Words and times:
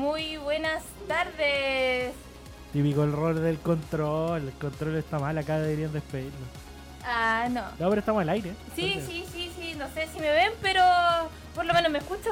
muy 0.00 0.38
buenas 0.38 0.82
tardes. 1.06 2.14
Típico 2.72 3.04
error 3.04 3.34
del 3.38 3.58
control. 3.58 4.48
El 4.48 4.52
control 4.54 4.96
está 4.96 5.18
mal, 5.18 5.36
acá 5.36 5.58
deberían 5.58 5.92
despedirlo. 5.92 6.46
Ah, 7.04 7.48
no. 7.50 7.62
No, 7.78 7.88
pero 7.90 7.98
estamos 8.00 8.22
al 8.22 8.30
aire. 8.30 8.54
Sí, 8.74 8.92
entonces- 8.94 9.06
sí, 9.10 9.26
sí, 9.32 9.52
sí, 9.60 9.74
no 9.76 9.86
sé 9.92 10.08
si 10.12 10.18
me 10.20 10.30
ven, 10.30 10.52
pero 10.62 10.82
por 11.54 11.66
lo 11.66 11.74
menos 11.74 11.92
me 11.92 11.98
escucho. 11.98 12.30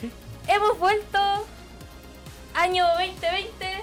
sí. 0.00 0.10
Hemos 0.46 0.78
vuelto, 0.78 1.18
año 2.54 2.86
2020, 2.86 3.82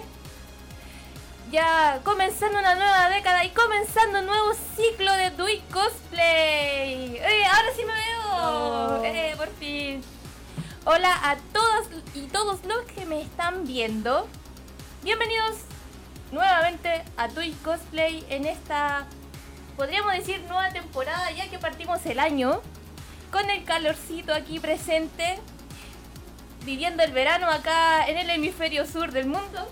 ya 1.52 2.00
comenzando 2.04 2.60
una 2.60 2.76
nueva 2.76 3.10
década 3.10 3.44
y 3.44 3.50
comenzando 3.50 4.20
un 4.20 4.26
nuevo 4.26 4.52
ciclo 4.78 5.12
de 5.14 5.32
Do 5.32 5.50
It 5.50 5.64
Cosplay. 5.72 7.18
¡Eh, 7.18 7.44
ahora 7.46 7.70
sí 7.76 7.82
me 7.86 7.94
veo! 7.94 9.04
¡Eh, 9.04 9.34
por 9.38 9.50
fin! 9.56 10.02
Hola 10.92 11.14
a 11.22 11.38
todas 11.54 11.88
y 12.16 12.22
todos 12.22 12.66
los 12.66 12.82
que 12.96 13.06
me 13.06 13.22
están 13.22 13.68
viendo. 13.68 14.28
Bienvenidos 15.04 15.58
nuevamente 16.32 17.04
a 17.16 17.28
It 17.28 17.62
Cosplay 17.62 18.26
en 18.28 18.46
esta, 18.48 19.06
podríamos 19.78 20.14
decir, 20.14 20.42
nueva 20.48 20.70
temporada 20.72 21.30
ya 21.30 21.48
que 21.48 21.60
partimos 21.60 22.04
el 22.08 22.20
año 22.20 22.62
con 23.32 23.48
el 23.52 23.66
calorcito 23.66 24.34
aquí 24.34 24.60
presente 24.60 25.38
viviendo 26.66 27.04
el 27.04 27.12
verano 27.12 27.46
acá 27.52 28.08
en 28.08 28.18
el 28.18 28.28
hemisferio 28.32 28.88
sur 28.88 29.12
del 29.12 29.28
mundo. 29.28 29.72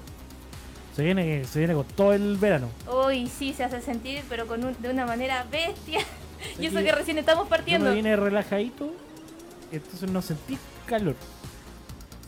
Se 0.96 1.02
viene, 1.02 1.46
se 1.46 1.58
viene 1.58 1.74
con 1.74 1.86
todo 1.86 2.14
el 2.14 2.38
verano. 2.38 2.70
Hoy 2.86 3.26
sí 3.26 3.56
se 3.56 3.64
hace 3.64 3.82
sentir, 3.82 4.24
pero 4.30 4.46
con 4.46 4.64
un- 4.64 4.80
de 4.80 4.92
una 4.92 5.08
manera 5.08 5.48
bestia. 5.50 6.02
y 6.60 6.68
eso 6.68 6.78
que 6.78 6.92
recién 6.92 7.18
estamos 7.18 7.46
Yo 7.46 7.50
partiendo. 7.50 7.90
me 7.90 7.96
vine 7.96 8.16
relajadito, 8.16 8.94
entonces 9.72 10.12
no 10.12 10.22
sentí 10.22 10.60
calor. 10.88 11.16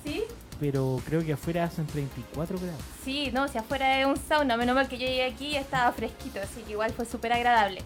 ¿Sí? 0.04 0.24
Pero 0.60 1.02
creo 1.06 1.24
que 1.26 1.34
afuera 1.34 1.64
hacen 1.64 1.88
34 1.88 2.60
grados. 2.60 2.82
Sí, 3.04 3.32
no, 3.32 3.48
si 3.48 3.58
afuera 3.58 4.00
es 4.00 4.06
un 4.06 4.18
sauna, 4.18 4.58
menos 4.58 4.76
mal 4.76 4.88
que 4.90 4.98
yo 4.98 5.08
llegué 5.08 5.26
aquí 5.26 5.48
y 5.48 5.56
estaba 5.56 5.92
fresquito, 5.94 6.40
así 6.42 6.62
que 6.64 6.72
igual 6.72 6.92
fue 6.92 7.06
súper 7.06 7.32
agradable. 7.34 7.82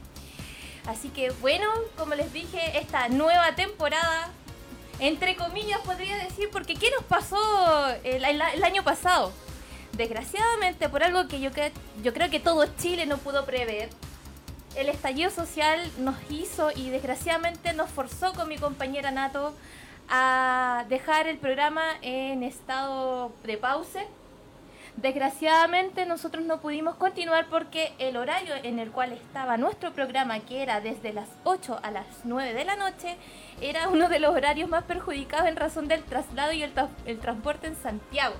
Así 0.88 1.10
que 1.10 1.32
bueno, 1.42 1.68
como 1.98 2.16
les 2.16 2.34
dije, 2.34 2.78
esta 2.80 3.08
nueva 3.10 3.56
temporada, 3.56 4.30
entre 5.00 5.36
comillas 5.36 5.80
podría 5.82 6.18
decir, 6.18 6.50
porque 6.52 6.74
¿qué 6.76 6.90
nos 6.92 7.04
pasó 7.06 7.38
el, 8.04 8.26
el- 8.26 8.42
el 8.56 8.64
año 8.64 8.84
pasado? 8.84 9.32
Desgraciadamente, 9.94 10.90
por 10.90 11.04
algo 11.04 11.28
que 11.28 11.40
yo, 11.40 11.52
que 11.52 11.72
yo 12.04 12.14
creo 12.14 12.30
que 12.32 12.40
todo 12.40 12.66
Chile 12.78 13.06
no 13.06 13.18
pudo 13.20 13.46
prever, 13.46 13.90
el 14.76 14.90
estallido 14.90 15.30
social 15.30 15.80
nos 16.00 16.16
hizo 16.32 16.72
y 16.76 16.90
desgraciadamente 16.90 17.74
nos 17.74 17.92
forzó 17.92 18.34
con 18.34 18.50
mi 18.50 18.58
compañera 18.58 19.12
Nato 19.12 19.54
a 20.10 20.86
dejar 20.90 21.28
el 21.28 21.38
programa 21.38 21.84
en 22.02 22.44
estado 22.44 23.32
de 23.44 23.58
pausa. 23.58 24.02
Desgraciadamente 24.96 26.06
nosotros 26.06 26.46
no 26.46 26.60
pudimos 26.62 26.96
continuar 26.96 27.48
porque 27.50 27.94
el 27.98 28.16
horario 28.16 28.54
en 28.62 28.78
el 28.78 28.92
cual 28.92 29.12
estaba 29.12 29.58
nuestro 29.58 29.92
programa, 29.92 30.40
que 30.42 30.62
era 30.62 30.82
desde 30.82 31.14
las 31.14 31.28
8 31.46 31.80
a 31.82 31.90
las 31.90 32.06
9 32.26 32.54
de 32.54 32.64
la 32.64 32.76
noche, 32.76 33.18
era 33.60 33.90
uno 33.90 34.08
de 34.08 34.20
los 34.20 34.36
horarios 34.36 34.70
más 34.70 34.84
perjudicados 34.84 35.48
en 35.48 35.56
razón 35.56 35.88
del 35.88 36.04
traslado 36.04 36.52
y 36.52 36.62
el, 36.62 36.76
tra- 36.76 36.90
el 37.06 37.20
transporte 37.20 37.68
en 37.68 37.76
Santiago. 37.76 38.36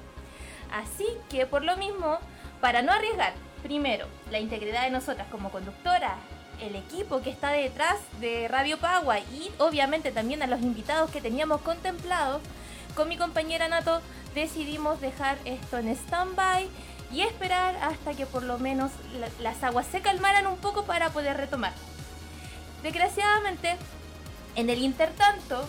Así 0.72 1.08
que 1.30 1.48
por 1.48 1.64
lo 1.64 1.76
mismo, 1.76 2.20
para 2.62 2.84
no 2.84 2.92
arriesgar, 2.92 3.34
primero, 3.64 4.06
la 4.30 4.40
integridad 4.40 4.84
de 4.84 4.92
nosotras 4.92 5.28
como 5.32 5.50
conductoras, 5.50 6.14
el 6.62 6.76
equipo 6.76 7.22
que 7.22 7.30
está 7.30 7.50
detrás 7.52 7.98
de 8.20 8.48
Radio 8.48 8.78
Pagua 8.80 9.20
y 9.20 9.52
obviamente 9.58 10.12
también 10.12 10.42
a 10.44 10.48
los 10.48 10.62
invitados 10.62 11.10
que 11.12 11.22
teníamos 11.22 11.62
contemplados, 11.62 12.42
con 12.96 13.10
mi 13.10 13.18
compañera 13.18 13.68
Nato 13.68 14.02
decidimos 14.36 15.02
dejar 15.02 15.38
esto 15.46 15.78
en 15.78 15.90
stand-by 15.90 16.68
y 17.12 17.22
esperar 17.22 17.76
hasta 17.82 18.14
que 18.14 18.26
por 18.26 18.44
lo 18.44 18.58
menos 18.60 18.92
la- 19.20 19.30
las 19.40 19.64
aguas 19.64 19.86
se 19.92 20.02
calmaran 20.02 20.48
un 20.48 20.58
poco 20.58 20.84
para 20.86 21.10
poder 21.10 21.38
retomar. 21.38 21.74
Desgraciadamente, 22.82 23.76
en 24.56 24.70
el 24.70 24.80
intertanto, 24.82 25.68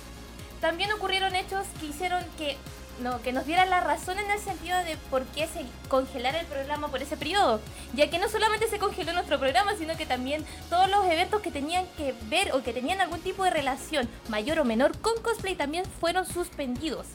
también 0.60 0.90
ocurrieron 0.92 1.34
hechos 1.34 1.66
que 1.80 1.86
hicieron 1.86 2.24
que, 2.38 2.56
no, 3.00 3.20
que 3.22 3.32
nos 3.32 3.46
dieran 3.46 3.70
la 3.70 3.80
razón 3.80 4.18
en 4.18 4.30
el 4.30 4.38
sentido 4.38 4.78
de 4.78 4.96
por 5.10 5.24
qué 5.26 5.46
se 5.46 5.64
congelara 5.88 6.40
el 6.40 6.46
programa 6.46 6.88
por 6.88 7.02
ese 7.02 7.16
periodo. 7.16 7.60
Ya 7.92 8.08
que 8.08 8.18
no 8.18 8.28
solamente 8.28 8.68
se 8.68 8.78
congeló 8.78 9.12
nuestro 9.12 9.38
programa, 9.38 9.74
sino 9.76 9.96
que 9.96 10.06
también 10.06 10.44
todos 10.70 10.88
los 10.88 11.04
eventos 11.06 11.42
que 11.42 11.50
tenían 11.50 11.86
que 11.96 12.14
ver 12.28 12.52
o 12.52 12.62
que 12.62 12.72
tenían 12.72 13.00
algún 13.00 13.20
tipo 13.20 13.44
de 13.44 13.50
relación, 13.50 14.08
mayor 14.28 14.60
o 14.60 14.64
menor, 14.64 14.96
con 14.98 15.20
cosplay 15.22 15.56
también 15.56 15.84
fueron 16.00 16.26
suspendidos. 16.26 17.06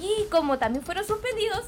Y 0.00 0.28
como 0.30 0.58
también 0.58 0.84
fueron 0.84 1.06
suspendidos, 1.06 1.64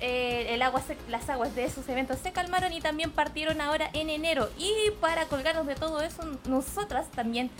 eh, 0.00 0.48
el 0.50 0.60
agua 0.60 0.82
las 1.08 1.28
aguas 1.30 1.54
de 1.54 1.64
esos 1.64 1.88
eventos 1.88 2.18
se 2.18 2.30
calmaron 2.30 2.72
y 2.72 2.80
también 2.80 3.10
partieron 3.10 3.60
ahora 3.60 3.90
en 3.92 4.10
enero. 4.10 4.48
Y 4.58 4.72
para 5.00 5.26
colgarnos 5.26 5.66
de 5.66 5.74
todo 5.74 6.02
eso, 6.02 6.22
nosotras 6.46 7.10
también 7.10 7.50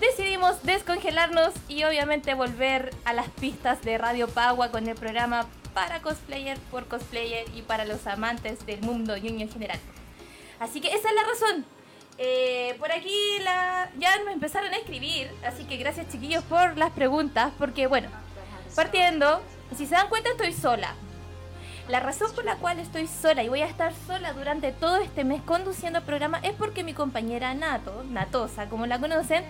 decidimos 0.00 0.62
descongelarnos 0.62 1.52
y 1.68 1.84
obviamente 1.84 2.34
volver 2.34 2.94
a 3.04 3.12
las 3.12 3.28
pistas 3.30 3.82
de 3.82 3.98
Radio 3.98 4.28
Pagua 4.28 4.70
con 4.70 4.88
el 4.88 4.94
programa 4.94 5.46
para 5.74 6.00
cosplayer 6.00 6.58
por 6.70 6.86
cosplayer 6.86 7.46
y 7.54 7.62
para 7.62 7.84
los 7.84 8.06
amantes 8.06 8.64
del 8.66 8.80
mundo 8.80 9.16
ñoño 9.16 9.42
en 9.42 9.50
general. 9.50 9.78
Así 10.58 10.80
que 10.80 10.88
esa 10.88 11.08
es 11.08 11.14
la 11.14 11.22
razón. 11.22 11.64
Eh, 12.18 12.74
por 12.78 12.90
aquí 12.92 13.14
ya 13.98 14.18
me 14.24 14.32
empezaron 14.32 14.72
a 14.72 14.76
escribir, 14.78 15.30
así 15.44 15.64
que 15.64 15.76
gracias 15.76 16.08
chiquillos 16.08 16.42
por 16.44 16.78
las 16.78 16.92
preguntas, 16.92 17.52
porque 17.58 17.86
bueno, 17.86 18.08
partiendo, 18.74 19.42
si 19.76 19.86
se 19.86 19.94
dan 19.94 20.08
cuenta 20.08 20.30
estoy 20.30 20.54
sola. 20.54 20.94
La 21.88 22.00
razón 22.00 22.32
por 22.34 22.44
la 22.44 22.56
cual 22.56 22.80
estoy 22.80 23.06
sola 23.06 23.44
y 23.44 23.48
voy 23.48 23.60
a 23.60 23.66
estar 23.66 23.92
sola 24.08 24.32
durante 24.32 24.72
todo 24.72 24.96
este 24.96 25.22
mes 25.22 25.40
conduciendo 25.42 26.00
el 26.00 26.04
programa 26.04 26.40
es 26.42 26.52
porque 26.52 26.82
mi 26.82 26.94
compañera 26.94 27.54
Nato, 27.54 28.04
Natosa, 28.10 28.68
como 28.68 28.86
la 28.86 28.98
conocen, 28.98 29.44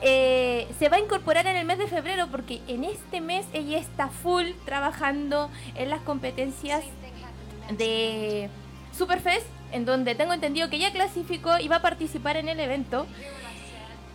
eh, 0.00 0.66
se 0.78 0.88
va 0.88 0.96
a 0.96 1.00
incorporar 1.00 1.46
en 1.46 1.56
el 1.56 1.66
mes 1.66 1.76
de 1.76 1.86
febrero 1.86 2.28
porque 2.30 2.62
en 2.66 2.84
este 2.84 3.20
mes 3.20 3.44
ella 3.52 3.76
está 3.76 4.08
full 4.08 4.46
trabajando 4.64 5.50
en 5.74 5.90
las 5.90 6.00
competencias 6.00 6.82
de 7.70 8.48
Superfest, 8.96 9.46
en 9.70 9.84
donde 9.84 10.14
tengo 10.14 10.32
entendido 10.32 10.70
que 10.70 10.78
ya 10.78 10.92
clasificó 10.92 11.58
y 11.58 11.68
va 11.68 11.76
a 11.76 11.82
participar 11.82 12.38
en 12.38 12.48
el 12.48 12.58
evento. 12.58 13.06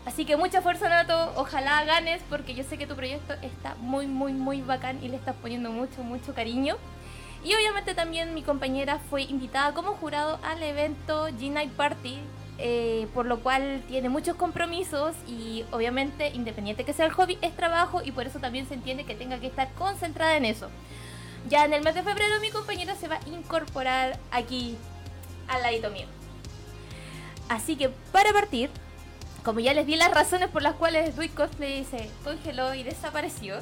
Así 0.05 0.25
que 0.25 0.35
mucha 0.35 0.63
fuerza 0.63 0.89
Nato, 0.89 1.31
ojalá 1.35 1.85
ganes 1.85 2.23
porque 2.27 2.55
yo 2.55 2.63
sé 2.63 2.79
que 2.79 2.87
tu 2.87 2.95
proyecto 2.95 3.35
está 3.43 3.75
muy 3.75 4.07
muy 4.07 4.33
muy 4.33 4.63
bacán 4.63 4.97
y 5.03 5.09
le 5.09 5.15
estás 5.17 5.35
poniendo 5.35 5.69
mucho 5.69 6.01
mucho 6.01 6.33
cariño. 6.33 6.75
Y 7.43 7.55
obviamente 7.55 7.95
también 7.95 8.33
mi 8.33 8.43
compañera 8.43 8.99
fue 9.09 9.23
invitada 9.23 9.73
como 9.73 9.93
jurado 9.93 10.39
al 10.43 10.61
evento 10.61 11.27
G-Night 11.29 11.71
Party, 11.71 12.19
eh, 12.59 13.07
por 13.15 13.25
lo 13.25 13.39
cual 13.39 13.81
tiene 13.87 14.09
muchos 14.09 14.35
compromisos 14.35 15.15
y 15.27 15.65
obviamente 15.71 16.29
independiente 16.29 16.83
que 16.83 16.93
sea 16.93 17.07
el 17.07 17.11
hobby 17.11 17.39
es 17.41 17.55
trabajo 17.55 18.03
y 18.03 18.11
por 18.11 18.27
eso 18.27 18.39
también 18.39 18.67
se 18.67 18.75
entiende 18.75 19.05
que 19.05 19.15
tenga 19.15 19.39
que 19.39 19.47
estar 19.47 19.71
concentrada 19.73 20.37
en 20.37 20.45
eso. 20.45 20.69
Ya 21.49 21.65
en 21.65 21.73
el 21.73 21.83
mes 21.83 21.95
de 21.95 22.03
febrero 22.03 22.39
mi 22.39 22.51
compañera 22.51 22.95
se 22.95 23.07
va 23.07 23.15
a 23.15 23.29
incorporar 23.29 24.19
aquí 24.29 24.77
al 25.47 25.63
ladito 25.63 25.89
mío. 25.89 26.05
Así 27.49 27.75
que 27.75 27.89
para 28.11 28.31
partir, 28.31 28.69
como 29.43 29.59
ya 29.59 29.73
les 29.73 29.87
di 29.87 29.95
las 29.95 30.11
razones 30.11 30.49
por 30.49 30.61
las 30.61 30.75
cuales 30.75 31.15
Dui 31.15 31.29
Cosplay 31.29 31.83
se 31.83 32.09
congeló 32.23 32.75
y 32.75 32.83
desapareció, 32.83 33.55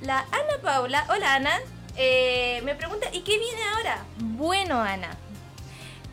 la 0.00 0.20
Ana 0.20 0.62
Paula, 0.62 1.04
hola 1.10 1.34
Ana, 1.34 1.58
eh, 2.02 2.62
me 2.64 2.74
pregunta, 2.74 3.08
¿y 3.12 3.20
qué 3.20 3.38
viene 3.38 3.60
ahora? 3.76 4.04
Bueno 4.16 4.80
Ana, 4.80 5.10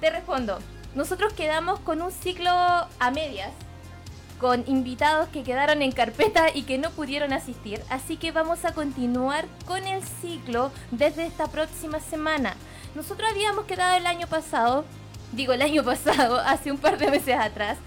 te 0.02 0.10
respondo, 0.10 0.60
nosotros 0.96 1.32
quedamos 1.32 1.80
con 1.80 2.02
un 2.02 2.12
ciclo 2.12 2.52
a 2.52 3.12
medias, 3.14 3.54
con 4.38 4.66
invitados 4.68 5.30
que 5.30 5.44
quedaron 5.44 5.82
en 5.82 5.94
carpeta 5.94 6.48
y 6.54 6.64
que 6.64 6.78
no 6.78 6.92
pudieron 6.92 7.32
asistir, 7.32 7.82
así 7.90 8.18
que 8.18 8.34
vamos 8.34 8.66
a 8.66 8.74
continuar 8.74 9.46
con 9.66 9.88
el 9.88 10.04
ciclo 10.04 10.72
desde 10.92 11.26
esta 11.26 11.48
próxima 11.48 12.02
semana. 12.02 12.58
Nosotros 12.94 13.30
habíamos 13.32 13.64
quedado 13.64 13.96
el 13.96 14.08
año 14.08 14.28
pasado, 14.28 14.84
digo 15.32 15.54
el 15.54 15.62
año 15.62 15.84
pasado, 15.86 16.42
hace 16.42 16.70
un 16.70 16.80
par 16.80 16.98
de 16.98 17.10
meses 17.10 17.38
atrás, 17.40 17.78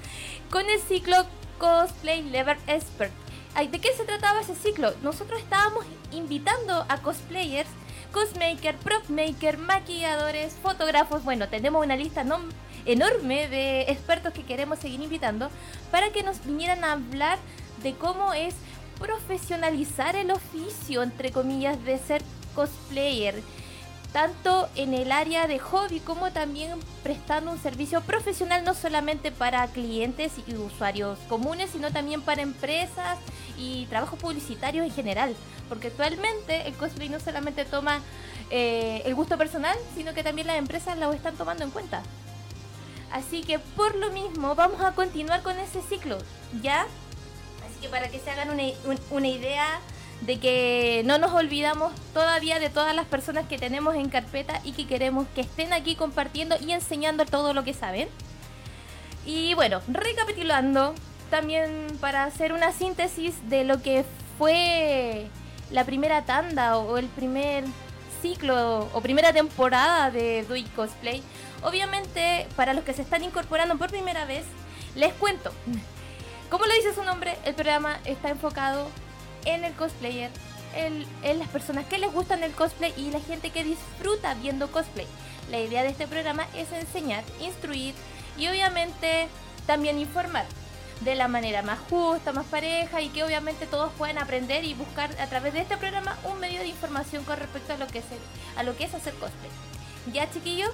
con 0.51 0.65
el 0.71 0.81
ciclo 0.81 1.17
Cosplay 1.59 2.23
Level 2.23 2.57
Expert. 2.67 3.13
¿De 3.71 3.79
qué 3.79 3.93
se 3.93 4.05
trataba 4.05 4.41
ese 4.41 4.55
ciclo? 4.55 4.95
Nosotros 5.03 5.39
estábamos 5.39 5.85
invitando 6.13 6.87
a 6.89 6.97
cosplayers, 7.03 7.69
cosmaker, 8.13 8.77
propmaker, 8.77 9.59
maquilladores, 9.59 10.55
fotógrafos. 10.63 11.25
Bueno, 11.25 11.49
tenemos 11.49 11.85
una 11.85 11.97
lista 11.97 12.25
nom- 12.25 12.51
enorme 12.87 13.49
de 13.49 13.83
expertos 13.83 14.33
que 14.33 14.43
queremos 14.45 14.79
seguir 14.79 15.01
invitando 15.01 15.51
para 15.91 16.11
que 16.11 16.23
nos 16.23 16.45
vinieran 16.45 16.85
a 16.85 16.93
hablar 16.93 17.39
de 17.83 17.95
cómo 17.95 18.33
es 18.33 18.55
profesionalizar 18.99 20.17
el 20.17 20.31
oficio, 20.31 21.03
entre 21.03 21.31
comillas, 21.31 21.83
de 21.85 21.99
ser 21.99 22.23
cosplayer. 22.55 23.43
Tanto 24.13 24.69
en 24.75 24.95
el 24.95 25.13
área 25.13 25.47
de 25.47 25.59
hobby 25.59 26.01
como 26.01 26.33
también 26.33 26.79
prestando 27.03 27.53
un 27.53 27.59
servicio 27.59 28.01
profesional 28.01 28.65
no 28.65 28.75
solamente 28.75 29.31
para 29.31 29.67
clientes 29.69 30.33
y 30.47 30.55
usuarios 30.55 31.19
comunes, 31.29 31.71
sino 31.71 31.93
también 31.93 32.23
para 32.23 32.43
empresas 32.43 33.19
y 33.57 33.87
trabajos 33.87 34.19
publicitarios 34.19 34.85
en 34.85 34.93
general. 34.93 35.37
Porque 35.69 35.89
actualmente 35.89 36.67
el 36.67 36.75
cosplay 36.75 37.09
no 37.09 37.21
solamente 37.21 37.65
toma 37.65 38.01
eh, 38.51 39.03
el 39.05 39.15
gusto 39.15 39.39
personal, 39.39 39.77
sino 39.95 40.13
que 40.13 40.25
también 40.25 40.49
las 40.49 40.59
empresas 40.59 40.99
lo 40.99 41.13
están 41.13 41.37
tomando 41.37 41.63
en 41.63 41.71
cuenta. 41.71 42.03
Así 43.13 43.43
que 43.43 43.59
por 43.59 43.95
lo 43.95 44.11
mismo 44.11 44.55
vamos 44.55 44.81
a 44.81 44.93
continuar 44.93 45.43
con 45.43 45.59
ese 45.59 45.83
ciclo, 45.83 46.19
¿ya? 46.63 46.83
Así 46.83 47.81
que 47.81 47.89
para 47.89 48.09
que 48.09 48.19
se 48.19 48.31
hagan 48.31 48.51
una, 48.51 48.63
una 49.11 49.29
idea 49.29 49.81
de 50.21 50.39
que 50.39 51.03
no 51.05 51.19
nos 51.19 51.33
olvidamos 51.33 51.93
todavía 52.13 52.59
de 52.59 52.69
todas 52.69 52.95
las 52.95 53.07
personas 53.07 53.47
que 53.47 53.59
tenemos 53.59 53.95
en 53.95 54.11
carpeta 54.11 54.61
y 54.65 54.73
que 54.73 54.87
queremos 54.87 55.27
que 55.35 55.41
estén 55.41 55.73
aquí 55.73 55.95
compartiendo 55.95 56.57
y 56.61 56.73
enseñando 56.73 57.25
todo 57.25 57.55
lo 57.55 57.65
que 57.65 57.75
saben. 57.75 58.09
Y 59.25 59.55
bueno, 59.55 59.81
recapitulando, 59.89 60.95
también 61.31 61.87
para 62.01 62.25
hacer 62.25 62.53
una 62.53 62.73
síntesis 62.73 63.49
de 63.49 63.65
lo 63.65 63.81
que 63.83 64.05
fue 64.39 65.29
la 65.71 65.85
primera 65.85 66.23
tanda 66.25 66.79
o 66.79 66.99
el 66.99 67.07
primer 67.07 67.65
ciclo 68.21 68.89
o 68.93 69.01
primera 69.01 69.33
temporada 69.33 70.11
de 70.11 70.45
Do 70.45 70.55
Cosplay. 70.77 71.23
Obviamente, 71.63 72.47
para 72.57 72.75
los 72.75 72.85
que 72.85 72.93
se 72.93 73.03
están 73.03 73.23
incorporando 73.25 73.79
por 73.79 73.91
primera 73.91 74.25
vez, 74.25 74.45
les 74.95 75.13
cuento. 75.15 75.53
Como 76.51 76.67
lo 76.67 76.75
dice 76.75 76.95
su 76.95 77.05
nombre, 77.05 77.37
el 77.45 77.55
programa 77.55 78.01
está 78.05 78.29
enfocado 78.29 78.89
en 79.45 79.65
el 79.65 79.75
cosplayer, 79.75 80.31
en, 80.75 81.05
en, 81.23 81.39
las 81.39 81.49
personas 81.49 81.87
que 81.87 81.99
les 81.99 82.13
gustan 82.13 82.43
el 82.43 82.53
cosplay 82.53 82.95
y 82.97 83.11
la 83.11 83.21
gente 83.21 83.51
que 83.51 83.65
disfruta 83.65 84.35
viendo 84.35 84.71
cosplay. 84.71 85.07
La 85.51 85.59
idea 85.59 85.83
de 85.83 85.89
este 85.89 86.07
programa 86.07 86.47
es 86.55 86.71
enseñar, 86.73 87.25
instruir 87.41 87.95
y 88.39 88.49
obviamente 88.49 89.29
también 89.67 89.99
informar 89.99 90.47
de 91.01 91.15
la 91.15 91.29
manera 91.29 91.63
más 91.63 91.79
justa, 91.89 92.33
más 92.33 92.47
pareja 92.47 93.01
y 93.01 93.09
que 93.09 93.25
obviamente 93.25 93.67
todos 93.67 93.91
puedan 93.97 94.19
aprender 94.19 94.65
y 94.65 94.75
buscar 94.75 95.11
a 95.21 95.27
través 95.27 95.55
de 95.55 95.61
este 95.61 95.77
programa 95.77 96.17
un 96.25 96.39
medio 96.39 96.61
de 96.61 96.69
información 96.69 97.25
con 97.25 97.39
respecto 97.39 97.73
a 97.73 97.77
lo 97.77 97.87
que 97.87 97.99
es, 98.01 98.05
a 98.57 98.63
lo 98.63 98.77
que 98.77 98.85
es 98.85 98.95
hacer 98.95 99.15
cosplay. 99.15 99.51
¿Ya 100.13 100.31
chiquillos? 100.31 100.71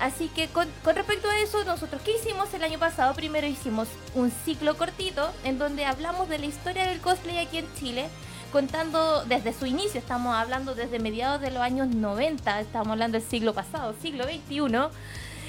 Así 0.00 0.28
que 0.28 0.48
con, 0.48 0.66
respecto 0.82 1.28
a 1.28 1.38
eso, 1.40 1.62
nosotros 1.64 2.00
qué 2.02 2.16
hicimos 2.16 2.52
el 2.54 2.64
año 2.64 2.78
pasado, 2.78 3.12
primero 3.12 3.46
hicimos 3.46 3.86
un 4.14 4.30
ciclo 4.30 4.74
cortito 4.78 5.30
en 5.44 5.58
donde 5.58 5.84
hablamos 5.84 6.26
de 6.30 6.38
la 6.38 6.46
historia 6.46 6.86
del 6.86 7.00
cosplay 7.00 7.36
aquí 7.36 7.58
en 7.58 7.74
Chile, 7.74 8.06
contando 8.50 9.22
desde 9.26 9.52
su 9.52 9.66
inicio, 9.66 10.00
estamos 10.00 10.34
hablando 10.34 10.74
desde 10.74 10.98
mediados 10.98 11.42
de 11.42 11.50
los 11.50 11.62
años 11.62 11.88
90, 11.88 12.60
estamos 12.60 12.92
hablando 12.92 13.18
del 13.18 13.28
siglo 13.28 13.52
pasado, 13.52 13.94
siglo 14.00 14.24
XXI, 14.24 14.88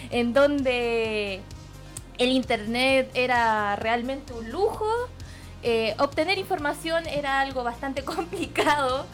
en 0.09 0.33
donde 0.33 1.39
el 2.17 2.29
internet 2.29 3.09
era 3.13 3.77
realmente 3.77 4.33
un 4.33 4.51
lujo, 4.51 4.85
eh, 5.63 5.95
obtener 5.97 6.37
información 6.37 7.07
era 7.07 7.39
algo 7.39 7.63
bastante 7.63 8.03
complicado 8.03 9.05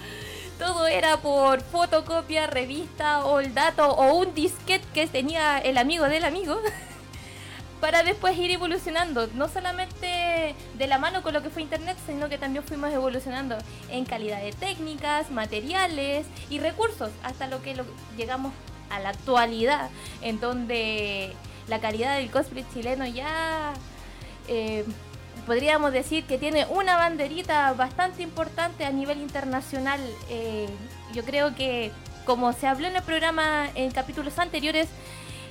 todo 0.58 0.88
era 0.88 1.18
por 1.18 1.62
fotocopia, 1.62 2.48
revista 2.48 3.26
o 3.26 3.40
el 3.40 3.54
dato 3.54 3.90
o 3.90 4.16
un 4.16 4.34
disquete 4.34 4.86
que 4.94 5.08
tenía 5.08 5.60
el 5.60 5.78
amigo 5.78 6.06
del 6.06 6.24
amigo. 6.24 6.60
para 7.82 8.04
después 8.04 8.38
ir 8.38 8.52
evolucionando, 8.52 9.28
no 9.36 9.48
solamente 9.50 10.56
de 10.78 10.88
la 10.88 10.98
mano 10.98 11.22
con 11.22 11.34
lo 11.34 11.44
que 11.44 11.50
fue 11.50 11.62
Internet, 11.62 11.98
sino 12.08 12.28
que 12.28 12.38
también 12.38 12.64
fuimos 12.64 12.92
evolucionando 12.92 13.58
en 13.90 14.06
calidad 14.06 14.42
de 14.42 14.52
técnicas, 14.52 15.30
materiales 15.30 16.26
y 16.50 16.60
recursos, 16.60 17.12
hasta 17.24 17.48
lo 17.48 17.62
que 17.62 17.76
llegamos 18.18 18.54
a 18.90 19.00
la 19.00 19.10
actualidad, 19.10 19.90
en 20.22 20.40
donde 20.40 21.34
la 21.68 21.80
calidad 21.80 22.18
del 22.18 22.32
cosplay 22.32 22.66
chileno 22.74 23.06
ya 23.06 23.74
eh, 24.48 24.86
podríamos 25.48 25.94
decir 25.94 26.26
que 26.26 26.38
tiene 26.38 26.66
una 26.70 26.98
banderita 26.98 27.72
bastante 27.74 28.22
importante 28.22 28.86
a 28.86 28.92
nivel 28.92 29.22
internacional. 29.22 30.00
Eh, 30.30 30.68
yo 31.14 31.24
creo 31.24 31.56
que, 31.56 31.92
como 32.26 32.52
se 32.52 32.68
habló 32.68 32.88
en 32.88 32.98
el 32.98 33.02
programa 33.02 33.70
en 33.74 33.90
capítulos 33.92 34.38
anteriores, 34.40 34.90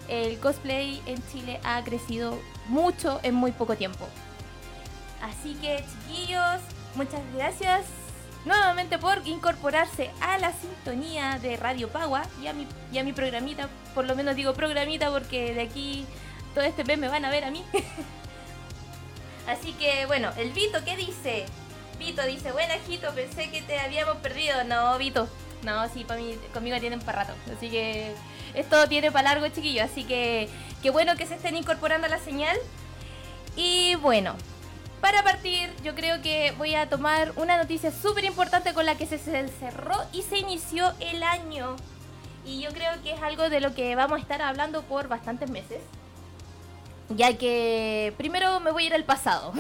el 0.08 0.38
cosplay 0.38 1.02
en 1.06 1.16
Chile 1.32 1.58
ha 1.64 1.82
crecido 1.82 2.38
mucho 2.68 3.20
en 3.22 3.34
muy 3.34 3.52
poco 3.52 3.74
tiempo. 3.74 4.06
Así 5.22 5.54
que, 5.54 5.82
chiquillos, 6.06 6.60
muchas 6.94 7.22
gracias 7.34 7.86
nuevamente 8.44 8.98
por 8.98 9.26
incorporarse 9.26 10.10
a 10.20 10.36
la 10.36 10.52
sintonía 10.52 11.38
de 11.40 11.56
Radio 11.56 11.88
Pagua 11.88 12.22
y 12.42 12.48
a 12.48 12.52
mi, 12.52 12.66
y 12.92 12.98
a 12.98 13.02
mi 13.02 13.14
programita. 13.14 13.70
Por 13.94 14.04
lo 14.04 14.14
menos 14.14 14.36
digo 14.36 14.52
programita 14.52 15.10
porque 15.10 15.54
de 15.54 15.62
aquí 15.62 16.04
todo 16.54 16.64
este 16.64 16.84
mes 16.84 16.98
me 16.98 17.08
van 17.08 17.24
a 17.24 17.30
ver 17.30 17.44
a 17.44 17.50
mí. 17.50 17.64
Así 19.46 19.72
que 19.74 20.06
bueno, 20.06 20.30
el 20.36 20.50
Vito, 20.50 20.84
¿qué 20.84 20.96
dice? 20.96 21.46
Vito 21.98 22.22
dice, 22.26 22.52
bueno, 22.52 22.74
Jito, 22.86 23.12
pensé 23.14 23.50
que 23.50 23.62
te 23.62 23.78
habíamos 23.78 24.16
perdido. 24.18 24.64
No, 24.64 24.98
Vito. 24.98 25.28
No, 25.62 25.88
sí, 25.88 26.06
mí, 26.16 26.38
conmigo 26.52 26.78
tienen 26.78 27.00
para 27.00 27.24
rato. 27.24 27.32
Así 27.56 27.70
que 27.70 28.14
esto 28.54 28.88
tiene 28.88 29.10
para 29.10 29.34
largo, 29.34 29.48
chiquillo. 29.48 29.82
Así 29.82 30.04
que 30.04 30.48
qué 30.82 30.90
bueno 30.90 31.16
que 31.16 31.26
se 31.26 31.34
estén 31.34 31.56
incorporando 31.56 32.06
a 32.06 32.10
la 32.10 32.18
señal. 32.18 32.56
Y 33.56 33.94
bueno, 33.96 34.34
para 35.00 35.22
partir, 35.22 35.72
yo 35.82 35.94
creo 35.94 36.20
que 36.20 36.52
voy 36.58 36.74
a 36.74 36.88
tomar 36.88 37.32
una 37.36 37.56
noticia 37.56 37.90
súper 37.90 38.24
importante 38.24 38.74
con 38.74 38.84
la 38.84 38.96
que 38.96 39.06
se 39.06 39.18
cerró 39.18 39.96
y 40.12 40.22
se 40.22 40.38
inició 40.38 40.92
el 41.00 41.22
año. 41.22 41.76
Y 42.44 42.60
yo 42.60 42.70
creo 42.70 42.90
que 43.02 43.12
es 43.12 43.22
algo 43.22 43.48
de 43.48 43.60
lo 43.60 43.74
que 43.74 43.96
vamos 43.96 44.18
a 44.18 44.22
estar 44.22 44.42
hablando 44.42 44.82
por 44.82 45.08
bastantes 45.08 45.50
meses 45.50 45.80
ya 47.10 47.36
que 47.36 48.12
primero 48.16 48.60
me 48.60 48.70
voy 48.70 48.84
a 48.84 48.86
ir 48.86 48.94
al 48.94 49.04
pasado, 49.04 49.52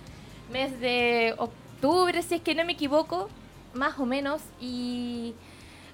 mes 0.52 0.78
de 0.80 1.34
octubre, 1.38 2.22
si 2.22 2.36
es 2.36 2.42
que 2.42 2.54
no 2.54 2.64
me 2.64 2.72
equivoco, 2.72 3.28
más 3.74 3.98
o 3.98 4.06
menos, 4.06 4.42
y 4.60 5.34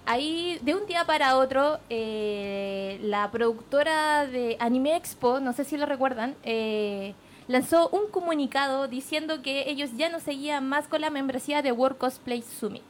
ahí 0.06 0.58
de 0.62 0.74
un 0.74 0.86
día 0.86 1.04
para 1.04 1.36
otro 1.36 1.78
eh, 1.88 2.98
la 3.02 3.30
productora 3.30 4.26
de 4.26 4.56
Anime 4.60 4.96
Expo, 4.96 5.40
no 5.40 5.52
sé 5.52 5.64
si 5.64 5.76
lo 5.76 5.86
recuerdan, 5.86 6.36
eh, 6.42 7.14
lanzó 7.48 7.88
un 7.88 8.10
comunicado 8.10 8.86
diciendo 8.88 9.42
que 9.42 9.68
ellos 9.70 9.90
ya 9.96 10.08
no 10.08 10.20
seguían 10.20 10.68
más 10.68 10.86
con 10.86 11.00
la 11.00 11.10
membresía 11.10 11.62
de 11.62 11.72
World 11.72 11.98
Cosplay 11.98 12.42
Summit. 12.42 12.82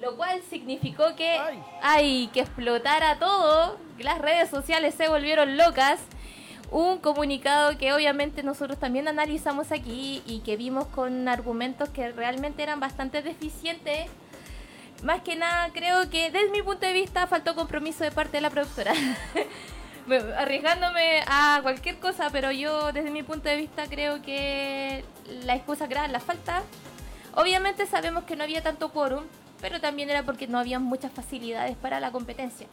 Lo 0.00 0.16
cual 0.16 0.42
significó 0.50 1.14
que 1.14 1.38
hay 1.80 2.26
que 2.28 2.40
explotara 2.40 3.18
todo, 3.20 3.76
las 4.00 4.18
redes 4.18 4.50
sociales 4.50 4.94
se 4.96 5.08
volvieron 5.08 5.56
locas 5.56 6.00
un 6.72 6.98
comunicado 6.98 7.76
que 7.76 7.92
obviamente 7.92 8.42
nosotros 8.42 8.78
también 8.78 9.06
analizamos 9.06 9.70
aquí 9.72 10.22
y 10.26 10.40
que 10.40 10.56
vimos 10.56 10.86
con 10.86 11.28
argumentos 11.28 11.90
que 11.90 12.10
realmente 12.12 12.62
eran 12.62 12.80
bastante 12.80 13.20
deficientes. 13.20 14.10
Más 15.02 15.20
que 15.20 15.36
nada, 15.36 15.68
creo 15.74 16.08
que 16.08 16.30
desde 16.30 16.50
mi 16.50 16.62
punto 16.62 16.86
de 16.86 16.94
vista 16.94 17.26
faltó 17.26 17.54
compromiso 17.54 18.04
de 18.04 18.10
parte 18.10 18.38
de 18.38 18.40
la 18.40 18.48
productora. 18.50 18.94
Arriesgándome 20.38 21.22
a 21.26 21.60
cualquier 21.62 21.98
cosa, 21.98 22.30
pero 22.32 22.50
yo 22.50 22.90
desde 22.92 23.10
mi 23.10 23.22
punto 23.22 23.50
de 23.50 23.56
vista 23.56 23.86
creo 23.86 24.22
que 24.22 25.04
la 25.44 25.54
excusa 25.54 25.84
era 25.84 26.08
la 26.08 26.20
falta. 26.20 26.62
Obviamente 27.34 27.86
sabemos 27.86 28.24
que 28.24 28.34
no 28.34 28.44
había 28.44 28.62
tanto 28.62 28.92
quórum, 28.92 29.24
pero 29.60 29.78
también 29.80 30.08
era 30.08 30.22
porque 30.22 30.46
no 30.46 30.58
había 30.58 30.78
muchas 30.78 31.12
facilidades 31.12 31.76
para 31.76 32.00
la 32.00 32.12
competencia. 32.12 32.66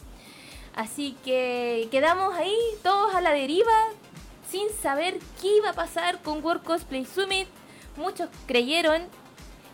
Así 0.80 1.18
que 1.26 1.90
quedamos 1.92 2.34
ahí 2.36 2.58
todos 2.84 3.14
a 3.14 3.20
la 3.20 3.32
deriva, 3.32 3.90
sin 4.50 4.70
saber 4.82 5.20
qué 5.42 5.58
iba 5.58 5.72
a 5.72 5.74
pasar 5.74 6.22
con 6.22 6.42
World 6.42 6.64
Cosplay 6.64 7.04
Summit. 7.04 7.50
Muchos 7.98 8.30
creyeron 8.48 9.02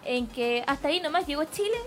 en 0.04 0.26
que 0.26 0.64
hasta 0.66 0.88
ahí 0.88 1.00
nomás 1.02 1.28
llegó 1.28 1.44
Chile. 1.44 1.78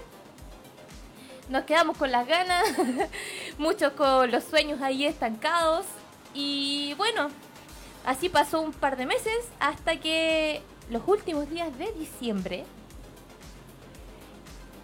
Nos 1.48 1.64
quedamos 1.64 1.96
con 1.96 2.12
las 2.12 2.28
ganas, 2.28 2.62
muchos 3.58 3.92
con 3.94 4.30
los 4.30 4.44
sueños 4.44 4.80
ahí 4.82 5.04
estancados. 5.04 5.84
Y 6.32 6.94
bueno, 6.96 7.26
así 8.06 8.28
pasó 8.28 8.60
un 8.60 8.72
par 8.72 8.96
de 8.96 9.06
meses 9.06 9.48
hasta 9.58 9.96
que 9.96 10.62
los 10.90 11.02
últimos 11.08 11.50
días 11.50 11.76
de 11.76 11.90
diciembre 11.94 12.64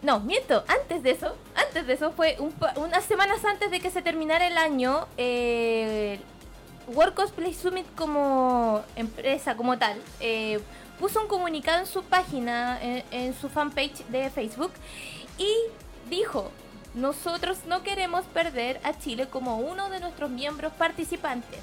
no, 0.05 0.21
miento, 0.21 0.65
antes 0.69 1.03
de 1.03 1.13
eso, 1.13 1.35
antes 1.55 1.87
de 1.87 1.95
eso 1.95 2.13
fue 2.13 2.37
unas 2.77 3.05
semanas 3.05 3.43
antes 3.45 3.71
de 3.71 3.81
que 3.81 3.91
se 3.91 4.03
terminara 4.03 4.47
el 4.47 4.59
año, 4.59 5.07
eh, 5.17 6.21
World 6.89 7.15
Summit 7.55 7.87
como 7.97 8.85
empresa, 8.97 9.57
como 9.57 9.79
tal, 9.79 9.99
eh, 10.21 10.61
puso 11.01 11.23
un 11.23 11.27
comunicado 11.27 11.81
en 11.81 11.87
su 11.87 12.03
página, 12.03 12.79
en, 12.83 13.35
su 13.35 13.49
fanpage 13.49 14.05
de 14.09 14.29
Facebook, 14.29 14.73
y 15.39 15.51
dijo, 16.11 16.51
nosotros 16.95 17.61
no 17.67 17.83
queremos 17.83 18.27
perder 18.27 18.81
a 18.85 18.99
Chile 18.99 19.27
como 19.29 19.57
uno 19.57 19.89
de 19.89 20.01
nuestros 20.01 20.29
miembros 20.29 20.75
participantes. 20.75 21.61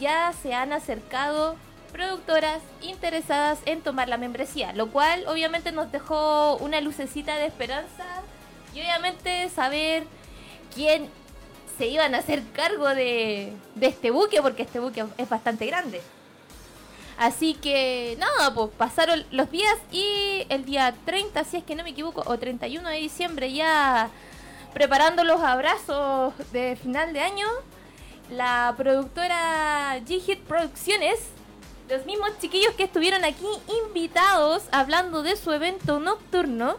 Ya 0.00 0.32
se 0.42 0.52
han 0.52 0.72
acercado 0.72 1.56
productoras 1.92 2.62
interesadas 2.80 3.58
en 3.66 3.80
tomar 3.80 4.08
la 4.08 4.16
membresía, 4.16 4.72
lo 4.72 4.88
cual 4.90 5.24
obviamente 5.26 5.72
nos 5.72 5.90
dejó 5.90 6.56
una 6.56 6.80
lucecita 6.80 7.36
de 7.36 7.46
esperanza 7.46 8.04
y 8.74 8.80
obviamente 8.80 9.48
saber 9.48 10.04
quién 10.74 11.08
se 11.78 11.86
iban 11.86 12.14
a 12.14 12.18
hacer 12.18 12.42
cargo 12.52 12.88
de, 12.88 13.52
este 13.80 14.10
buque, 14.10 14.42
porque 14.42 14.62
este 14.62 14.80
buque 14.80 15.04
es 15.16 15.28
bastante 15.28 15.66
grande. 15.66 16.02
Así 17.16 17.54
que 17.54 18.16
nada, 18.18 18.54
pues 18.54 18.70
pasaron 18.76 19.24
los 19.30 19.50
días 19.50 19.76
y 19.90 20.46
el 20.48 20.64
día 20.64 20.94
30, 21.04 21.42
si 21.44 21.56
es 21.56 21.64
que 21.64 21.74
no 21.74 21.82
me 21.82 21.90
equivoco, 21.90 22.22
o 22.26 22.38
31 22.38 22.88
de 22.88 22.96
diciembre 22.96 23.52
ya 23.52 24.10
preparando 24.72 25.24
los 25.24 25.40
abrazos 25.40 26.34
de 26.52 26.76
final 26.76 27.12
de 27.12 27.20
año, 27.20 27.46
la 28.30 28.74
productora 28.76 29.98
G-Hit 30.06 30.40
Producciones, 30.40 31.18
los 31.88 32.04
mismos 32.04 32.30
chiquillos 32.40 32.74
que 32.74 32.84
estuvieron 32.84 33.24
aquí 33.24 33.46
invitados 33.86 34.64
hablando 34.72 35.22
de 35.22 35.36
su 35.36 35.52
evento 35.52 36.00
nocturno, 36.00 36.76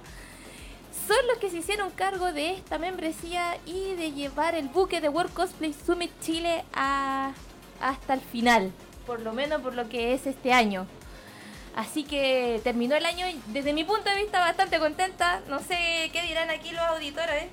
son 1.08 1.18
los 1.28 1.38
que 1.40 1.50
se 1.50 1.58
hicieron 1.58 1.90
cargo 1.90 2.32
de 2.32 2.52
esta 2.52 2.78
membresía 2.78 3.58
y 3.66 3.96
de 3.96 4.12
llevar 4.12 4.54
el 4.54 4.68
buque 4.68 5.02
de 5.02 5.10
World 5.10 5.34
Cosplay 5.34 5.74
Summit 5.74 6.12
Chile 6.22 6.64
a, 6.74 7.34
hasta 7.82 8.14
el 8.14 8.22
final, 8.22 8.72
por 9.08 9.22
lo 9.22 9.34
menos 9.34 9.62
por 9.62 9.74
lo 9.74 9.90
que 9.90 10.14
es 10.14 10.28
este 10.28 10.54
año. 10.54 10.86
Así 11.76 12.04
que 12.04 12.62
terminó 12.64 12.96
el 12.96 13.06
año 13.06 13.26
desde 13.48 13.74
mi 13.74 13.84
punto 13.84 14.10
de 14.10 14.18
vista 14.18 14.40
bastante 14.40 14.80
contenta. 14.80 15.42
No 15.48 15.60
sé 15.60 16.10
qué 16.12 16.22
dirán 16.28 16.50
aquí 16.50 16.72
los 16.72 16.82
auditores. 16.82 17.46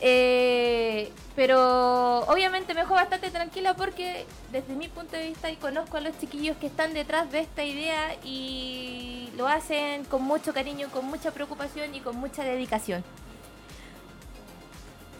Eh, 0.00 1.10
pero 1.34 2.20
obviamente 2.20 2.72
me 2.74 2.80
dejó 2.80 2.94
bastante 2.94 3.30
tranquila 3.30 3.74
porque 3.74 4.26
desde 4.52 4.74
mi 4.74 4.88
punto 4.88 5.16
de 5.16 5.28
vista 5.28 5.50
y 5.50 5.56
conozco 5.56 5.96
a 5.96 6.00
los 6.00 6.16
chiquillos 6.18 6.56
que 6.56 6.66
están 6.66 6.94
detrás 6.94 7.30
de 7.32 7.40
esta 7.40 7.64
idea 7.64 8.14
y 8.24 9.28
lo 9.36 9.48
hacen 9.48 10.04
con 10.04 10.22
mucho 10.22 10.52
cariño, 10.52 10.88
con 10.90 11.06
mucha 11.06 11.32
preocupación 11.32 11.94
y 11.94 12.00
con 12.00 12.16
mucha 12.16 12.44
dedicación. 12.44 13.04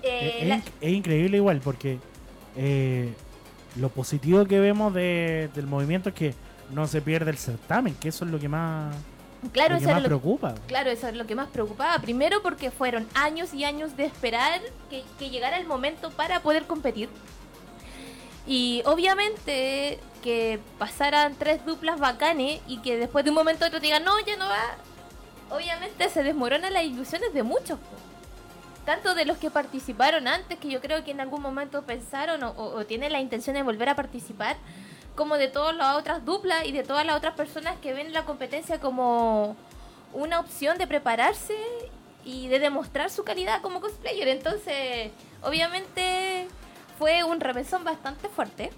Eh, 0.02 0.48
es, 0.48 0.72
es, 0.80 0.92
increíble 0.92 1.38
igual 1.38 1.60
porque 1.60 1.98
eh, 2.56 3.12
lo 3.76 3.88
positivo 3.88 4.44
que 4.44 4.60
vemos 4.60 4.94
de, 4.94 5.50
del 5.54 5.66
movimiento 5.66 6.10
es 6.10 6.14
que 6.14 6.34
no 6.70 6.86
se 6.86 7.00
pierde 7.00 7.30
el 7.30 7.38
certamen, 7.38 7.94
que 7.94 8.10
eso 8.10 8.24
es 8.24 8.30
lo 8.30 8.38
que 8.38 8.48
más 8.48 8.94
Claro, 9.52 9.74
lo 9.74 9.80
que 9.80 9.86
más 9.86 10.02
preocupa. 10.02 10.54
Claro, 10.66 10.90
eso 10.90 11.08
es 11.08 11.14
lo 11.14 11.26
que 11.26 11.34
más 11.34 11.48
preocupaba. 11.48 11.98
Primero 12.00 12.42
porque 12.42 12.70
fueron 12.70 13.06
años 13.14 13.54
y 13.54 13.64
años 13.64 13.96
de 13.96 14.04
esperar 14.04 14.60
que, 14.90 15.04
que 15.18 15.30
llegara 15.30 15.58
el 15.58 15.66
momento 15.66 16.10
para 16.10 16.40
poder 16.40 16.64
competir. 16.64 17.08
Y 18.46 18.82
obviamente 18.86 20.00
que 20.22 20.58
pasaran 20.78 21.36
tres 21.36 21.64
duplas 21.64 22.00
bacanes 22.00 22.60
y 22.66 22.78
que 22.78 22.96
después 22.96 23.24
de 23.24 23.30
un 23.30 23.36
momento 23.36 23.66
otro 23.66 23.78
digan, 23.78 24.04
no, 24.04 24.18
ya 24.26 24.36
no 24.36 24.46
va. 24.48 24.76
Obviamente 25.50 26.08
se 26.08 26.22
desmoronan 26.22 26.72
las 26.72 26.84
ilusiones 26.84 27.32
de 27.32 27.42
muchos. 27.42 27.78
Tanto 28.84 29.14
de 29.14 29.24
los 29.26 29.36
que 29.36 29.50
participaron 29.50 30.26
antes, 30.26 30.58
que 30.58 30.68
yo 30.70 30.80
creo 30.80 31.04
que 31.04 31.10
en 31.10 31.20
algún 31.20 31.42
momento 31.42 31.82
pensaron 31.82 32.42
o, 32.42 32.54
o 32.56 32.86
tienen 32.86 33.12
la 33.12 33.20
intención 33.20 33.54
de 33.54 33.62
volver 33.62 33.90
a 33.90 33.94
participar 33.94 34.56
como 35.18 35.36
de 35.36 35.48
todas 35.48 35.74
las 35.74 35.96
otras 35.96 36.24
duplas 36.24 36.64
y 36.64 36.70
de 36.70 36.84
todas 36.84 37.04
las 37.04 37.16
otras 37.16 37.34
personas 37.34 37.76
que 37.82 37.92
ven 37.92 38.12
la 38.12 38.24
competencia 38.24 38.78
como 38.78 39.56
una 40.12 40.38
opción 40.38 40.78
de 40.78 40.86
prepararse 40.86 41.56
y 42.24 42.46
de 42.46 42.60
demostrar 42.60 43.10
su 43.10 43.24
calidad 43.24 43.60
como 43.60 43.80
cosplayer. 43.80 44.28
Entonces, 44.28 45.10
obviamente 45.42 46.46
fue 47.00 47.24
un 47.24 47.40
remesón 47.40 47.82
bastante 47.82 48.28
fuerte. 48.28 48.70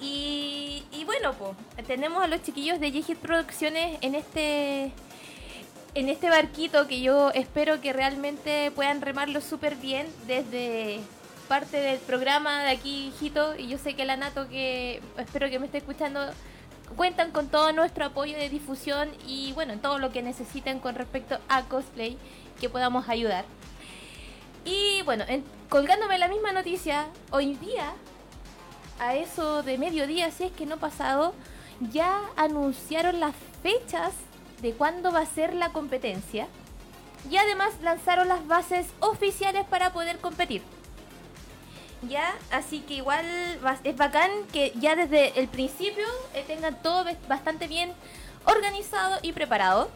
Y, 0.00 0.84
bueno, 1.04 1.32
pues 1.32 1.56
tenemos 1.88 2.22
a 2.22 2.28
los 2.28 2.40
chiquillos 2.42 2.78
de 2.78 2.92
G-Hit 2.92 3.18
Producciones 3.18 3.98
en 4.02 4.14
este 4.14 4.92
en 5.94 6.08
este 6.08 6.30
barquito 6.30 6.86
que 6.86 7.00
yo 7.00 7.30
espero 7.30 7.80
que 7.80 7.92
realmente 7.92 8.70
puedan 8.70 9.00
remarlo 9.00 9.40
súper 9.40 9.74
bien 9.74 10.06
desde 10.28 11.00
parte 11.48 11.78
del 11.80 11.98
programa 11.98 12.62
de 12.62 12.70
aquí, 12.70 13.08
hijito, 13.08 13.56
y 13.56 13.68
yo 13.68 13.78
sé 13.78 13.94
que 13.94 14.04
la 14.04 14.16
Nato, 14.16 14.48
que 14.48 15.00
espero 15.16 15.48
que 15.48 15.58
me 15.58 15.66
esté 15.66 15.78
escuchando, 15.78 16.20
cuentan 16.96 17.32
con 17.32 17.48
todo 17.48 17.72
nuestro 17.72 18.04
apoyo 18.04 18.36
de 18.36 18.48
difusión 18.50 19.10
y 19.26 19.52
bueno, 19.52 19.78
todo 19.78 19.98
lo 19.98 20.12
que 20.12 20.22
necesiten 20.22 20.78
con 20.78 20.94
respecto 20.94 21.38
a 21.48 21.62
cosplay 21.64 22.18
que 22.60 22.68
podamos 22.68 23.08
ayudar. 23.08 23.44
Y 24.64 25.02
bueno, 25.02 25.24
colgándome 25.70 26.18
la 26.18 26.28
misma 26.28 26.52
noticia, 26.52 27.06
hoy 27.30 27.54
día, 27.54 27.94
a 29.00 29.14
eso 29.14 29.62
de 29.62 29.78
mediodía, 29.78 30.30
si 30.30 30.44
es 30.44 30.52
que 30.52 30.66
no 30.66 30.76
pasado, 30.76 31.34
ya 31.80 32.20
anunciaron 32.36 33.20
las 33.20 33.34
fechas 33.62 34.12
de 34.60 34.72
cuándo 34.72 35.12
va 35.12 35.20
a 35.20 35.26
ser 35.26 35.54
la 35.54 35.70
competencia 35.70 36.48
y 37.30 37.36
además 37.36 37.70
lanzaron 37.82 38.28
las 38.28 38.46
bases 38.46 38.86
oficiales 39.00 39.64
para 39.66 39.92
poder 39.92 40.18
competir. 40.18 40.62
¿Ya? 42.02 42.34
Así 42.50 42.80
que 42.80 42.94
igual 42.94 43.26
es 43.84 43.96
bacán 43.96 44.30
que 44.52 44.72
ya 44.76 44.96
desde 44.96 45.38
el 45.38 45.48
principio 45.48 46.06
eh, 46.34 46.44
tengan 46.46 46.80
todo 46.82 47.04
bastante 47.28 47.66
bien 47.66 47.92
organizado 48.44 49.18
y 49.22 49.32
preparado. 49.32 49.90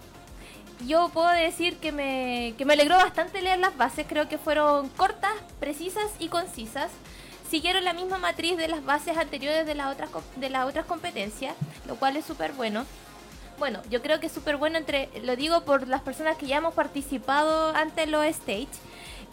Yo 0.87 1.11
puedo 1.11 1.29
decir 1.29 1.77
que 1.77 1.93
me, 1.93 2.55
que 2.59 2.65
me 2.65 2.73
alegró 2.73 2.97
bastante 2.97 3.41
leer 3.41 3.59
las 3.59 3.77
bases, 3.77 4.07
creo 4.09 4.29
que 4.29 4.39
fueron 4.39 4.89
cortas, 4.91 5.33
precisas 5.61 6.11
y 6.19 6.29
concisas. 6.29 6.91
Siguieron 7.49 7.85
la 7.85 7.93
misma 7.93 8.19
matriz 8.19 8.57
de 8.57 8.67
las 8.67 8.85
bases 8.85 9.17
anteriores 9.17 9.67
de 9.67 9.75
las 9.75 9.93
otras, 9.93 10.11
de 10.37 10.51
las 10.51 10.67
otras 10.67 10.87
competencias, 10.87 11.55
lo 11.87 11.97
cual 11.97 12.17
es 12.17 12.25
súper 12.25 12.53
bueno. 12.53 12.85
Bueno, 13.59 13.81
yo 13.91 14.03
creo 14.03 14.19
que 14.19 14.27
es 14.27 14.33
súper 14.33 14.57
bueno 14.57 14.79
entre, 14.79 15.09
lo 15.23 15.37
digo 15.37 15.61
por 15.65 15.87
las 15.87 16.01
personas 16.01 16.37
que 16.37 16.47
ya 16.47 16.57
hemos 16.57 16.75
participado 16.75 17.77
ante 17.77 18.07
los 18.07 18.25
stage 18.25 18.67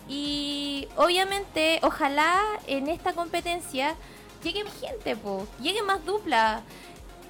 y 0.09 0.87
obviamente, 0.97 1.79
ojalá 1.83 2.41
en 2.65 2.87
esta 2.87 3.13
competencia 3.13 3.95
llegue 4.43 4.63
gente, 4.81 5.15
po, 5.15 5.47
llegue 5.61 5.83
más 5.83 6.03
dupla. 6.03 6.63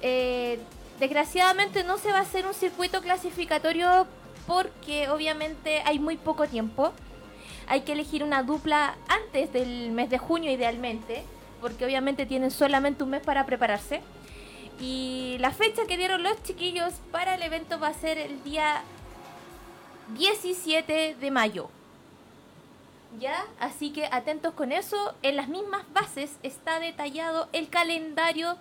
Eh, 0.00 0.58
desgraciadamente 0.98 1.84
no 1.84 1.98
se 1.98 2.10
va 2.10 2.18
a 2.18 2.22
hacer 2.22 2.46
un 2.46 2.54
circuito 2.54 3.02
clasificatorio 3.02 4.06
porque 4.46 5.10
obviamente 5.10 5.82
hay 5.84 5.98
muy 5.98 6.16
poco 6.16 6.48
tiempo. 6.48 6.92
Hay 7.66 7.82
que 7.82 7.92
elegir 7.92 8.24
una 8.24 8.42
dupla 8.42 8.96
antes 9.08 9.52
del 9.52 9.92
mes 9.92 10.08
de 10.08 10.16
junio 10.16 10.50
idealmente, 10.50 11.22
porque 11.60 11.84
obviamente 11.84 12.24
tienen 12.24 12.50
solamente 12.50 13.04
un 13.04 13.10
mes 13.10 13.22
para 13.22 13.44
prepararse. 13.44 14.00
Y 14.80 15.36
la 15.38 15.50
fecha 15.50 15.84
que 15.86 15.98
dieron 15.98 16.22
los 16.22 16.42
chiquillos 16.42 16.94
para 17.12 17.34
el 17.34 17.42
evento 17.42 17.78
va 17.78 17.88
a 17.88 17.94
ser 17.94 18.16
el 18.16 18.42
día 18.42 18.82
17 20.16 21.16
de 21.20 21.30
mayo. 21.30 21.68
¿Ya? 23.18 23.46
Así 23.58 23.92
que 23.92 24.06
atentos 24.06 24.54
con 24.54 24.72
eso. 24.72 25.14
En 25.22 25.36
las 25.36 25.48
mismas 25.48 25.84
bases 25.92 26.36
está 26.42 26.78
detallado 26.78 27.48
el 27.52 27.68
calendario 27.68 28.56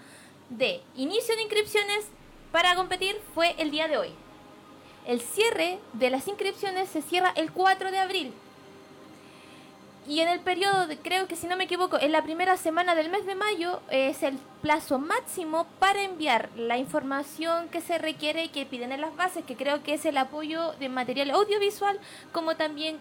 de 0.49 0.81
inicio 0.95 1.35
de 1.35 1.43
inscripciones 1.43 2.07
para 2.51 2.75
competir 2.75 3.15
fue 3.35 3.55
el 3.59 3.69
día 3.69 3.87
de 3.87 3.97
hoy. 3.97 4.09
El 5.05 5.21
cierre 5.21 5.79
de 5.93 6.09
las 6.09 6.27
inscripciones 6.27 6.89
se 6.89 7.01
cierra 7.01 7.31
el 7.35 7.51
4 7.51 7.91
de 7.91 7.99
abril. 7.99 8.33
Y 10.07 10.21
en 10.21 10.27
el 10.27 10.39
periodo, 10.39 10.87
de, 10.87 10.97
creo 10.97 11.27
que 11.27 11.35
si 11.35 11.45
no 11.45 11.55
me 11.55 11.65
equivoco, 11.65 11.99
en 11.99 12.11
la 12.11 12.23
primera 12.23 12.57
semana 12.57 12.95
del 12.95 13.11
mes 13.11 13.27
de 13.27 13.35
mayo 13.35 13.79
es 13.91 14.23
el 14.23 14.39
plazo 14.63 14.97
máximo 14.97 15.67
para 15.77 16.01
enviar 16.01 16.49
la 16.55 16.79
información 16.79 17.69
que 17.69 17.81
se 17.81 17.99
requiere 17.99 18.45
y 18.45 18.49
que 18.49 18.65
piden 18.65 18.91
en 18.91 19.01
las 19.01 19.15
bases, 19.15 19.45
que 19.45 19.55
creo 19.55 19.83
que 19.83 19.93
es 19.93 20.05
el 20.05 20.17
apoyo 20.17 20.71
de 20.79 20.89
material 20.89 21.29
audiovisual, 21.29 21.99
como 22.31 22.55
también 22.55 22.97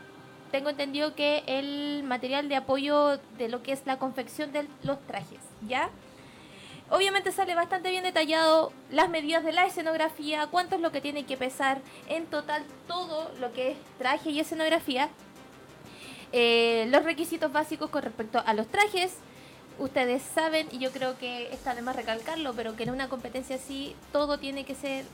tengo 0.50 0.70
entendido 0.70 1.14
que 1.14 1.42
el 1.46 2.02
material 2.04 2.48
de 2.48 2.56
apoyo 2.56 3.18
de 3.38 3.48
lo 3.48 3.62
que 3.62 3.72
es 3.72 3.82
la 3.86 3.98
confección 3.98 4.52
de 4.52 4.66
los 4.82 5.00
trajes, 5.06 5.40
¿ya? 5.66 5.90
Obviamente 6.90 7.32
sale 7.32 7.54
bastante 7.54 7.90
bien 7.90 8.02
detallado 8.02 8.72
las 8.90 9.10
medidas 9.10 9.44
de 9.44 9.52
la 9.52 9.66
escenografía, 9.66 10.46
cuánto 10.46 10.76
es 10.76 10.80
lo 10.80 10.90
que 10.90 11.02
tiene 11.02 11.26
que 11.26 11.36
pesar 11.36 11.80
en 12.08 12.24
total 12.26 12.64
todo 12.86 13.30
lo 13.40 13.52
que 13.52 13.72
es 13.72 13.76
traje 13.98 14.30
y 14.30 14.40
escenografía, 14.40 15.10
eh, 16.32 16.86
los 16.90 17.04
requisitos 17.04 17.52
básicos 17.52 17.90
con 17.90 18.02
respecto 18.02 18.42
a 18.44 18.54
los 18.54 18.66
trajes. 18.68 19.16
Ustedes 19.78 20.22
saben, 20.22 20.66
y 20.72 20.78
yo 20.78 20.90
creo 20.90 21.18
que 21.18 21.52
está 21.52 21.74
de 21.74 21.82
más 21.82 21.94
recalcarlo, 21.94 22.52
pero 22.54 22.74
que 22.74 22.82
en 22.82 22.90
una 22.90 23.08
competencia 23.08 23.56
así 23.56 23.94
todo 24.10 24.38
tiene 24.38 24.64
que 24.64 24.74
ser 24.74 25.04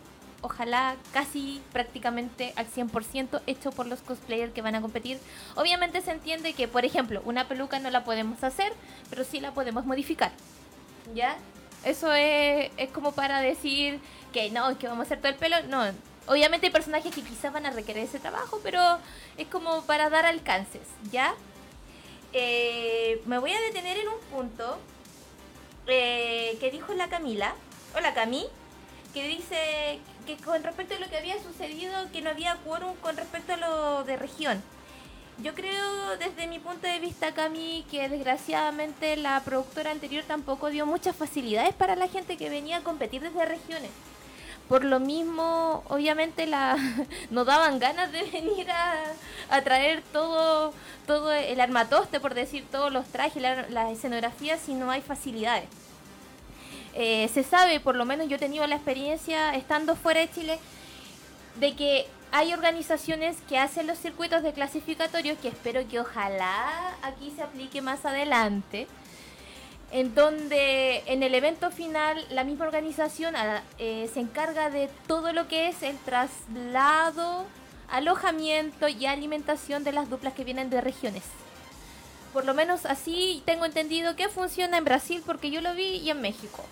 ojalá 0.45 0.97
casi 1.13 1.63
prácticamente 1.73 2.53
al 2.57 2.67
100% 2.71 3.41
hecho 3.47 3.73
por 3.73 3.87
los 3.87 4.03
cosplayers 4.03 4.53
que 4.53 4.61
van 4.61 4.75
a 4.75 4.83
competir. 4.83 5.19
Obviamente 5.57 6.03
se 6.03 6.11
entiende 6.11 6.53
que, 6.53 6.69
por 6.69 6.85
ejemplo, 6.85 7.23
una 7.25 7.49
peluca 7.49 7.79
no 7.79 7.91
la 7.91 8.05
podemos 8.05 8.45
hacer, 8.45 8.75
pero 9.09 9.25
sí 9.25 9.41
la 9.41 9.53
podemos 9.53 9.87
modificar. 9.87 10.33
¿Ya? 11.15 11.37
Eso 11.85 12.13
es, 12.13 12.71
es 12.77 12.91
como 12.91 13.13
para 13.13 13.41
decir 13.41 14.01
que 14.33 14.51
no, 14.51 14.77
que 14.79 14.87
vamos 14.87 15.05
a 15.05 15.07
hacer 15.07 15.19
todo 15.19 15.29
el 15.29 15.39
pelo. 15.39 15.57
No, 15.69 15.83
obviamente 16.27 16.67
hay 16.67 16.73
personajes 16.73 17.15
que 17.15 17.23
quizás 17.23 17.51
van 17.51 17.65
a 17.65 17.71
requerir 17.71 18.05
ese 18.05 18.19
trabajo, 18.19 18.61
pero 18.63 18.81
es 19.39 19.49
como 19.49 19.83
para 19.85 20.11
dar 20.11 20.27
alcances, 20.27 20.87
¿ya? 21.11 21.35
Eh, 22.35 23.23
me 23.25 23.39
voy 23.39 23.53
a 23.53 23.61
detener 23.61 23.97
en 23.97 24.09
un 24.09 24.21
punto 24.31 24.79
eh, 25.87 26.59
que 26.61 26.71
dijo 26.71 26.93
la 26.93 27.09
Camila. 27.09 27.55
Hola 27.97 28.13
Cami 28.13 28.47
que 29.15 29.29
dice 29.29 30.01
que 30.25 30.37
con 30.37 30.63
respecto 30.63 30.95
a 30.95 30.99
lo 30.99 31.09
que 31.09 31.17
había 31.17 31.43
sucedido, 31.43 32.11
que 32.13 32.23
no 32.23 32.31
había 32.31 32.57
quórum 32.65 32.95
con 32.97 33.17
respecto 33.17 33.55
a 33.55 33.57
lo 33.57 34.05
de 34.05 34.17
región. 34.17 34.63
Yo 35.43 35.55
creo 35.55 36.17
desde 36.17 36.47
mi 36.47 36.61
punto 36.61 36.87
de 36.87 37.01
vista, 37.01 37.35
Cami, 37.35 37.85
que 37.91 38.09
desgraciadamente 38.09 39.17
la 39.17 39.41
productora 39.45 39.91
anterior 39.91 40.23
tampoco 40.27 40.71
dio 40.71 40.87
muchas 40.87 41.17
facilidades 41.17 41.75
para 41.75 41.97
la 41.97 42.07
gente 42.07 42.37
que 42.37 42.49
venía 42.49 42.79
a 42.79 42.83
competir 42.83 43.21
desde 43.21 43.45
regiones. 43.45 43.91
Por 44.69 44.85
lo 44.85 45.01
mismo, 45.01 45.83
obviamente 45.89 46.47
la 46.47 46.77
nos 47.31 47.47
daban 47.47 47.79
ganas 47.81 48.13
de 48.13 48.23
venir 48.23 48.69
a, 48.71 49.61
traer 49.63 50.03
todo 50.13 50.73
todo 51.07 51.33
el 51.33 51.61
armatoste, 51.61 52.21
por 52.21 52.35
decir, 52.35 52.65
todos 52.71 52.93
los 52.93 53.07
trajes, 53.07 53.43
la, 53.43 53.69
la 53.69 53.91
escenografía, 53.91 54.57
si 54.57 54.73
no 54.75 54.91
hay 54.91 55.03
facilidades. 55.03 55.69
Eh, 56.95 57.29
se 57.33 57.43
sabe, 57.43 57.81
por 57.81 57.97
lo 57.97 58.05
menos 58.05 58.29
yo 58.29 58.37
he 58.37 58.39
tenido 58.39 58.67
la 58.67 58.77
experiencia 58.77 59.55
estando 59.55 59.97
fuera 59.97 60.21
de 60.21 60.31
Chile, 60.31 60.59
de 61.57 61.75
que 61.75 62.07
hay 62.31 62.53
organizaciones 62.53 63.37
que 63.49 63.59
hacen 63.59 63.87
los 63.87 63.99
circuitos 63.99 64.43
de 64.43 64.53
clasificatorios 64.53 65.39
que 65.39 65.49
espero 65.49 65.87
que 65.89 66.01
ojalá 66.01 66.97
aquí 67.03 67.33
se 67.37 67.43
aplique 67.43 67.81
más 67.81 68.05
adelante 68.05 68.89
en 69.95 70.13
donde 70.13 71.05
en 71.07 71.23
el 71.23 71.37
evento 71.37 71.71
final 71.71 72.25
la 72.31 72.43
misma 72.43 72.67
organización 72.67 73.37
ah, 73.37 73.63
eh, 73.79 74.11
se 74.13 74.19
encarga 74.19 74.69
de 74.69 74.91
todo 75.07 75.33
lo 75.33 75.47
que 75.47 75.69
es 75.69 75.85
el 75.85 75.97
traslado, 75.99 77.47
alojamiento 77.89 78.89
y 78.89 79.07
alimentación 79.07 79.85
de 79.85 79.93
las 79.93 80.11
duplas 80.11 80.35
que 80.35 80.43
vienen 80.43 80.69
de 80.69 80.81
regiones. 80.81 81.23
Por 82.33 82.45
lo 82.45 82.55
menos 82.55 82.87
así 82.87 83.45
tengo 83.47 83.67
entendido 83.67 84.17
que 84.17 84.29
funciona 84.29 84.79
en 84.79 84.85
Brasil 84.85 85.23
porque 85.25 85.53
yo 85.53 85.61
lo 85.61 85.75
vi 85.75 85.99
y 85.99 86.11
en 86.11 86.21
México. 86.21 86.65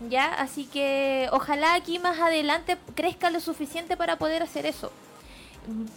¿Ya? 0.00 0.26
Así 0.34 0.66
que 0.66 1.28
ojalá 1.32 1.74
aquí 1.74 1.98
más 1.98 2.18
adelante 2.18 2.76
crezca 2.94 3.30
lo 3.30 3.40
suficiente 3.40 3.96
para 3.96 4.16
poder 4.16 4.42
hacer 4.42 4.66
eso 4.66 4.92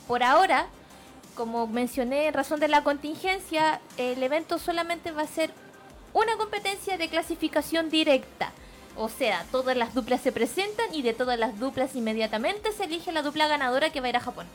por 0.07 0.23
ahora, 0.23 0.67
como 1.35 1.67
mencioné 1.67 2.27
en 2.27 2.33
razón 2.33 2.59
de 2.59 2.67
la 2.67 2.83
contingencia, 2.83 3.79
el 3.97 4.21
evento 4.21 4.59
solamente 4.59 5.11
va 5.11 5.23
a 5.23 5.27
ser 5.27 5.51
una 6.13 6.35
competencia 6.37 6.97
de 6.97 7.07
clasificación 7.07 7.89
directa. 7.89 8.51
O 8.95 9.07
sea, 9.07 9.45
todas 9.51 9.77
las 9.77 9.93
duplas 9.93 10.21
se 10.21 10.31
presentan 10.31 10.93
y 10.93 11.01
de 11.01 11.13
todas 11.13 11.39
las 11.39 11.57
duplas 11.59 11.95
inmediatamente 11.95 12.71
se 12.71 12.85
elige 12.85 13.11
la 13.11 13.21
dupla 13.21 13.47
ganadora 13.47 13.91
que 13.91 14.01
va 14.01 14.07
a 14.07 14.09
ir 14.09 14.17
a 14.17 14.21
Japón. 14.21 14.47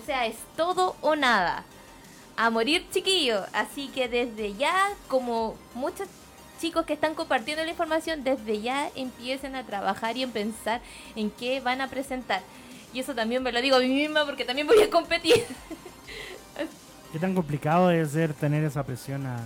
O 0.00 0.04
sea, 0.04 0.26
es 0.26 0.36
todo 0.56 0.96
o 1.00 1.16
nada. 1.16 1.64
A 2.36 2.50
morir 2.50 2.86
chiquillo. 2.90 3.44
Así 3.52 3.88
que 3.88 4.08
desde 4.08 4.54
ya, 4.54 4.90
como 5.08 5.56
muchos 5.74 6.08
chicos 6.60 6.84
que 6.84 6.92
están 6.92 7.14
compartiendo 7.14 7.64
la 7.64 7.70
información, 7.70 8.22
desde 8.22 8.60
ya 8.60 8.90
empiecen 8.94 9.56
a 9.56 9.64
trabajar 9.64 10.16
y 10.16 10.22
en 10.22 10.30
pensar 10.30 10.80
en 11.16 11.30
qué 11.30 11.60
van 11.60 11.80
a 11.80 11.88
presentar. 11.88 12.42
Y 12.92 13.00
eso 13.00 13.14
también 13.14 13.42
me 13.42 13.52
lo 13.52 13.60
digo 13.62 13.76
a 13.76 13.80
mí 13.80 13.88
misma 13.88 14.24
porque 14.26 14.44
también 14.44 14.66
voy 14.66 14.80
a 14.82 14.90
competir. 14.90 15.34
¿Qué 17.12 17.18
tan 17.18 17.34
complicado 17.34 17.90
es 17.90 18.10
ser 18.10 18.34
tener 18.34 18.62
esa 18.62 18.84
presión 18.84 19.26
a, 19.26 19.42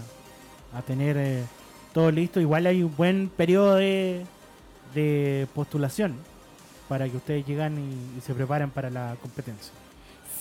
tener 0.87 1.16
eh, 1.16 1.44
todo 1.92 2.11
listo? 2.11 2.40
Igual 2.40 2.66
hay 2.66 2.83
un 2.83 2.94
buen 2.94 3.28
periodo 3.28 3.76
de, 3.76 4.26
postulación 5.54 6.16
para 6.88 7.09
que 7.09 7.16
ustedes 7.16 7.47
lleguen 7.47 7.78
y, 8.16 8.21
se 8.21 8.35
preparen 8.35 8.71
para 8.71 8.90
la 8.90 9.16
competencia. 9.23 9.73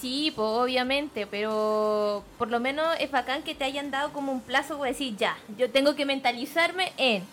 Sí, 0.04 0.34
pues 0.36 0.46
obviamente, 0.46 1.26
pero 1.28 2.26
por 2.38 2.50
lo 2.50 2.60
menos 2.60 2.86
es 3.00 3.10
bacán 3.10 3.42
que 3.42 3.56
te 3.56 3.64
hayan 3.64 3.90
dado 3.90 4.12
como 4.12 4.34
un 4.34 4.42
plazo 4.42 4.78
para 4.78 4.92
decir, 4.92 5.16
ya, 5.16 5.38
yo 5.58 5.72
tengo 5.72 5.96
que 5.96 6.06
mentalizarme 6.06 6.92
en 6.98 7.24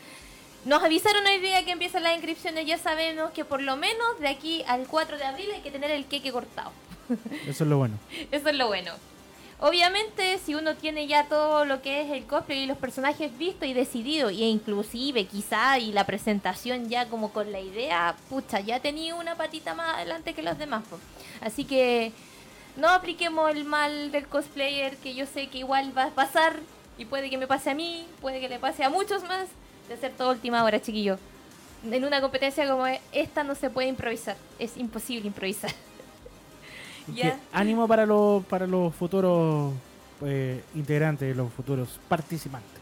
nos 0.64 0.80
avisaron 0.80 1.26
hoy 1.26 1.40
día 1.40 1.64
que 1.64 1.72
empiezan 1.72 2.04
las 2.04 2.14
inscripciones, 2.14 2.66
ya 2.66 2.78
sabemos 2.78 3.32
que 3.32 3.44
por 3.44 3.60
lo 3.60 3.76
menos 3.76 4.20
de 4.20 4.28
aquí 4.28 4.62
al 4.68 4.86
4 4.86 5.18
de 5.18 5.24
abril 5.24 5.48
hay 5.52 5.62
que 5.62 5.72
tener 5.72 5.90
el 5.90 6.04
queque 6.04 6.30
cortado. 6.30 6.70
Eso 7.48 7.64
es 7.64 7.70
lo 7.70 7.78
bueno. 7.78 7.98
Eso 8.30 8.48
es 8.48 8.54
lo 8.54 8.68
bueno. 8.68 8.92
Obviamente, 9.58 10.38
si 10.38 10.54
uno 10.54 10.76
tiene 10.76 11.08
ya 11.08 11.24
todo 11.24 11.64
lo 11.64 11.82
que 11.82 12.02
es 12.02 12.12
el 12.12 12.24
cosplay 12.24 12.60
y 12.60 12.66
los 12.66 12.78
personajes 12.78 13.36
vistos 13.36 13.68
y 13.68 13.72
decidido, 13.72 14.28
e 14.28 14.34
inclusive 14.34 15.24
quizá 15.24 15.76
y 15.80 15.92
la 15.92 16.06
presentación 16.06 16.88
ya 16.88 17.08
como 17.08 17.32
con 17.32 17.50
la 17.50 17.58
idea, 17.58 18.14
pucha, 18.28 18.60
ya 18.60 18.78
tenía 18.78 19.16
una 19.16 19.34
patita 19.34 19.74
más 19.74 19.96
adelante 19.96 20.34
que 20.34 20.42
los 20.42 20.56
demás. 20.56 20.84
Así 21.40 21.64
que 21.64 22.12
no 22.80 22.88
apliquemos 22.88 23.50
el 23.50 23.64
mal 23.64 24.10
del 24.10 24.26
cosplayer, 24.26 24.96
que 24.96 25.14
yo 25.14 25.26
sé 25.26 25.48
que 25.48 25.58
igual 25.58 25.96
va 25.96 26.04
a 26.04 26.10
pasar 26.10 26.58
y 26.98 27.04
puede 27.04 27.30
que 27.30 27.38
me 27.38 27.46
pase 27.46 27.70
a 27.70 27.74
mí, 27.74 28.06
puede 28.20 28.40
que 28.40 28.48
le 28.48 28.58
pase 28.58 28.82
a 28.82 28.90
muchos 28.90 29.22
más 29.24 29.46
de 29.88 29.94
hacer 29.94 30.12
todo 30.12 30.30
última 30.30 30.64
hora, 30.64 30.80
chiquillo. 30.80 31.18
En 31.84 32.04
una 32.04 32.20
competencia 32.20 32.68
como 32.68 32.86
esta 33.12 33.44
no 33.44 33.54
se 33.54 33.70
puede 33.70 33.88
improvisar, 33.88 34.36
es 34.58 34.76
imposible 34.76 35.26
improvisar. 35.26 35.70
Ánimo 37.52 37.88
para 37.88 38.06
los 38.06 38.44
para 38.44 38.66
los 38.66 38.94
futuros 38.94 39.72
eh, 40.24 40.62
integrantes, 40.74 41.36
los 41.36 41.52
futuros 41.52 41.98
participantes. 42.08 42.80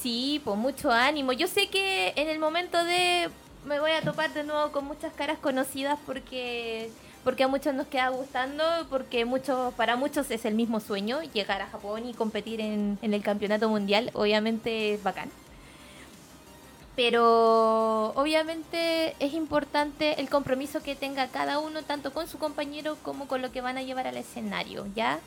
Sí, 0.00 0.40
pues 0.44 0.56
mucho 0.56 0.90
ánimo. 0.90 1.32
Yo 1.32 1.46
sé 1.46 1.68
que 1.68 2.12
en 2.16 2.28
el 2.28 2.38
momento 2.38 2.82
de 2.84 3.28
me 3.64 3.78
voy 3.78 3.92
a 3.92 4.02
topar 4.02 4.34
de 4.34 4.42
nuevo 4.42 4.72
con 4.72 4.84
muchas 4.84 5.12
caras 5.12 5.38
conocidas 5.38 5.98
porque 6.04 6.90
porque 7.24 7.44
a 7.44 7.48
muchos 7.48 7.74
nos 7.74 7.86
queda 7.86 8.08
gustando, 8.08 8.64
porque 8.90 9.24
muchos 9.24 9.72
para 9.74 9.96
muchos 9.96 10.30
es 10.30 10.44
el 10.44 10.54
mismo 10.54 10.80
sueño 10.80 11.22
llegar 11.22 11.62
a 11.62 11.68
Japón 11.68 12.06
y 12.06 12.14
competir 12.14 12.60
en, 12.60 12.98
el 13.00 13.22
campeonato 13.22 13.68
mundial. 13.68 14.10
Obviamente 14.14 14.94
es 14.94 15.02
bacán 15.02 15.30
pero 16.94 18.08
obviamente 18.16 19.16
es 19.18 19.32
importante 19.32 20.20
el 20.20 20.28
compromiso 20.28 20.82
que 20.82 20.94
tenga 20.94 21.26
cada 21.28 21.58
uno, 21.58 21.82
tanto 21.82 22.12
con 22.12 22.28
su 22.28 22.38
compañero 22.38 22.98
como 23.02 23.26
con 23.26 23.40
lo 23.40 23.50
que 23.50 23.62
van 23.62 23.78
a 23.78 23.82
llevar 23.82 24.06
al 24.06 24.18
escenario, 24.18 24.86
¿ya? 24.94 25.18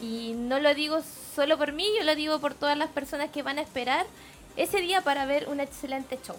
Y 0.00 0.32
no 0.32 0.58
lo 0.58 0.74
digo 0.74 1.00
solo 1.34 1.58
por 1.58 1.72
mí, 1.72 1.86
yo 1.98 2.04
lo 2.04 2.14
digo 2.14 2.38
por 2.38 2.54
todas 2.54 2.78
las 2.78 2.88
personas 2.88 3.30
que 3.30 3.42
van 3.42 3.58
a 3.58 3.60
esperar 3.60 4.06
ese 4.56 4.80
día 4.80 5.02
para 5.02 5.26
ver 5.26 5.48
un 5.48 5.60
excelente 5.60 6.18
show. 6.26 6.36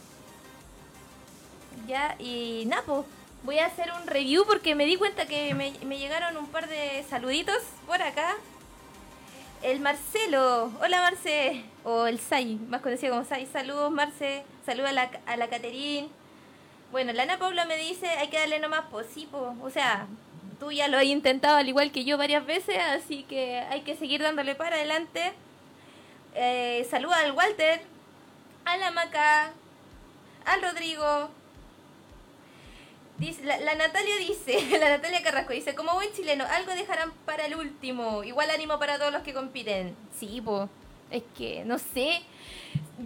¿Ya? 1.87 2.15
Y 2.17 2.63
Napo, 2.65 3.05
voy 3.43 3.59
a 3.59 3.65
hacer 3.65 3.91
un 3.99 4.07
review 4.07 4.45
porque 4.45 4.75
me 4.75 4.85
di 4.85 4.95
cuenta 4.95 5.25
que 5.25 5.53
me, 5.53 5.71
llegaron 5.97 6.37
un 6.37 6.47
par 6.47 6.67
de 6.67 7.03
saluditos 7.09 7.61
por 7.85 8.01
acá 8.01 8.35
el 9.61 9.79
Marcelo. 9.79 10.71
Hola, 10.81 11.01
Marce. 11.01 11.63
O 11.85 12.05
el 12.05 12.19
Sai, 12.19 12.55
más 12.67 12.81
conocido 12.81 13.13
como 13.13 13.25
Sai. 13.25 13.45
Saludos, 13.45 13.91
Marce. 13.91 14.43
Saludos 14.65 14.89
a 14.89 14.93
la, 14.93 15.09
a 15.25 15.37
la 15.37 15.47
Caterín. 15.47 16.09
Bueno, 16.91 17.13
la 17.13 17.23
Ana 17.23 17.39
Paula 17.39 17.65
me 17.65 17.77
dice, 17.77 18.07
hay 18.07 18.27
que 18.27 18.39
darle 18.39 18.59
nomás 18.59 18.85
posipo. 18.87 19.55
O 19.61 19.69
sea, 19.69 20.07
tú 20.59 20.71
ya 20.71 20.89
lo 20.89 20.97
has 20.97 21.05
intentado 21.05 21.57
al 21.57 21.67
igual 21.67 21.91
que 21.91 22.03
yo 22.03 22.17
varias 22.17 22.45
veces, 22.45 22.77
así 22.77 23.23
que 23.23 23.59
hay 23.59 23.81
que 23.81 23.95
seguir 23.95 24.21
dándole 24.21 24.53
para 24.55 24.75
adelante. 24.75 25.33
Eh, 26.35 26.87
al 26.91 27.31
Walter, 27.31 27.81
a 28.65 28.77
la 28.77 28.91
Maca, 28.91 29.53
al 30.45 30.61
Rodrigo, 30.61 31.29
la, 33.43 33.75
Natalia 33.75 34.17
dice, 34.17 34.77
la 34.79 34.89
Natalia 34.89 35.21
Carrasco 35.23 35.53
dice, 35.53 35.75
como 35.75 35.93
buen 35.93 36.11
chileno, 36.13 36.45
algo 36.49 36.73
dejarán 36.73 37.11
para 37.25 37.45
el 37.45 37.55
último. 37.55 38.23
Igual 38.23 38.49
ánimo 38.49 38.79
para 38.79 38.97
todos 38.97 39.11
los 39.11 39.21
que 39.21 39.33
compiten. 39.33 39.95
Sí, 40.17 40.41
pues, 40.43 40.69
es 41.11 41.23
que, 41.37 41.63
no 41.65 41.77
sé. 41.77 42.21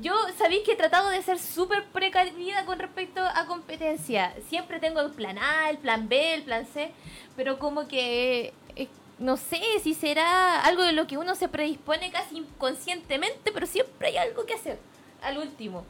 Yo 0.02 0.13
sabéis 0.38 0.63
que 0.63 0.74
he 0.74 0.76
tratado 0.76 1.10
de 1.10 1.22
ser 1.22 1.39
súper 1.39 1.86
precavida 1.86 2.65
con 2.65 2.80
respecto 2.80 3.22
a 3.22 3.46
competencia. 3.46 4.34
Siempre 4.50 4.80
tengo 4.80 5.02
el 5.02 5.12
plan 5.12 5.38
A, 5.38 5.70
el 5.70 5.78
plan 5.78 6.08
B, 6.10 6.34
el 6.34 6.43
plan 6.43 6.65
C, 6.65 6.91
pero 7.36 7.58
como 7.58 7.88
que 7.88 8.54
eh, 8.76 8.88
no 9.20 9.38
sé 9.38 9.62
si 9.82 9.93
será 9.93 10.62
algo 10.62 10.84
de 10.84 10.91
lo 10.91 11.08
que 11.08 11.17
uno 11.17 11.36
se 11.36 11.48
predispone 11.48 12.12
casi 12.12 12.38
inconscientemente, 12.38 13.52
pero 13.52 13.65
siempre 13.65 14.10
hay 14.10 14.17
algo 14.17 14.46
que 14.46 14.54
hacer 14.54 14.78
al 15.22 15.38
último. 15.38 15.86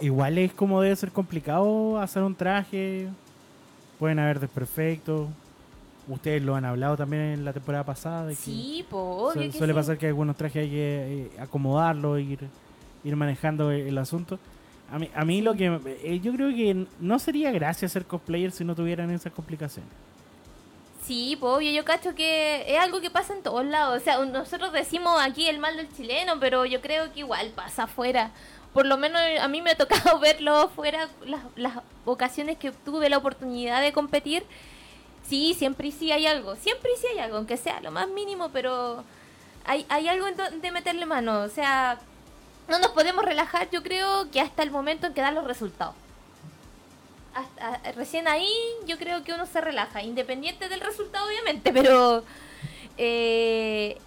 Igual 0.00 0.38
es 0.38 0.52
como 0.52 0.80
debe 0.80 0.94
ser 0.96 1.10
complicado 1.10 1.98
hacer 1.98 2.22
un 2.22 2.34
traje. 2.34 3.08
Pueden 3.98 4.18
haber 4.18 4.40
desperfectos. 4.40 5.28
Ustedes 6.06 6.42
lo 6.42 6.54
han 6.54 6.64
hablado 6.64 6.96
también 6.96 7.22
en 7.22 7.44
la 7.44 7.52
temporada 7.52 7.84
pasada. 7.84 8.32
sí, 8.34 8.84
pues 8.90 9.54
Suele 9.54 9.72
pasar 9.72 9.96
que 9.96 10.08
algunos 10.08 10.36
trajes 10.36 10.64
hay 10.64 10.70
que 10.70 11.30
eh, 11.34 11.40
acomodarlo, 11.40 12.18
ir, 12.18 12.40
ir 13.02 13.16
manejando 13.16 13.70
el, 13.70 13.96
asunto. 13.96 14.38
A 14.92 14.98
mí, 14.98 15.10
a 15.14 15.24
mí 15.24 15.40
lo 15.40 15.54
que. 15.54 15.80
Eh, 16.02 16.20
yo 16.22 16.32
creo 16.34 16.50
que 16.50 16.86
no 17.00 17.18
sería 17.18 17.50
gracia 17.52 17.88
ser 17.88 18.04
cosplayer 18.04 18.52
si 18.52 18.64
no 18.64 18.74
tuvieran 18.74 19.10
esas 19.10 19.32
complicaciones. 19.32 19.90
Sí, 21.06 21.36
pues 21.38 21.52
obvio, 21.52 21.70
yo 21.70 21.84
cacho 21.84 22.14
que 22.14 22.64
es 22.66 22.78
algo 22.78 23.00
que 23.00 23.10
pasa 23.10 23.34
en 23.34 23.42
todos 23.42 23.64
lados. 23.64 24.00
O 24.00 24.04
sea, 24.04 24.24
nosotros 24.24 24.72
decimos 24.72 25.18
aquí 25.22 25.48
el 25.48 25.58
mal 25.58 25.76
del 25.76 25.88
chileno, 25.94 26.34
pero 26.38 26.64
yo 26.66 26.80
creo 26.80 27.12
que 27.12 27.20
igual 27.20 27.50
pasa 27.54 27.84
afuera 27.84 28.30
por 28.74 28.86
lo 28.86 28.98
menos 28.98 29.22
a 29.40 29.48
mí 29.48 29.62
me 29.62 29.70
ha 29.70 29.76
tocado 29.76 30.18
verlo 30.20 30.68
fuera 30.68 31.08
las, 31.56 31.72
ocasiones 32.04 32.58
que 32.58 32.72
tuve 32.72 33.08
la 33.08 33.16
oportunidad 33.16 33.80
de 33.80 33.92
competir. 33.92 34.44
Sí, 35.26 35.54
siempre 35.54 35.88
y 35.88 35.92
sí 35.92 36.12
hay 36.12 36.26
algo, 36.26 36.54
siempre 36.56 36.90
y 36.94 37.00
sí 37.00 37.06
hay 37.06 37.20
algo, 37.20 37.38
aunque 37.38 37.56
sea 37.56 37.80
lo 37.80 37.90
más 37.90 38.08
mínimo, 38.08 38.50
pero 38.50 39.02
hay, 39.64 39.86
hay 39.88 40.08
algo 40.08 40.26
de 40.60 40.70
meterle 40.70 41.06
mano. 41.06 41.40
O 41.40 41.48
sea, 41.48 41.98
no 42.68 42.78
nos 42.78 42.88
podemos 42.88 43.24
relajar, 43.24 43.70
yo 43.70 43.82
creo 43.82 44.30
que 44.30 44.40
hasta 44.40 44.62
el 44.62 44.70
momento 44.70 45.06
en 45.06 45.14
que 45.14 45.22
dan 45.22 45.34
los 45.34 45.44
resultados. 45.44 45.94
Recién 47.96 48.28
ahí 48.28 48.52
yo 48.86 48.98
creo 48.98 49.24
que 49.24 49.32
uno 49.32 49.46
se 49.46 49.60
relaja, 49.60 50.02
independiente 50.02 50.68
del 50.68 50.80
resultado 50.80 51.26
obviamente, 51.26 51.72
pero 51.74 52.22
eh, 52.98 53.98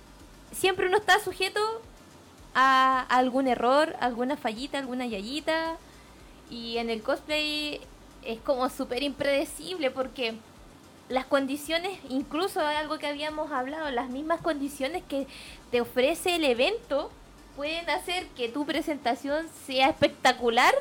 siempre 0.51 0.88
uno 0.88 0.97
está 0.97 1.19
sujeto 1.19 1.82
a 2.59 3.01
algún 3.01 3.47
error, 3.47 3.95
alguna 3.99 4.35
fallita, 4.35 4.79
alguna 4.79 5.05
yayita. 5.05 5.77
Y 6.49 6.79
en 6.79 6.89
el 6.89 7.03
cosplay 7.03 7.79
es 8.23 8.39
como 8.39 8.67
súper 8.69 9.03
impredecible 9.03 9.91
porque 9.91 10.33
las 11.07 11.25
condiciones, 11.25 11.99
incluso 12.09 12.59
algo 12.61 12.97
que 12.97 13.05
habíamos 13.05 13.51
hablado, 13.51 13.91
las 13.91 14.09
mismas 14.09 14.41
condiciones 14.41 15.03
que 15.07 15.27
te 15.69 15.81
ofrece 15.81 16.35
el 16.35 16.45
evento 16.45 17.11
pueden 17.55 17.87
hacer 17.91 18.25
que 18.29 18.49
tu 18.49 18.65
presentación 18.65 19.47
sea 19.67 19.89
espectacular, 19.89 20.73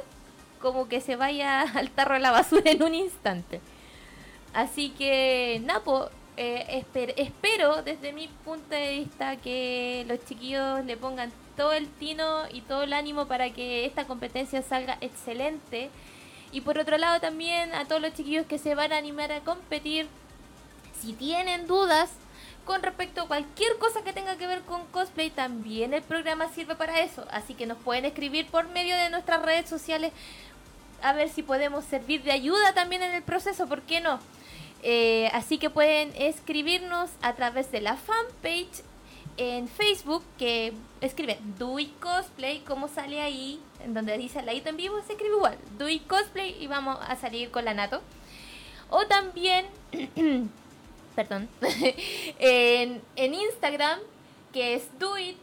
como 0.62 0.88
que 0.88 1.02
se 1.02 1.14
vaya 1.14 1.60
al 1.74 1.90
tarro 1.90 2.14
de 2.14 2.20
la 2.20 2.30
basura 2.30 2.70
en 2.70 2.82
un 2.82 2.94
instante. 2.94 3.60
Así 4.54 4.88
que, 4.88 5.60
Napo, 5.62 6.08
eh, 6.36 6.84
espero 7.16 7.82
desde 7.82 8.12
mi 8.12 8.28
punto 8.28 8.74
de 8.74 8.98
vista 8.98 9.36
que 9.36 10.04
los 10.06 10.24
chiquillos 10.26 10.84
le 10.84 10.96
pongan 10.96 11.32
todo 11.56 11.72
el 11.72 11.88
tino 11.88 12.42
y 12.52 12.60
todo 12.60 12.82
el 12.82 12.92
ánimo 12.92 13.26
para 13.26 13.50
que 13.50 13.86
esta 13.86 14.06
competencia 14.06 14.62
salga 14.62 14.98
excelente. 15.00 15.90
Y 16.52 16.60
por 16.60 16.78
otro 16.78 16.98
lado 16.98 17.20
también 17.20 17.74
a 17.74 17.86
todos 17.86 18.02
los 18.02 18.14
chiquillos 18.14 18.46
que 18.46 18.58
se 18.58 18.74
van 18.74 18.92
a 18.92 18.98
animar 18.98 19.32
a 19.32 19.40
competir, 19.40 20.08
si 21.00 21.12
tienen 21.12 21.66
dudas 21.66 22.10
con 22.64 22.82
respecto 22.82 23.22
a 23.22 23.28
cualquier 23.28 23.78
cosa 23.78 24.02
que 24.02 24.12
tenga 24.12 24.36
que 24.36 24.46
ver 24.46 24.60
con 24.62 24.84
cosplay, 24.86 25.30
también 25.30 25.94
el 25.94 26.02
programa 26.02 26.48
sirve 26.48 26.74
para 26.74 27.00
eso. 27.00 27.24
Así 27.30 27.54
que 27.54 27.66
nos 27.66 27.78
pueden 27.78 28.04
escribir 28.04 28.46
por 28.48 28.68
medio 28.68 28.96
de 28.96 29.08
nuestras 29.08 29.42
redes 29.42 29.68
sociales 29.68 30.12
a 31.02 31.12
ver 31.12 31.28
si 31.28 31.42
podemos 31.42 31.84
servir 31.84 32.22
de 32.22 32.32
ayuda 32.32 32.72
también 32.74 33.02
en 33.02 33.14
el 33.14 33.22
proceso, 33.22 33.66
¿por 33.66 33.82
qué 33.82 34.00
no? 34.00 34.18
Eh, 34.82 35.28
así 35.32 35.58
que 35.58 35.70
pueden 35.70 36.12
escribirnos 36.16 37.10
a 37.22 37.34
través 37.34 37.70
de 37.72 37.80
la 37.80 37.96
fanpage 37.96 38.82
en 39.36 39.68
Facebook 39.68 40.22
que 40.38 40.72
escribe 41.00 41.38
Do 41.58 41.78
It 41.78 41.98
Cosplay, 42.00 42.60
como 42.60 42.88
sale 42.88 43.20
ahí, 43.20 43.60
en 43.84 43.94
donde 43.94 44.16
dice 44.16 44.42
ladito 44.42 44.70
en 44.70 44.76
vivo, 44.76 44.96
se 45.06 45.12
escribe 45.12 45.34
igual, 45.34 45.58
Do 45.78 45.88
It 45.88 46.06
Cosplay 46.06 46.56
y 46.60 46.66
vamos 46.66 46.98
a 47.06 47.16
salir 47.16 47.50
con 47.50 47.64
la 47.64 47.74
Nato. 47.74 48.00
O 48.88 49.06
también, 49.06 49.66
perdón, 51.16 51.48
en, 52.38 53.02
Instagram, 53.16 53.98
que 54.52 54.74
es 54.74 54.98
Do 54.98 55.18
It 55.18 55.36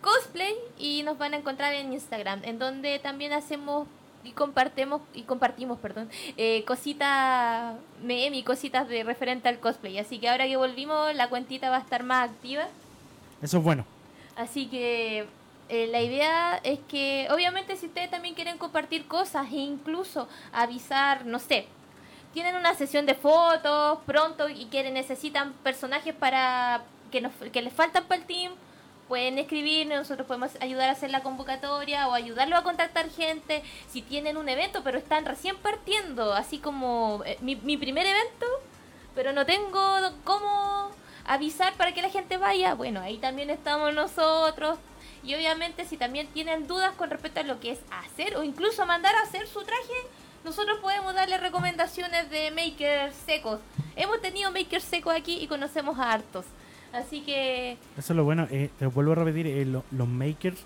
cosplay 0.00 0.54
y 0.78 1.02
nos 1.02 1.18
van 1.18 1.34
a 1.34 1.38
encontrar 1.38 1.74
en 1.74 1.92
Instagram, 1.92 2.42
en 2.44 2.60
donde 2.60 3.00
también 3.00 3.32
hacemos 3.32 3.88
y 4.24 4.32
compartimos 4.32 5.02
y 5.14 5.22
compartimos 5.22 5.78
perdón 5.78 6.10
eh, 6.36 6.64
cositas 6.64 7.76
meme 8.02 8.44
cositas 8.44 8.88
de 8.88 9.04
referente 9.04 9.48
al 9.48 9.58
cosplay. 9.58 9.98
Así 9.98 10.18
que 10.18 10.28
ahora 10.28 10.46
que 10.46 10.56
volvimos 10.56 11.14
la 11.14 11.28
cuentita 11.28 11.70
va 11.70 11.76
a 11.76 11.80
estar 11.80 12.02
más 12.02 12.30
activa. 12.30 12.66
Eso 13.42 13.58
es 13.58 13.64
bueno. 13.64 13.84
Así 14.36 14.66
que 14.66 15.26
eh, 15.68 15.86
la 15.86 16.02
idea 16.02 16.60
es 16.62 16.78
que 16.88 17.28
obviamente 17.30 17.76
si 17.76 17.86
ustedes 17.86 18.10
también 18.10 18.34
quieren 18.34 18.58
compartir 18.58 19.06
cosas 19.06 19.50
e 19.52 19.56
incluso 19.56 20.28
avisar 20.52 21.26
no 21.26 21.38
sé 21.38 21.66
tienen 22.32 22.54
una 22.56 22.74
sesión 22.74 23.06
de 23.06 23.14
fotos 23.14 23.98
pronto 24.06 24.48
y 24.48 24.66
quieren 24.66 24.94
necesitan 24.94 25.52
personajes 25.64 26.14
para 26.14 26.82
que 27.10 27.20
nos 27.20 27.32
que 27.52 27.62
les 27.62 27.72
faltan 27.72 28.04
para 28.04 28.20
el 28.20 28.26
team 28.26 28.52
pueden 29.10 29.40
escribir, 29.40 29.88
nosotros 29.88 30.24
podemos 30.24 30.52
ayudar 30.60 30.88
a 30.88 30.92
hacer 30.92 31.10
la 31.10 31.24
convocatoria 31.24 32.06
o 32.06 32.14
ayudarlo 32.14 32.56
a 32.56 32.62
contactar 32.62 33.10
gente 33.10 33.60
si 33.90 34.02
tienen 34.02 34.36
un 34.36 34.48
evento 34.48 34.84
pero 34.84 34.98
están 34.98 35.24
recién 35.24 35.56
partiendo, 35.56 36.32
así 36.32 36.58
como 36.58 37.20
eh, 37.26 37.36
mi, 37.40 37.56
mi 37.56 37.76
primer 37.76 38.06
evento, 38.06 38.46
pero 39.16 39.32
no 39.32 39.44
tengo 39.44 39.80
cómo 40.22 40.92
avisar 41.24 41.72
para 41.74 41.92
que 41.92 42.02
la 42.02 42.08
gente 42.08 42.36
vaya, 42.36 42.74
bueno, 42.74 43.00
ahí 43.00 43.18
también 43.18 43.50
estamos 43.50 43.92
nosotros. 43.92 44.78
Y 45.24 45.34
obviamente 45.34 45.84
si 45.86 45.96
también 45.96 46.28
tienen 46.28 46.68
dudas 46.68 46.92
con 46.92 47.10
respecto 47.10 47.40
a 47.40 47.42
lo 47.42 47.58
que 47.58 47.72
es 47.72 47.80
hacer 47.90 48.36
o 48.36 48.44
incluso 48.44 48.86
mandar 48.86 49.16
a 49.16 49.22
hacer 49.22 49.48
su 49.48 49.64
traje, 49.64 50.06
nosotros 50.44 50.78
podemos 50.78 51.14
darle 51.14 51.36
recomendaciones 51.36 52.30
de 52.30 52.52
makers 52.52 53.16
secos. 53.26 53.58
Hemos 53.96 54.20
tenido 54.20 54.52
makers 54.52 54.84
secos 54.84 55.16
aquí 55.16 55.38
y 55.40 55.48
conocemos 55.48 55.98
a 55.98 56.12
hartos. 56.12 56.46
Así 56.92 57.20
que... 57.20 57.72
Eso 57.96 58.12
es 58.12 58.16
lo 58.16 58.24
bueno, 58.24 58.46
eh, 58.50 58.70
te 58.78 58.86
vuelvo 58.86 59.12
a 59.12 59.16
repetir, 59.16 59.46
eh, 59.46 59.64
los 59.64 60.08
makers, 60.08 60.58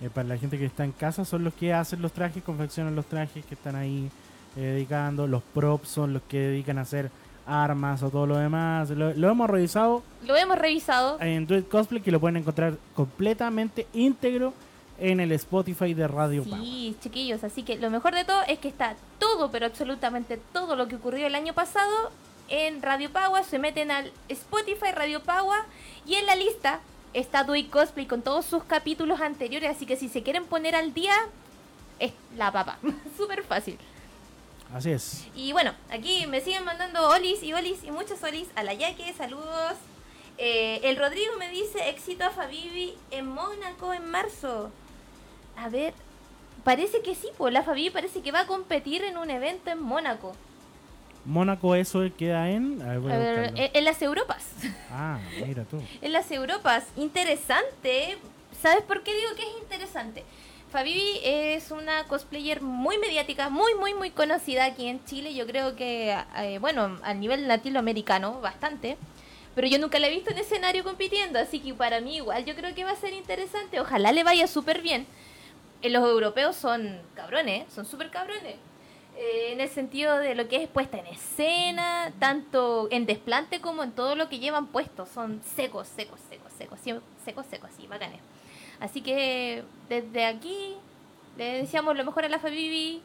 eh, 0.00 0.10
para 0.12 0.28
la 0.28 0.38
gente 0.38 0.58
que 0.58 0.64
está 0.64 0.84
en 0.84 0.92
casa, 0.92 1.24
son 1.24 1.44
los 1.44 1.54
que 1.54 1.72
hacen 1.72 2.00
los 2.00 2.12
trajes, 2.12 2.42
confeccionan 2.42 2.94
los 2.96 3.06
trajes 3.06 3.44
que 3.44 3.54
están 3.54 3.76
ahí 3.76 4.10
dedicando, 4.56 5.26
los 5.26 5.42
props 5.42 5.88
son 5.88 6.14
los 6.14 6.22
que 6.22 6.38
dedican 6.38 6.78
a 6.78 6.80
hacer 6.80 7.10
armas 7.48 8.02
o 8.02 8.10
todo 8.10 8.26
lo 8.26 8.36
demás. 8.36 8.90
Lo, 8.90 9.30
hemos 9.30 9.48
revisado. 9.48 10.02
Lo 10.26 10.36
hemos 10.36 10.58
revisado. 10.58 11.20
En 11.20 11.46
Tweet 11.46 11.62
Cosplay, 11.62 12.02
que 12.02 12.10
lo 12.10 12.20
pueden 12.20 12.36
encontrar 12.36 12.76
completamente 12.94 13.86
íntegro 13.94 14.52
en 14.98 15.20
el 15.20 15.32
Spotify 15.32 15.94
de 15.94 16.08
Radio 16.08 16.44
Sí, 16.44 16.96
chiquillos, 17.00 17.44
así 17.44 17.62
que 17.62 17.76
lo 17.76 17.88
mejor 17.88 18.14
de 18.14 18.24
todo 18.24 18.42
es 18.48 18.58
que 18.58 18.68
está 18.68 18.96
todo, 19.18 19.50
pero 19.50 19.66
absolutamente 19.66 20.40
todo 20.52 20.74
lo 20.74 20.88
que 20.88 20.96
ocurrió 20.96 21.26
el 21.26 21.36
año 21.36 21.52
pasado 21.52 22.10
en 22.48 22.82
Radio 22.82 23.10
Pagua, 23.10 23.44
se 23.44 23.58
meten 23.58 23.90
al 23.90 24.12
Spotify 24.28 24.92
Radio 24.92 25.22
Pagua 25.22 25.64
y 26.06 26.14
en 26.14 26.26
la 26.26 26.34
lista 26.34 26.80
está 27.14 27.44
Dui 27.44 27.64
Cosplay 27.64 28.06
con 28.06 28.22
todos 28.22 28.44
sus 28.44 28.64
capítulos 28.64 29.20
anteriores, 29.20 29.70
así 29.70 29.86
que 29.86 29.96
si 29.96 30.08
se 30.08 30.22
quieren 30.22 30.44
poner 30.44 30.74
al 30.74 30.94
día, 30.94 31.14
es 31.98 32.12
la 32.36 32.52
papa. 32.52 32.78
Súper 33.16 33.42
fácil. 33.42 33.78
Así 34.72 34.90
es. 34.90 35.26
Y 35.34 35.52
bueno, 35.52 35.72
aquí 35.90 36.26
me 36.26 36.40
siguen 36.40 36.64
mandando 36.64 37.08
olis 37.08 37.42
y 37.42 37.52
olis 37.52 37.84
y 37.84 37.90
muchos 37.90 38.22
olis 38.22 38.48
a 38.54 38.62
la 38.62 38.74
Yaque, 38.74 39.12
saludos. 39.14 39.74
Eh, 40.36 40.80
el 40.84 40.96
Rodrigo 40.96 41.36
me 41.38 41.50
dice 41.50 41.88
éxito 41.88 42.24
a 42.24 42.30
Fabibi 42.30 42.94
en 43.10 43.26
Mónaco 43.26 43.92
en 43.92 44.08
marzo. 44.10 44.70
A 45.56 45.68
ver, 45.68 45.94
parece 46.64 47.00
que 47.00 47.14
sí, 47.14 47.28
pues 47.36 47.52
la 47.52 47.62
Fabibi 47.62 47.90
parece 47.90 48.20
que 48.20 48.30
va 48.30 48.40
a 48.40 48.46
competir 48.46 49.02
en 49.02 49.16
un 49.16 49.30
evento 49.30 49.70
en 49.70 49.82
Mónaco. 49.82 50.34
Mónaco 51.28 51.74
eso 51.74 52.00
queda 52.16 52.48
en... 52.50 52.80
en 52.80 53.84
las 53.84 54.00
Europas. 54.02 54.46
Ah, 54.90 55.20
mira 55.46 55.64
tú. 55.64 55.80
en 56.00 56.12
las 56.12 56.30
Europas. 56.30 56.86
Interesante. 56.96 58.16
¿Sabes 58.60 58.82
por 58.82 59.02
qué 59.02 59.14
digo 59.14 59.28
que 59.36 59.42
es 59.42 59.62
interesante? 59.62 60.24
Fabibi 60.72 61.20
es 61.22 61.70
una 61.70 62.04
cosplayer 62.04 62.62
muy 62.62 62.98
mediática, 62.98 63.50
muy, 63.50 63.74
muy, 63.74 63.94
muy 63.94 64.10
conocida 64.10 64.64
aquí 64.64 64.88
en 64.88 65.04
Chile. 65.04 65.34
Yo 65.34 65.46
creo 65.46 65.76
que, 65.76 66.16
eh, 66.38 66.58
bueno, 66.60 66.98
a 67.02 67.14
nivel 67.14 67.46
latinoamericano, 67.46 68.40
bastante. 68.40 68.96
Pero 69.54 69.68
yo 69.68 69.78
nunca 69.78 69.98
la 69.98 70.08
he 70.08 70.10
visto 70.10 70.30
en 70.30 70.38
escenario 70.38 70.82
compitiendo, 70.82 71.38
así 71.38 71.60
que 71.60 71.74
para 71.74 72.00
mí 72.00 72.16
igual 72.16 72.44
yo 72.44 72.54
creo 72.54 72.74
que 72.74 72.84
va 72.84 72.92
a 72.92 72.96
ser 72.96 73.12
interesante. 73.12 73.80
Ojalá 73.80 74.12
le 74.12 74.24
vaya 74.24 74.46
súper 74.46 74.80
bien. 74.80 75.06
Eh, 75.82 75.90
los 75.90 76.02
europeos 76.02 76.56
son 76.56 77.00
cabrones, 77.14 77.70
son 77.72 77.84
súper 77.84 78.10
cabrones. 78.10 78.56
Eh, 79.20 79.52
en 79.52 79.60
el 79.60 79.68
sentido 79.68 80.16
de 80.18 80.36
lo 80.36 80.46
que 80.46 80.62
es 80.62 80.68
puesta 80.68 80.96
en 80.96 81.06
escena, 81.06 82.12
tanto 82.20 82.86
en 82.92 83.04
desplante 83.04 83.60
como 83.60 83.82
en 83.82 83.90
todo 83.90 84.14
lo 84.14 84.28
que 84.28 84.38
llevan 84.38 84.68
puesto. 84.68 85.06
Son 85.06 85.42
secos, 85.42 85.88
secos, 85.88 86.20
secos, 86.28 86.52
secos, 86.52 86.78
secos, 87.24 87.46
secos, 87.46 87.70
así, 87.74 87.88
bacanes. 87.88 88.20
Así 88.78 89.02
que 89.02 89.64
desde 89.88 90.24
aquí 90.24 90.76
le 91.36 91.58
deseamos 91.62 91.96
lo 91.96 92.04
mejor 92.04 92.26
a 92.26 92.28
la 92.28 92.38
Fabibi. 92.38 93.02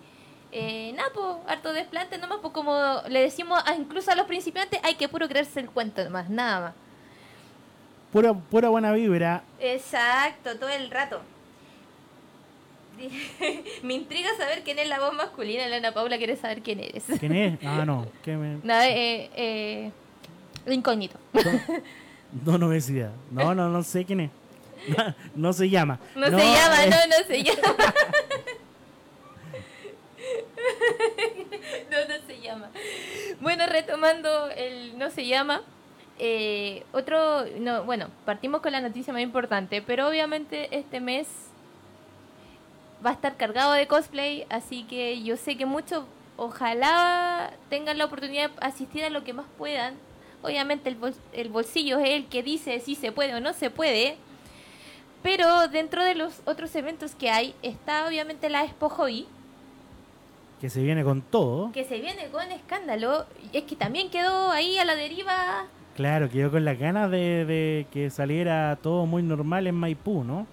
Eh, 0.51 0.93
Napo, 0.93 1.41
harto 1.47 1.73
desplante 1.73 2.19
nomás, 2.19 2.37
pues 2.43 2.53
como 2.53 3.01
le 3.09 3.21
decimos 3.21 3.59
a, 3.65 3.73
incluso 3.73 4.11
a 4.11 4.15
los 4.15 4.27
principiantes, 4.27 4.79
hay 4.83 4.93
que 4.93 5.09
puro 5.09 5.27
creerse 5.27 5.61
el 5.61 5.71
cuento 5.71 6.07
más, 6.11 6.29
nada 6.29 6.59
más. 6.61 6.73
Pura, 8.11 8.35
pura 8.35 8.69
buena 8.69 8.91
vibra. 8.91 9.41
Exacto, 9.59 10.59
todo 10.59 10.69
el 10.69 10.91
rato. 10.91 11.21
me 13.83 13.93
intriga 13.93 14.29
saber 14.37 14.63
quién 14.63 14.79
es 14.79 14.87
la 14.87 14.99
voz 14.99 15.13
masculina. 15.13 15.65
Elena 15.65 15.93
Paula 15.93 16.17
quiere 16.17 16.35
saber 16.35 16.61
quién 16.61 16.79
eres. 16.79 17.03
¿Quién 17.19 17.35
es? 17.35 17.59
Ah, 17.65 17.83
no. 17.85 18.07
¿Qué 18.23 18.35
me... 18.35 18.55
eh, 18.87 19.29
eh, 19.35 19.91
incógnito. 20.67 21.17
No, 22.45 22.57
no, 22.57 22.75
idea. 22.75 23.11
No, 23.29 23.53
no, 23.53 23.69
no 23.69 23.83
sé 23.83 24.05
quién 24.05 24.21
es. 24.21 24.31
No, 25.35 25.53
se 25.53 25.69
llama. 25.69 25.99
No, 26.15 26.25
se 26.25 26.31
llama, 26.31 26.85
no, 26.87 26.97
no 27.07 27.27
se 27.27 27.43
llama. 27.43 27.93
no, 31.91 31.97
no 32.07 32.27
se 32.27 32.41
llama. 32.41 32.69
Bueno, 33.39 33.67
retomando 33.67 34.49
el 34.49 34.97
no 34.97 35.11
se 35.11 35.27
llama. 35.27 35.61
Eh, 36.17 36.83
otro, 36.91 37.45
no, 37.59 37.83
bueno, 37.83 38.07
partimos 38.25 38.61
con 38.61 38.71
la 38.71 38.81
noticia 38.81 39.13
más 39.13 39.21
importante, 39.21 39.83
pero 39.83 40.07
obviamente 40.07 40.75
este 40.75 40.99
mes 40.99 41.27
va 43.05 43.11
a 43.11 43.13
estar 43.13 43.37
cargado 43.37 43.73
de 43.73 43.87
cosplay, 43.87 44.45
así 44.49 44.83
que 44.83 45.21
yo 45.23 45.37
sé 45.37 45.57
que 45.57 45.65
muchos 45.65 46.05
ojalá 46.37 47.51
tengan 47.69 47.97
la 47.97 48.05
oportunidad 48.05 48.49
de 48.49 48.65
asistir 48.65 49.03
a 49.03 49.09
lo 49.09 49.23
que 49.23 49.33
más 49.33 49.45
puedan. 49.57 49.95
Obviamente 50.41 50.89
el, 50.89 50.97
el 51.33 51.49
bolsillo 51.49 51.99
es 51.99 52.09
el 52.09 52.25
que 52.27 52.43
dice 52.43 52.79
si 52.79 52.95
se 52.95 53.11
puede 53.11 53.35
o 53.35 53.39
no 53.39 53.53
se 53.53 53.69
puede. 53.69 54.17
Pero 55.21 55.67
dentro 55.69 56.03
de 56.03 56.15
los 56.15 56.41
otros 56.45 56.75
eventos 56.75 57.15
que 57.15 57.29
hay 57.29 57.55
está 57.61 58.07
obviamente 58.07 58.49
la 58.49 58.63
Expo 58.65 58.89
Hobby. 58.89 59.25
Que 60.59 60.69
se 60.69 60.81
viene 60.81 61.03
con 61.03 61.21
todo. 61.21 61.71
Que 61.71 61.85
se 61.85 61.99
viene 61.99 62.27
con 62.29 62.51
escándalo. 62.51 63.25
Es 63.53 63.63
que 63.63 63.75
también 63.75 64.09
quedó 64.09 64.51
ahí 64.51 64.77
a 64.77 64.85
la 64.85 64.95
deriva 64.95 65.67
Claro, 65.95 66.29
quedó 66.29 66.49
con 66.49 66.65
las 66.65 66.79
ganas 66.79 67.11
de, 67.11 67.45
de 67.45 67.85
que 67.91 68.09
saliera 68.09 68.77
todo 68.81 69.05
muy 69.05 69.21
normal 69.21 69.67
en 69.67 69.75
Maipú, 69.75 70.23
¿no? 70.23 70.47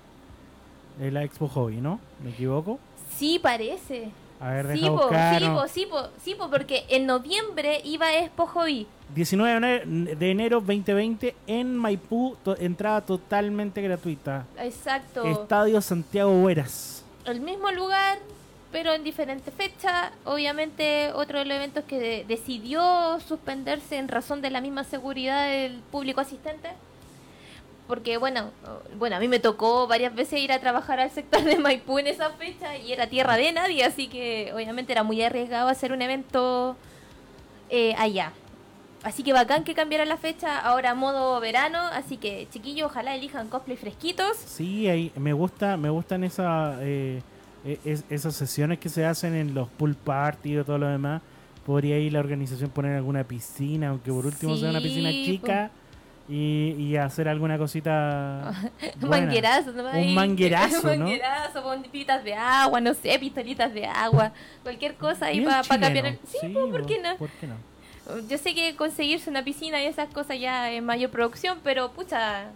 En 1.01 1.15
la 1.15 1.23
Expo 1.25 1.49
Hobby, 1.49 1.77
¿no? 1.81 1.99
¿Me 2.23 2.31
equivoco? 2.31 2.79
Sí, 3.17 3.39
parece. 3.39 4.11
A 4.39 4.51
ver, 4.53 4.67
Sí, 4.73 4.81
deja 4.81 4.87
po, 4.89 4.97
buscar. 4.97 5.39
sí, 5.41 5.47
po, 5.49 5.69
sí, 5.69 5.87
po, 5.87 6.09
sí, 6.23 6.35
po, 6.35 6.51
porque 6.51 6.85
en 6.89 7.07
noviembre 7.07 7.81
iba 7.85 8.07
a 8.07 8.19
Expo 8.21 8.47
Hobby. 8.47 8.87
19 9.15 9.51
de 9.51 9.57
enero- 9.57 10.17
de 10.19 10.31
enero 10.31 10.61
2020 10.61 11.35
en 11.47 11.77
Maipú, 11.77 12.37
to- 12.45 12.57
entrada 12.59 13.01
totalmente 13.01 13.83
gratuita. 13.83 14.47
Exacto. 14.59 15.25
Estadio 15.25 15.81
Santiago 15.81 16.31
Hueras. 16.43 17.05
el 17.27 17.41
mismo 17.41 17.71
lugar, 17.71 18.19
pero 18.73 18.93
en 18.95 19.05
diferentes 19.05 19.53
fechas. 19.55 20.11
Obviamente, 20.25 21.13
otro 21.15 21.39
de 21.41 21.45
los 21.45 21.57
eventos 21.57 21.85
que 21.85 21.99
de- 21.99 22.25
decidió 22.27 23.21
suspenderse 23.21 23.99
en 23.99 24.09
razón 24.09 24.41
de 24.41 24.51
la 24.51 24.61
misma 24.63 24.85
seguridad 24.85 25.49
del 25.49 25.81
público 25.93 26.21
asistente. 26.23 26.71
Porque, 27.91 28.19
bueno, 28.19 28.53
bueno, 29.01 29.17
a 29.17 29.19
mí 29.19 29.27
me 29.27 29.41
tocó 29.41 29.89
varias 29.89 30.15
veces 30.15 30.39
ir 30.39 30.53
a 30.53 30.61
trabajar 30.61 31.01
al 31.01 31.11
sector 31.11 31.43
de 31.43 31.57
Maipú 31.59 31.99
en 31.99 32.07
esa 32.07 32.31
fecha 32.31 32.77
y 32.77 32.93
era 32.93 33.09
tierra 33.09 33.37
de 33.37 33.51
nadie, 33.51 33.83
así 33.85 34.07
que 34.07 34.53
obviamente 34.55 34.93
era 34.93 35.03
muy 35.03 35.21
arriesgado 35.21 35.69
hacer 35.69 35.91
un 35.91 36.01
evento 36.01 36.77
eh, 37.69 37.97
allá. 37.99 38.31
Así 39.03 39.25
que 39.25 39.33
bacán 39.33 39.65
que 39.65 39.75
cambiara 39.75 40.05
la 40.05 40.17
fecha, 40.19 40.57
ahora 40.61 40.95
modo 40.95 41.41
verano, 41.41 41.79
así 41.93 42.17
que 42.17 42.47
chiquillos, 42.53 42.93
ojalá 42.93 43.17
elijan 43.17 43.49
cosplay 43.49 43.77
fresquitos. 43.77 44.37
Sí, 44.37 44.87
ahí 44.89 45.11
me 45.17 45.33
gusta, 45.33 45.77
me 45.77 45.91
gustan 45.91 46.23
esa, 46.23 46.77
eh, 46.83 47.21
e- 47.65 47.81
es- 47.85 48.05
esas 48.09 48.37
sesiones 48.37 48.79
que 48.79 48.89
se 48.89 49.05
hacen 49.05 49.35
en 49.35 49.53
los 49.53 49.67
pool 49.69 49.97
party 49.97 50.61
y 50.61 50.63
todo 50.63 50.79
lo 50.79 50.87
demás. 50.87 51.23
Podría 51.67 51.99
ir 51.99 52.13
la 52.13 52.21
organización 52.21 52.71
poner 52.71 52.95
alguna 52.95 53.25
piscina, 53.25 53.89
aunque 53.89 54.13
por 54.13 54.27
último 54.27 54.57
sea 54.57 54.71
una 54.71 54.81
piscina 54.81 55.11
chica 55.11 55.73
y, 56.31 56.77
y 56.79 56.97
hacer 56.97 57.29
alguna 57.29 57.59
cosita. 57.59 58.53
Un 58.95 59.01
buena. 59.09 59.27
manguerazo, 59.27 59.73
¿no? 59.73 59.91
Un 59.91 60.15
manguerazo, 60.15 60.81
Un 60.83 60.85
¿no? 60.99 61.05
manguerazo, 61.07 61.63
bombitas 61.63 62.23
de 62.25 62.35
agua, 62.35 62.81
no 62.81 62.95
sé, 62.95 63.19
pistolitas 63.19 63.75
de 63.75 63.85
agua, 63.87 64.33
cualquier 64.63 64.95
cosa 64.95 65.27
ahí 65.27 65.41
para 65.41 65.63
cambiar 65.63 65.93
chileno. 65.93 66.09
el... 66.09 66.19
Sí, 66.29 66.39
Sí, 66.41 66.49
¿por 66.49 66.81
po, 66.83 66.87
qué 66.87 66.99
no? 67.03 67.17
¿Por 67.17 67.31
qué 67.31 67.47
no? 67.47 67.57
Yo 68.29 68.39
sé 68.39 68.55
que 68.55 68.75
conseguirse 68.77 69.29
una 69.31 69.45
piscina 69.45 69.83
y 69.83 69.87
esas 69.87 70.09
cosas 70.13 70.39
ya 70.41 70.71
es 70.71 70.83
mayor 70.83 71.11
producción, 71.11 71.59
pero 71.63 71.91
pucha, 71.93 72.47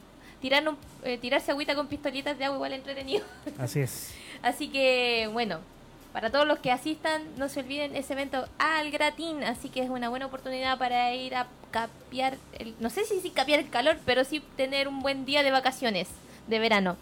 tirar 0.40 0.66
un- 0.68 0.76
eh, 1.04 1.18
tirarse 1.18 1.50
agüita 1.52 1.74
con 1.74 1.87
pistolitas 1.87 2.38
de 2.38 2.44
agua 2.46 2.56
igual 2.56 2.72
entretenido. 2.72 3.24
Así 3.58 3.80
es. 3.80 4.14
Así 4.42 4.68
que, 4.68 5.28
bueno, 5.32 5.58
para 6.14 6.31
todos 6.31 6.46
los 6.46 6.61
que 6.61 6.70
asistan, 6.70 7.24
no 7.38 7.48
se 7.48 7.59
olviden 7.59 7.96
ese 7.96 8.12
evento 8.12 8.46
al 8.59 8.92
gratín, 8.92 9.42
así 9.42 9.68
que 9.68 9.83
es 9.83 9.90
una 9.90 10.09
buena 10.09 10.27
oportunidad 10.27 10.79
para 10.79 11.12
ir 11.12 11.35
a 11.35 11.48
capear, 11.72 12.38
el, 12.61 12.72
no 12.79 12.88
sé 12.88 13.05
si 13.05 13.20
sí 13.20 13.31
capear 13.31 13.59
el 13.59 13.68
calor, 13.68 13.98
pero 14.07 14.22
sí 14.22 14.40
tener 14.57 14.87
un 14.87 15.00
buen 15.00 15.24
día 15.24 15.42
de 15.42 15.50
vacaciones 15.50 16.07
de 16.46 16.61
verano. 16.61 16.96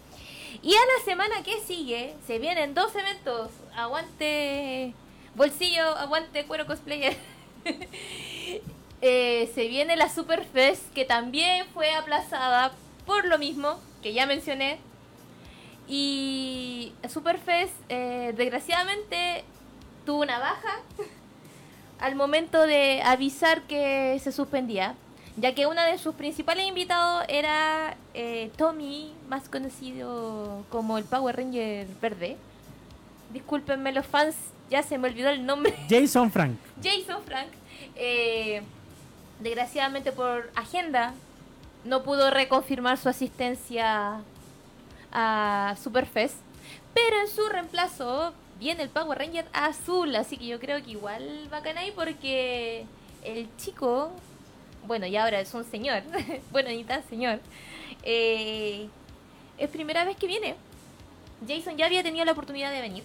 Y 0.63 0.73
a 0.73 0.79
la 0.79 1.05
semana 1.05 1.43
que 1.43 1.59
sigue 1.59 2.15
se 2.25 2.39
vienen 2.39 2.73
dos 2.73 2.95
eventos, 2.95 3.51
aguante 3.75 4.95
bolsillo, 5.35 5.95
aguante 5.95 6.45
cuero 6.45 6.65
cosplayer. 6.65 7.15
Eh, 9.05 9.51
se 9.53 9.67
viene 9.67 9.97
la 9.97 10.07
Superfest 10.07 10.93
que 10.93 11.03
también 11.03 11.65
fue 11.73 11.91
aplazada 11.91 12.71
por 13.05 13.25
lo 13.25 13.37
mismo 13.37 13.77
que 14.01 14.13
ya 14.13 14.25
mencioné, 14.25 14.79
y 15.87 16.93
Superfest, 17.09 17.73
eh, 17.89 18.33
desgraciadamente, 18.35 19.43
tuvo 20.05 20.21
una 20.21 20.39
baja 20.39 20.79
al 21.99 22.15
momento 22.15 22.65
de 22.65 23.01
avisar 23.01 23.61
que 23.63 24.19
se 24.21 24.31
suspendía, 24.31 24.95
ya 25.37 25.55
que 25.55 25.67
uno 25.67 25.81
de 25.83 25.97
sus 25.97 26.15
principales 26.15 26.67
invitados 26.67 27.25
era 27.27 27.95
eh, 28.13 28.51
Tommy, 28.57 29.13
más 29.29 29.49
conocido 29.49 30.65
como 30.69 30.97
el 30.97 31.05
Power 31.05 31.35
Ranger 31.35 31.87
verde. 32.01 32.37
Discúlpenme 33.31 33.91
los 33.91 34.05
fans, 34.05 34.35
ya 34.69 34.83
se 34.83 34.97
me 34.97 35.07
olvidó 35.07 35.29
el 35.29 35.45
nombre. 35.45 35.73
Jason 35.89 36.31
Frank. 36.31 36.57
Jason 36.81 37.23
Frank, 37.23 37.47
eh, 37.95 38.61
desgraciadamente 39.39 40.11
por 40.11 40.51
agenda, 40.55 41.13
no 41.83 42.03
pudo 42.03 42.29
reconfirmar 42.29 42.97
su 42.97 43.09
asistencia 43.09 44.21
a 45.13 45.75
Superfest, 45.81 46.35
pero 46.93 47.21
en 47.21 47.27
su 47.27 47.47
reemplazo 47.47 48.33
viene 48.59 48.83
el 48.83 48.89
Power 48.89 49.17
Ranger 49.17 49.45
azul, 49.53 50.15
así 50.15 50.37
que 50.37 50.47
yo 50.47 50.59
creo 50.59 50.83
que 50.83 50.91
igual 50.91 51.47
bacán 51.49 51.77
ahí 51.77 51.91
porque 51.91 52.85
el 53.23 53.47
chico, 53.57 54.11
bueno, 54.85 55.05
y 55.05 55.15
ahora 55.15 55.39
es 55.39 55.53
un 55.53 55.63
señor, 55.63 56.03
bueno, 56.51 56.69
ni 56.69 56.83
tan 56.83 57.03
señor, 57.07 57.39
eh, 58.03 58.87
es 59.57 59.69
primera 59.69 60.03
vez 60.03 60.17
que 60.17 60.27
viene. 60.27 60.55
Jason 61.47 61.77
ya 61.77 61.85
había 61.85 62.03
tenido 62.03 62.25
la 62.25 62.31
oportunidad 62.31 62.71
de 62.71 62.81
venir. 62.81 63.03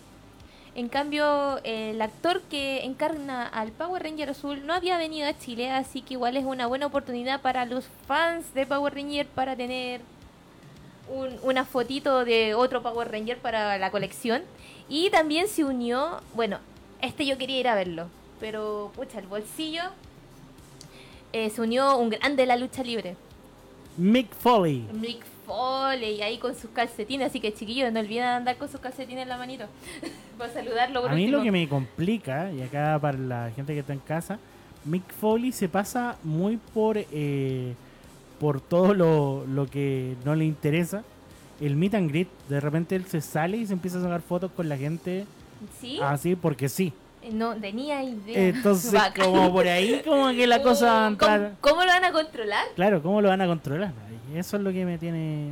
En 0.75 0.89
cambio, 0.89 1.59
el 1.65 2.01
actor 2.01 2.41
que 2.43 2.85
encarna 2.85 3.47
al 3.49 3.73
Power 3.73 4.03
Ranger 4.03 4.31
azul 4.31 4.65
no 4.65 4.75
había 4.75 4.97
venido 4.97 5.29
a 5.29 5.37
Chile, 5.37 5.71
así 5.71 6.03
que 6.03 6.15
igual 6.15 6.37
es 6.37 6.45
una 6.45 6.67
buena 6.67 6.87
oportunidad 6.87 7.41
para 7.41 7.65
los 7.65 7.87
fans 8.07 8.55
de 8.55 8.65
Power 8.65 8.95
Ranger 8.95 9.27
para 9.27 9.57
tener 9.57 10.03
un- 11.11 11.39
una 11.43 11.65
fotito 11.65 12.25
de 12.25 12.55
otro 12.55 12.83
Power 12.83 13.11
Ranger 13.11 13.39
para 13.39 13.79
la 13.79 13.91
colección. 13.91 14.43
Y 14.89 15.11
también 15.11 15.49
se 15.49 15.65
unió, 15.65 16.21
bueno, 16.35 16.59
este 17.03 17.27
yo 17.27 17.37
quería 17.39 17.59
ir 17.61 17.69
a 17.69 17.75
verlo, 17.75 18.07
pero 18.41 18.91
pucha, 18.97 19.19
el 19.19 19.27
bolsillo 19.27 19.83
eh, 21.33 21.51
se 21.51 21.61
unió 21.61 21.97
un 21.99 22.09
grande 22.11 22.43
de 22.43 22.47
la 22.47 22.57
lucha 22.57 22.83
libre. 22.83 23.17
Mick 23.97 24.33
Foley. 24.33 24.87
Mick 24.93 25.23
Foley 25.47 26.23
ahí 26.23 26.39
con 26.39 26.55
sus 26.55 26.71
calcetines, 26.71 27.29
así 27.29 27.41
que 27.41 27.53
chiquillos, 27.53 27.93
no 27.93 28.01
olviden 28.01 28.25
andar 28.25 28.57
con 28.57 28.69
sus 28.69 28.81
calcetines 28.81 29.23
en 29.25 29.29
la 29.29 29.37
manito 29.37 29.65
para 30.39 30.53
saludarlo. 30.53 31.03
por 31.03 31.11
A 31.11 31.15
mí 31.15 31.27
lo 31.27 31.43
que 31.43 31.51
me 31.53 31.69
complica, 31.69 32.51
y 32.53 32.63
acá 32.63 32.99
para 33.01 33.19
la 33.19 33.51
gente 33.55 33.75
que 33.75 33.81
está 33.81 33.93
en 33.93 33.99
casa, 33.99 34.39
Mick 34.85 35.13
Foley 35.21 35.53
se 35.53 35.69
pasa 35.69 36.17
muy 36.23 36.57
por 36.57 36.97
eh, 36.97 37.75
por 38.39 38.61
todo 38.61 38.95
lo, 38.95 39.45
lo 39.47 39.67
que 39.67 40.17
no 40.25 40.35
le 40.35 40.45
interesa. 40.45 41.05
El 41.61 41.77
meet 41.77 41.95
and 41.95 42.09
greet, 42.11 42.29
de 42.49 42.61
repente 42.61 42.95
él 42.95 43.05
se 43.07 43.21
sale 43.21 43.57
y 43.57 43.67
se 43.67 43.73
empieza 43.73 43.99
a 43.99 44.03
sacar 44.03 44.21
fotos 44.21 44.53
con 44.53 44.69
la 44.69 44.77
gente 44.77 45.27
¿Sí? 45.81 45.99
así 46.03 46.37
porque 46.37 46.69
sí. 46.69 46.93
No 47.33 47.57
tenía 47.57 48.03
idea. 48.03 48.49
Entonces, 48.49 48.93
Bacán. 48.93 49.25
como 49.25 49.53
por 49.53 49.67
ahí, 49.67 50.01
como 50.05 50.29
que 50.31 50.47
la 50.47 50.63
cosa 50.63 50.87
va 50.93 51.07
a 51.09 51.17
¿Cómo, 51.17 51.51
cómo 51.61 51.81
lo 51.83 51.89
van 51.89 52.05
a 52.05 52.13
controlar? 52.13 52.65
Claro, 52.77 53.03
¿cómo 53.03 53.21
lo 53.21 53.29
van 53.29 53.41
a 53.41 53.47
controlar? 53.47 53.93
Eso 54.35 54.57
es 54.57 54.63
lo 54.63 54.73
que 54.73 54.85
me 54.85 54.99
tiene. 54.99 55.51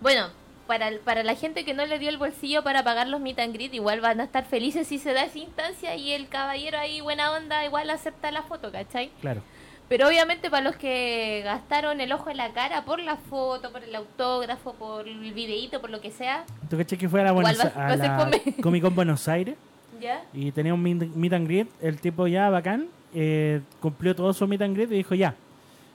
Bueno, 0.00 0.28
para, 0.66 0.90
para 1.04 1.22
la 1.22 1.34
gente 1.34 1.64
que 1.64 1.74
no 1.74 1.86
le 1.86 1.98
dio 1.98 2.08
el 2.10 2.18
bolsillo 2.18 2.62
para 2.62 2.82
pagar 2.84 3.08
los 3.08 3.20
meet 3.20 3.38
and 3.38 3.54
greet, 3.54 3.72
igual 3.72 4.00
van 4.00 4.20
a 4.20 4.24
estar 4.24 4.44
felices 4.44 4.88
si 4.88 4.98
se 4.98 5.12
da 5.12 5.24
esa 5.24 5.38
instancia 5.38 5.94
y 5.96 6.12
el 6.12 6.28
caballero 6.28 6.78
ahí, 6.78 7.00
buena 7.00 7.32
onda, 7.32 7.64
igual 7.64 7.88
acepta 7.90 8.30
la 8.30 8.42
foto, 8.42 8.70
¿cachai? 8.72 9.10
Claro. 9.20 9.42
Pero 9.88 10.08
obviamente 10.08 10.50
para 10.50 10.64
los 10.64 10.76
que 10.76 11.42
gastaron 11.44 12.00
el 12.00 12.10
ojo 12.12 12.28
en 12.30 12.38
la 12.38 12.52
cara 12.52 12.84
por 12.84 12.98
la 12.98 13.16
foto, 13.16 13.70
por 13.70 13.84
el 13.84 13.94
autógrafo, 13.94 14.72
por 14.74 15.06
el 15.06 15.32
videíto, 15.32 15.80
por 15.80 15.90
lo 15.90 16.00
que 16.00 16.10
sea, 16.10 16.44
¿Tú 16.68 16.76
caché 16.76 16.98
que 16.98 17.08
fue 17.08 17.20
a 17.20 17.24
la, 17.24 17.32
Buenos- 17.32 17.52
Igual 17.52 17.72
va- 17.76 17.82
a 17.82 17.92
a 17.92 17.96
la. 17.96 18.30
Comic 18.62 18.82
Con 18.82 18.94
Buenos 18.96 19.28
Aires? 19.28 19.54
¿ya? 20.00 20.22
Y 20.32 20.50
tenía 20.50 20.74
un 20.74 20.82
meet, 20.82 21.32
and 21.32 21.46
greet, 21.46 21.68
el 21.80 22.00
tipo 22.00 22.26
ya 22.26 22.50
bacán, 22.50 22.88
eh, 23.14 23.60
cumplió 23.80 24.14
todo 24.16 24.32
su 24.32 24.46
meet 24.48 24.62
and 24.62 24.74
greet 24.74 24.90
y 24.90 24.96
dijo 24.96 25.14
ya. 25.14 25.34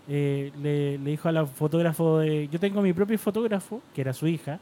Eh, 0.08 0.52
le, 0.62 0.98
le 0.98 1.12
dijo 1.12 1.28
a 1.30 1.32
la 1.34 1.46
fotógrafo 1.46 2.20
de... 2.20 2.48
Yo 2.48 2.60
tengo 2.60 2.82
mi 2.82 2.94
propio 2.94 3.20
fotógrafo, 3.20 3.82
que 3.94 4.02
era 4.02 4.14
su 4.14 4.26
hija, 4.28 4.60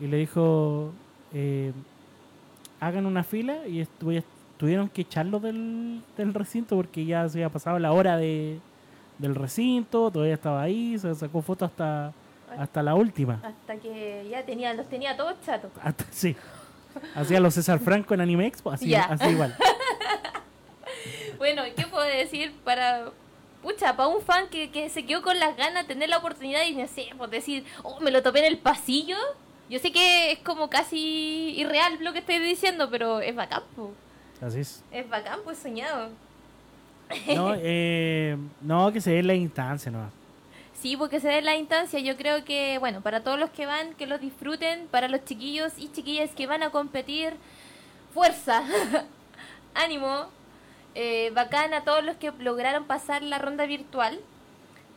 y 0.00 0.06
le 0.08 0.16
dijo, 0.18 0.92
eh, 1.32 1.72
hagan 2.80 3.06
una 3.06 3.22
fila 3.24 3.66
y 3.66 3.80
estu- 3.82 4.22
tuvieron 4.56 4.88
que 4.88 5.02
echarlo 5.02 5.40
del, 5.40 6.02
del 6.16 6.34
recinto 6.34 6.76
porque 6.76 7.04
ya 7.04 7.28
se 7.28 7.38
había 7.38 7.50
pasado 7.50 7.78
la 7.78 7.92
hora 7.92 8.16
de, 8.16 8.58
del 9.18 9.34
recinto, 9.34 10.10
todavía 10.10 10.34
estaba 10.34 10.62
ahí, 10.62 10.98
se 10.98 11.14
sacó 11.14 11.42
fotos 11.42 11.70
hasta, 11.70 12.12
hasta 12.58 12.82
la 12.82 12.94
última. 12.94 13.40
Hasta 13.42 13.76
que 13.76 14.26
ya 14.30 14.44
tenía, 14.44 14.74
los 14.74 14.88
tenía 14.88 15.16
todos 15.16 15.34
chatos. 15.44 15.70
Hasta, 15.82 16.04
sí. 16.10 16.36
Hacía 17.14 17.40
los 17.40 17.54
César 17.54 17.78
Franco 17.78 18.14
en 18.14 18.22
Anime 18.22 18.46
Expo, 18.46 18.70
así, 18.70 18.94
así 18.94 19.28
igual. 19.28 19.56
Bueno, 21.38 21.62
¿qué 21.76 21.86
puedo 21.86 22.04
decir 22.04 22.54
para... 22.64 23.10
Pucha, 23.62 23.96
para 23.96 24.08
un 24.08 24.22
fan 24.22 24.48
que, 24.48 24.70
que 24.70 24.88
se 24.88 25.04
quedó 25.04 25.22
con 25.22 25.38
las 25.38 25.56
ganas 25.56 25.86
de 25.86 25.94
tener 25.94 26.08
la 26.08 26.18
oportunidad 26.18 26.64
y 26.64 26.74
no 26.74 26.86
sé, 26.86 27.08
pues 27.18 27.30
decir, 27.30 27.64
oh, 27.82 28.00
me 28.00 28.10
lo 28.10 28.22
topé 28.22 28.38
en 28.38 28.44
el 28.46 28.58
pasillo. 28.58 29.16
Yo 29.68 29.78
sé 29.80 29.90
que 29.92 30.32
es 30.32 30.38
como 30.38 30.70
casi 30.70 31.54
irreal 31.56 31.98
lo 32.00 32.12
que 32.12 32.20
estoy 32.20 32.38
diciendo, 32.38 32.88
pero 32.90 33.20
es 33.20 33.34
bacán, 33.34 33.62
po. 33.74 33.92
Así 34.40 34.60
es. 34.60 34.82
Es 34.90 35.08
bacán, 35.08 35.40
pues 35.44 35.58
soñado. 35.58 36.10
No, 37.34 37.54
eh, 37.58 38.36
no 38.60 38.92
que 38.92 39.00
se 39.00 39.12
dé 39.12 39.22
la 39.22 39.34
instancia, 39.34 39.90
no. 39.90 40.10
Sí, 40.74 40.96
porque 40.96 41.20
se 41.20 41.28
dé 41.28 41.42
la 41.42 41.56
instancia. 41.56 42.00
Yo 42.00 42.16
creo 42.16 42.44
que, 42.44 42.78
bueno, 42.78 43.00
para 43.00 43.22
todos 43.22 43.38
los 43.38 43.50
que 43.50 43.66
van, 43.66 43.94
que 43.94 44.06
los 44.06 44.20
disfruten. 44.20 44.88
Para 44.88 45.08
los 45.08 45.24
chiquillos 45.24 45.72
y 45.78 45.90
chiquillas 45.90 46.30
que 46.30 46.46
van 46.46 46.62
a 46.62 46.70
competir, 46.70 47.34
fuerza, 48.12 48.62
ánimo. 49.74 50.26
Eh, 50.94 51.30
bacán 51.34 51.74
a 51.74 51.84
todos 51.84 52.02
los 52.04 52.16
que 52.16 52.32
lograron 52.38 52.84
pasar 52.84 53.22
la 53.22 53.38
ronda 53.38 53.66
virtual. 53.66 54.18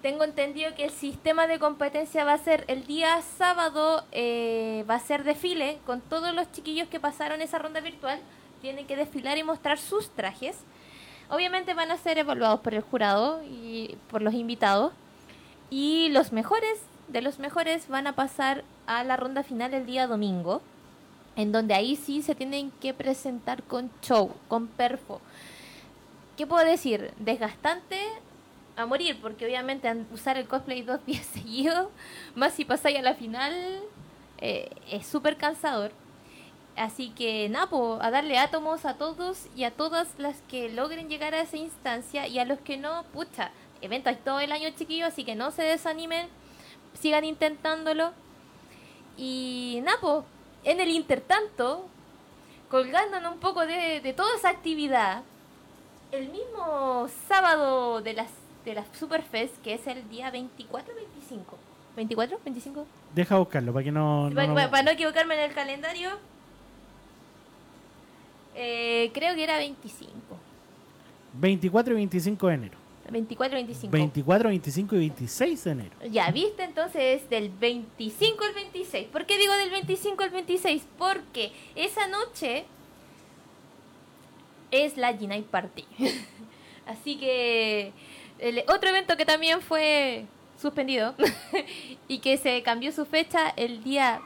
tengo 0.01 0.23
entendido 0.23 0.73
que 0.75 0.85
el 0.85 0.91
sistema 0.91 1.45
de 1.45 1.59
competencia 1.59 2.23
va 2.23 2.33
a 2.33 2.37
ser 2.37 2.63
el 2.67 2.85
día 2.87 3.21
sábado, 3.37 4.05
eh, 4.13 4.85
va 4.89 4.95
a 4.95 4.99
ser 4.99 5.25
desfile 5.25 5.79
con 5.85 5.99
todos 5.99 6.33
los 6.33 6.49
chiquillos 6.53 6.87
que 6.87 7.01
pasaron 7.01 7.41
esa 7.41 7.59
ronda 7.59 7.81
virtual. 7.81 8.21
Tienen 8.61 8.87
que 8.87 8.95
desfilar 8.95 9.37
y 9.37 9.43
mostrar 9.43 9.77
sus 9.77 10.09
trajes. 10.09 10.57
Obviamente 11.29 11.73
van 11.73 11.91
a 11.91 11.97
ser 11.97 12.17
evaluados 12.17 12.59
por 12.61 12.73
el 12.73 12.81
jurado 12.81 13.43
y 13.43 13.97
por 14.09 14.21
los 14.21 14.33
invitados. 14.33 14.93
Y 15.69 16.09
los 16.09 16.31
mejores 16.31 16.79
de 17.09 17.21
los 17.21 17.39
mejores 17.39 17.87
van 17.87 18.07
a 18.07 18.13
pasar 18.13 18.63
a 18.87 19.03
la 19.03 19.17
ronda 19.17 19.43
final 19.43 19.73
el 19.73 19.85
día 19.85 20.07
domingo, 20.07 20.61
en 21.35 21.51
donde 21.51 21.73
ahí 21.73 21.95
sí 21.95 22.21
se 22.21 22.35
tienen 22.35 22.71
que 22.79 22.93
presentar 22.93 23.63
con 23.63 23.91
show, 24.01 24.33
con 24.47 24.67
perfo. 24.67 25.21
¿Qué 26.37 26.47
puedo 26.47 26.65
decir? 26.65 27.11
Desgastante 27.19 27.99
a 28.75 28.85
morir, 28.85 29.19
porque 29.21 29.45
obviamente 29.45 29.93
usar 30.13 30.37
el 30.37 30.47
cosplay 30.47 30.81
dos 30.83 31.03
días 31.05 31.25
seguidos, 31.25 31.89
más 32.35 32.53
si 32.53 32.65
pasáis 32.65 32.99
a 32.99 33.01
la 33.01 33.15
final, 33.15 33.53
eh, 34.39 34.69
es 34.89 35.05
súper 35.05 35.37
cansador. 35.37 35.91
Así 36.79 37.09
que 37.09 37.49
Napo, 37.49 37.99
a 38.01 38.09
darle 38.09 38.37
átomos 38.37 38.85
a 38.85 38.95
todos 38.95 39.47
y 39.55 39.65
a 39.65 39.71
todas 39.71 40.07
las 40.17 40.41
que 40.43 40.69
logren 40.69 41.09
llegar 41.09 41.33
a 41.33 41.41
esa 41.41 41.57
instancia 41.57 42.27
y 42.27 42.39
a 42.39 42.45
los 42.45 42.59
que 42.59 42.77
no, 42.77 43.03
pucha, 43.13 43.51
eventos 43.81 44.17
todo 44.23 44.39
el 44.39 44.51
año 44.51 44.69
chiquillo, 44.77 45.05
así 45.05 45.23
que 45.25 45.35
no 45.35 45.51
se 45.51 45.63
desanimen, 45.63 46.27
sigan 46.93 47.25
intentándolo. 47.25 48.11
Y 49.17 49.81
Napo, 49.83 50.23
en 50.63 50.79
el 50.79 50.89
intertanto, 50.89 51.85
colgándonos 52.69 53.33
un 53.33 53.39
poco 53.39 53.65
de, 53.65 53.99
de 53.99 54.13
toda 54.13 54.33
esa 54.37 54.49
actividad, 54.49 55.23
el 56.11 56.29
mismo 56.29 57.07
sábado 57.27 58.01
de 58.01 58.13
las 58.13 58.29
de 58.65 58.73
la 58.73 58.85
Superfest, 58.93 59.61
que 59.63 59.73
es 59.73 59.87
el 59.87 60.07
día 60.09 60.31
24 60.31 60.93
o 60.93 60.95
25. 60.95 61.57
¿24? 61.97 62.37
¿25? 62.45 62.85
Deja 63.13 63.37
buscarlo 63.37 63.73
para 63.73 63.83
que 63.83 63.91
no. 63.91 64.29
para, 64.33 64.83
no 64.83 64.91
equivocarme 64.91 65.35
en 65.35 65.49
el 65.49 65.55
calendario. 65.55 66.11
Eh, 68.61 69.09
creo 69.13 69.35
que 69.35 69.43
era 69.45 69.57
25. 69.57 70.11
24 71.33 71.93
y 71.93 71.95
25 71.95 72.47
de 72.47 72.53
enero. 72.53 72.77
24 73.09 73.57
y 73.57 73.63
25. 73.63 73.91
24, 73.91 74.49
25 74.49 74.95
y 74.95 74.99
26 74.99 75.63
de 75.63 75.71
enero. 75.71 75.95
Ya, 76.11 76.29
viste, 76.31 76.65
entonces 76.65 77.21
es 77.21 77.29
del 77.29 77.49
25 77.49 78.43
al 78.43 78.53
26. 78.53 79.07
¿Por 79.07 79.25
qué 79.25 79.37
digo 79.37 79.53
del 79.53 79.69
25 79.69 80.23
al 80.23 80.29
26? 80.31 80.87
Porque 80.97 81.53
esa 81.75 82.07
noche 82.07 82.65
es 84.71 84.97
la 84.97 85.17
G-Night 85.17 85.45
Party. 85.45 85.85
Así 86.85 87.17
que 87.17 87.93
otro 88.67 88.89
evento 88.89 89.15
que 89.15 89.25
también 89.25 89.61
fue 89.61 90.25
suspendido 90.61 91.15
y 92.09 92.19
que 92.19 92.35
se 92.35 92.61
cambió 92.61 92.91
su 92.91 93.05
fecha 93.05 93.53
el 93.55 93.85
día 93.85 94.19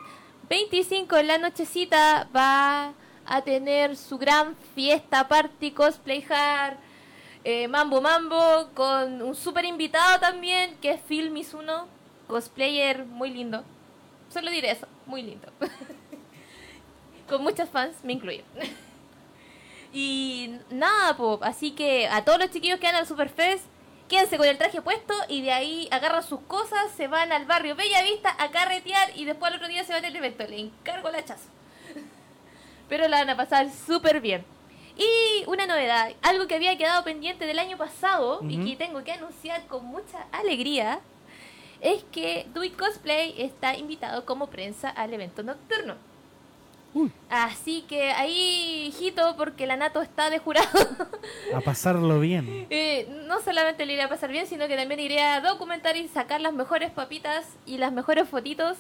25 0.49 1.17
en 1.17 1.27
la 1.27 1.37
nochecita 1.37 2.27
va 2.35 2.95
a 3.25 3.41
tener 3.41 3.95
su 3.95 4.17
gran 4.17 4.55
fiesta 4.75 5.27
party 5.27 5.71
cosplay 5.71 6.25
hard 6.29 6.77
eh, 7.43 7.67
mambo 7.67 8.01
mambo 8.01 8.69
con 8.73 9.21
un 9.21 9.36
super 9.36 9.65
invitado 9.65 10.19
también 10.19 10.77
que 10.81 10.91
es 10.91 11.01
Phil 11.01 11.31
Misuno 11.31 11.88
cosplayer 12.27 13.05
muy 13.05 13.29
lindo 13.29 13.63
solo 14.29 14.49
diré 14.51 14.71
eso 14.71 14.88
muy 15.05 15.21
lindo 15.21 15.47
con 17.29 17.43
muchos 17.43 17.69
fans 17.69 17.95
me 18.03 18.13
incluyo 18.13 18.43
y 19.93 20.55
nada 20.69 21.15
pop 21.17 21.43
así 21.43 21.71
que 21.71 22.07
a 22.07 22.23
todos 22.23 22.39
los 22.39 22.51
chiquillos 22.51 22.79
que 22.79 22.88
van 22.88 22.95
al 22.95 23.07
Superfest 23.07 23.65
quédense 24.07 24.38
con 24.38 24.47
el 24.47 24.57
traje 24.57 24.81
puesto 24.81 25.13
y 25.27 25.41
de 25.41 25.51
ahí 25.51 25.88
agarran 25.91 26.23
sus 26.23 26.39
cosas, 26.41 26.91
se 26.95 27.07
van 27.07 27.31
al 27.31 27.45
barrio 27.45 27.75
Bellavista 27.75 28.36
a 28.38 28.51
carretear 28.51 29.09
y 29.15 29.25
después 29.25 29.51
al 29.51 29.57
otro 29.57 29.67
día 29.67 29.83
se 29.83 29.93
van 29.93 30.05
al 30.05 30.15
evento. 30.15 30.45
Le 30.45 30.59
encargo 30.59 31.09
el 31.09 31.15
hachazo. 31.15 31.49
Pero 32.93 33.08
la 33.08 33.17
van 33.17 33.29
a 33.32 33.36
pasar 33.36 33.71
súper 33.71 34.21
bien. 34.21 34.45
Y 34.95 35.43
una 35.47 35.65
novedad, 35.65 36.12
algo 36.21 36.45
que 36.45 36.53
había 36.53 36.77
quedado 36.77 37.03
pendiente 37.03 37.47
del 37.47 37.58
año 37.58 37.75
pasado 37.75 38.41
y 38.47 38.63
que 38.63 38.75
tengo 38.75 39.03
que 39.03 39.13
anunciar 39.13 39.65
con 39.65 39.84
mucha 39.84 40.27
alegría, 40.32 40.99
es 41.82 42.03
que 42.12 42.45
Dui 42.53 42.69
Cosplay 42.69 43.34
está 43.41 43.75
invitado 43.75 44.25
como 44.27 44.45
prensa 44.45 44.91
al 44.91 45.12
evento 45.12 45.41
nocturno. 45.41 45.95
Así 47.32 47.84
que 47.89 48.12
ahí, 48.12 48.86
hijito, 48.89 49.38
porque 49.38 49.65
la 49.65 49.75
Nato 49.75 50.03
está 50.03 50.29
de 50.29 50.38
jurado. 50.38 50.67
a 51.56 51.62
pasarlo 51.62 52.19
bien. 52.19 52.67
Eh, 52.69 53.08
no 53.27 53.41
solamente 53.41 53.88
le 53.88 53.93
iré 53.93 54.03
a 54.03 54.10
pasar 54.10 54.29
bien, 54.29 54.45
sino 54.45 54.67
que 54.67 54.75
también 54.75 54.99
iré 54.99 55.19
a 55.19 55.41
documentar 55.41 55.97
y 55.97 56.08
sacar 56.10 56.41
las 56.41 56.53
mejores 56.53 56.91
papitas 56.91 57.47
y 57.65 57.79
las 57.79 57.91
mejores 57.91 58.29
fotitos 58.29 58.77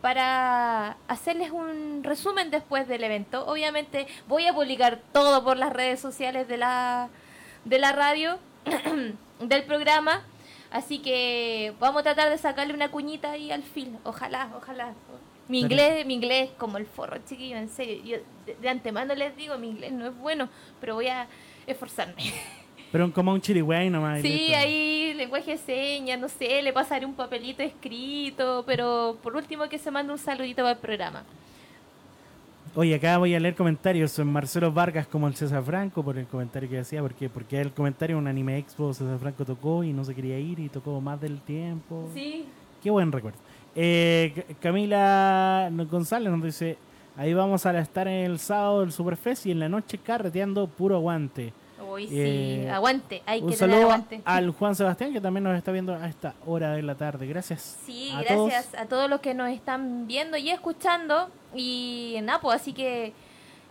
para 0.00 0.96
hacerles 1.08 1.50
un 1.50 2.02
resumen 2.04 2.50
después 2.50 2.86
del 2.88 3.04
evento. 3.04 3.46
Obviamente 3.46 4.06
voy 4.28 4.46
a 4.46 4.54
publicar 4.54 5.00
todo 5.12 5.42
por 5.44 5.56
las 5.56 5.72
redes 5.72 6.00
sociales 6.00 6.48
de 6.48 6.56
la, 6.56 7.08
de 7.64 7.78
la 7.78 7.92
radio, 7.92 8.38
del 9.40 9.64
programa. 9.64 10.24
Así 10.70 10.98
que 10.98 11.74
vamos 11.80 12.00
a 12.00 12.02
tratar 12.04 12.30
de 12.30 12.38
sacarle 12.38 12.74
una 12.74 12.90
cuñita 12.90 13.32
ahí 13.32 13.50
al 13.50 13.62
fin. 13.62 13.98
Ojalá, 14.04 14.50
ojalá. 14.56 14.92
Mi 15.48 15.60
inglés, 15.60 16.04
mi 16.04 16.14
inglés 16.14 16.50
como 16.58 16.76
el 16.76 16.86
forro, 16.86 17.16
chiquillo, 17.26 17.56
en 17.56 17.70
serio. 17.70 18.02
Yo 18.04 18.54
de, 18.60 18.68
antemano 18.68 19.14
les 19.14 19.34
digo, 19.34 19.56
mi 19.56 19.70
inglés 19.70 19.92
no 19.92 20.06
es 20.06 20.16
bueno, 20.16 20.50
pero 20.78 20.94
voy 20.94 21.08
a 21.08 21.26
esforzarme. 21.66 22.22
Pero 22.90 23.12
como 23.12 23.32
un 23.32 23.40
chirigüey 23.40 23.90
nomás. 23.90 24.22
Sí, 24.22 24.52
ahí 24.54 25.12
lenguaje 25.14 25.52
de 25.52 25.58
señas, 25.58 26.18
no 26.18 26.28
sé, 26.28 26.62
le 26.62 26.72
pasaré 26.72 27.04
un 27.04 27.14
papelito 27.14 27.62
escrito, 27.62 28.62
pero 28.66 29.18
por 29.22 29.36
último 29.36 29.68
que 29.68 29.78
se 29.78 29.90
mande 29.90 30.12
un 30.12 30.18
saludito 30.18 30.62
para 30.62 30.72
el 30.72 30.78
programa. 30.78 31.24
Oye, 32.74 32.94
acá 32.94 33.18
voy 33.18 33.34
a 33.34 33.40
leer 33.40 33.54
comentarios. 33.54 34.12
Son 34.12 34.30
Marcelo 34.30 34.70
Vargas 34.70 35.06
como 35.06 35.26
el 35.26 35.34
César 35.34 35.62
Franco 35.64 36.02
por 36.02 36.16
el 36.16 36.26
comentario 36.26 36.68
que 36.68 36.78
hacía, 36.78 37.02
porque 37.02 37.28
porque 37.28 37.60
el 37.60 37.72
comentario 37.72 38.16
un 38.16 38.28
anime 38.28 38.58
expo 38.58 38.94
César 38.94 39.18
Franco 39.18 39.44
tocó 39.44 39.82
y 39.82 39.92
no 39.92 40.04
se 40.04 40.14
quería 40.14 40.38
ir 40.38 40.60
y 40.60 40.68
tocó 40.68 41.00
más 41.00 41.20
del 41.20 41.40
tiempo. 41.40 42.08
Sí. 42.14 42.44
Qué 42.82 42.90
buen 42.90 43.10
recuerdo. 43.10 43.38
Eh, 43.74 44.44
Camila 44.60 45.70
González 45.90 46.30
nos 46.30 46.42
dice, 46.42 46.78
ahí 47.16 47.34
vamos 47.34 47.66
a 47.66 47.78
estar 47.78 48.06
en 48.06 48.30
el 48.30 48.38
sábado 48.38 48.80
del 48.80 48.92
Superfest 48.92 49.46
y 49.46 49.50
en 49.50 49.60
la 49.60 49.68
noche 49.68 49.98
carreteando 49.98 50.68
puro 50.68 50.96
aguante. 50.96 51.52
Uy, 51.88 52.06
sí, 52.06 52.16
eh, 52.16 52.70
aguante, 52.70 53.22
hay 53.26 53.42
un 53.42 53.50
que 53.50 53.56
saludo 53.56 53.82
aguante. 53.82 54.20
al 54.24 54.50
Juan 54.50 54.74
Sebastián 54.74 55.12
que 55.12 55.20
también 55.20 55.44
nos 55.44 55.56
está 55.56 55.72
viendo 55.72 55.94
a 55.94 56.06
esta 56.06 56.34
hora 56.46 56.72
de 56.72 56.82
la 56.82 56.94
tarde. 56.94 57.26
Gracias. 57.26 57.78
Sí, 57.84 58.12
gracias 58.20 58.74
a 58.74 58.86
todos 58.86 59.08
los 59.08 59.20
que 59.20 59.34
nos 59.34 59.50
están 59.50 60.06
viendo 60.06 60.36
y 60.36 60.50
escuchando. 60.50 61.30
Y 61.54 62.18
Napo, 62.22 62.48
pues, 62.48 62.60
así 62.60 62.72
que 62.72 63.12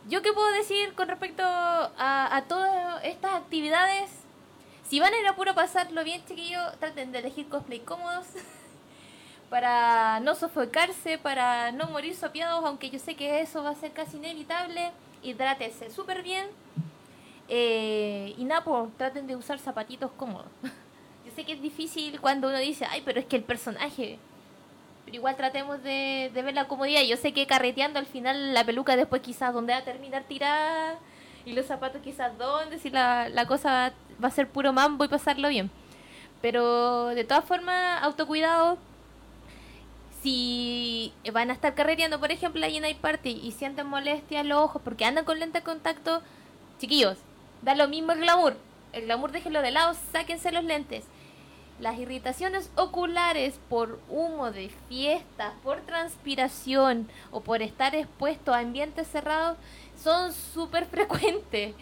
yo 0.10 0.22
qué 0.22 0.34
puedo 0.34 0.52
decir 0.54 0.94
con 0.96 1.08
respecto 1.08 1.44
a, 1.44 2.36
a 2.36 2.42
todas 2.44 3.04
estas 3.04 3.34
actividades. 3.36 4.10
Si 4.90 5.00
van 5.00 5.14
a 5.14 5.20
ir 5.20 5.28
a 5.28 5.54
pasarlo 5.54 6.04
bien, 6.04 6.24
chiquillos, 6.26 6.64
traten 6.80 7.12
de 7.12 7.20
elegir 7.20 7.48
cosplay 7.50 7.80
cómodos. 7.80 8.26
para 9.50 10.20
no 10.20 10.36
sofocarse, 10.36 11.18
para 11.18 11.72
no 11.72 11.88
morir 11.88 12.16
sopiados, 12.16 12.64
aunque 12.66 12.90
yo 12.90 13.00
sé 13.00 13.16
que 13.16 13.42
eso 13.42 13.64
va 13.64 13.72
a 13.72 13.76
ser 13.76 13.92
casi 13.92 14.18
inevitable. 14.18 14.92
Hidrátese 15.24 15.90
súper 15.90 16.24
bien. 16.24 16.48
Eh, 17.50 18.36
y 18.38 18.44
Napo, 18.44 18.92
traten 18.98 19.28
de 19.28 19.36
usar 19.36 19.60
zapatitos 19.60 20.12
cómodos. 20.12 20.48
yo 21.26 21.32
sé 21.36 21.46
que 21.46 21.54
es 21.54 21.62
difícil 21.62 22.20
cuando 22.20 22.50
uno 22.50 22.58
dice, 22.60 22.86
ay, 22.90 23.02
pero 23.06 23.20
es 23.20 23.26
que 23.26 23.36
el 23.36 23.44
personaje. 23.44 24.20
Pero 25.06 25.18
igual 25.18 25.38
tratemos 25.38 25.82
de, 25.84 26.32
ver 26.34 26.54
la 26.54 26.68
comodidad. 26.68 27.02
Yo 27.04 27.18
sé 27.18 27.34
que 27.34 27.48
carreteando 27.48 28.00
al 28.00 28.06
final 28.06 28.54
la 28.54 28.66
peluca 28.66 28.96
después 28.96 29.22
quizás 29.22 29.54
donde 29.54 29.74
va 29.74 29.80
a 29.80 29.86
terminar 29.86 30.24
tirada 30.24 31.00
y 31.46 31.54
los 31.54 31.66
zapatos 31.66 32.02
quizás 32.02 32.38
donde, 32.38 32.78
si 32.78 32.90
la, 32.90 33.30
la 33.30 33.48
cosa 33.48 33.94
va 34.22 34.28
a 34.28 34.32
ser 34.32 34.50
puro 34.50 34.74
mambo 34.74 35.06
y 35.06 35.08
pasarlo 35.08 35.48
bien. 35.48 35.72
Pero 36.42 37.08
de 37.08 37.24
todas 37.24 37.46
formas, 37.46 38.04
autocuidado, 38.04 38.78
si 40.22 41.14
van 41.32 41.50
a 41.50 41.54
estar 41.54 41.74
carreteando, 41.74 42.20
por 42.20 42.32
ejemplo, 42.32 42.60
la 42.60 42.68
Night 42.68 42.98
Party 42.98 43.40
y 43.44 43.52
sienten 43.52 43.88
molestia 43.88 44.42
en 44.42 44.50
los 44.50 44.60
ojos 44.60 44.82
porque 44.84 45.06
andan 45.06 45.26
con 45.26 45.40
lente 45.40 45.60
de 45.60 45.64
contacto, 45.64 46.22
chiquillos, 46.80 47.18
da 47.62 47.76
lo 47.76 47.88
mismo 47.88 48.12
el 48.12 48.20
glamour. 48.20 48.58
El 48.94 49.04
glamour 49.04 49.32
déjenlo 49.32 49.62
de 49.62 49.72
lado, 49.72 49.96
sáquense 50.12 50.52
los 50.52 50.64
lentes. 50.64 51.06
Las 51.80 52.00
irritaciones 52.00 52.72
oculares 52.76 53.60
por 53.70 54.00
humo 54.10 54.52
de 54.52 54.70
fiesta, 54.90 55.54
por 55.64 55.82
transpiración 55.82 57.08
o 57.30 57.42
por 57.42 57.62
estar 57.62 57.94
expuesto 57.94 58.54
a 58.54 58.60
ambientes 58.60 59.08
cerrados 59.08 59.58
son 60.02 60.34
súper 60.34 60.86
frecuentes. 60.88 61.76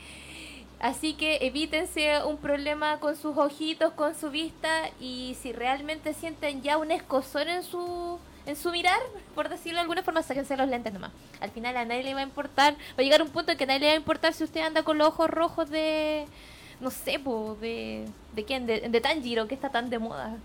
Así 0.80 1.14
que 1.14 1.38
evítense 1.42 2.24
un 2.26 2.38
problema 2.38 3.00
con 3.00 3.16
sus 3.16 3.38
ojitos, 3.38 3.94
con 3.94 4.14
su 4.14 4.30
vista 4.30 4.90
y 5.00 5.38
si 5.42 5.54
realmente 5.54 6.14
sienten 6.14 6.62
ya 6.62 6.78
un 6.78 6.92
escosor 6.92 7.48
en 7.48 7.64
su 7.64 8.20
en 8.46 8.56
su 8.56 8.72
mirar, 8.72 9.00
por 9.34 9.50
decirlo 9.50 9.78
de 9.78 9.82
alguna 9.82 10.04
forma, 10.04 10.22
sáquense 10.24 10.56
los 10.58 10.68
lentes 10.70 10.94
nomás. 10.94 11.12
Al 11.42 11.50
final 11.52 11.76
a 11.78 11.86
nadie 11.86 12.04
le 12.04 12.14
va 12.14 12.20
a 12.20 12.24
importar, 12.24 12.74
va 12.74 12.78
a 12.98 13.02
llegar 13.02 13.22
un 13.22 13.30
punto 13.30 13.52
en 13.52 13.58
que 13.58 13.64
a 13.64 13.68
nadie 13.68 13.80
le 13.80 13.88
va 13.88 13.94
a 13.94 13.98
importar 13.98 14.34
si 14.34 14.44
usted 14.44 14.62
anda 14.62 14.84
con 14.84 14.98
los 14.98 15.08
ojos 15.08 15.30
rojos 15.30 15.70
de, 15.70 16.26
no 16.80 16.92
sé, 16.92 17.20
po, 17.20 17.58
de, 17.60 18.06
de 18.36 18.44
quién, 18.46 18.66
de, 18.68 18.82
de 18.90 19.02
Tanjiro, 19.02 19.48
que 19.48 19.56
está 19.56 19.70
tan 19.70 19.90
de 19.90 20.00
moda. 20.00 20.38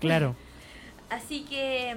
Claro. 0.00 0.34
Así 1.10 1.42
que 1.42 1.96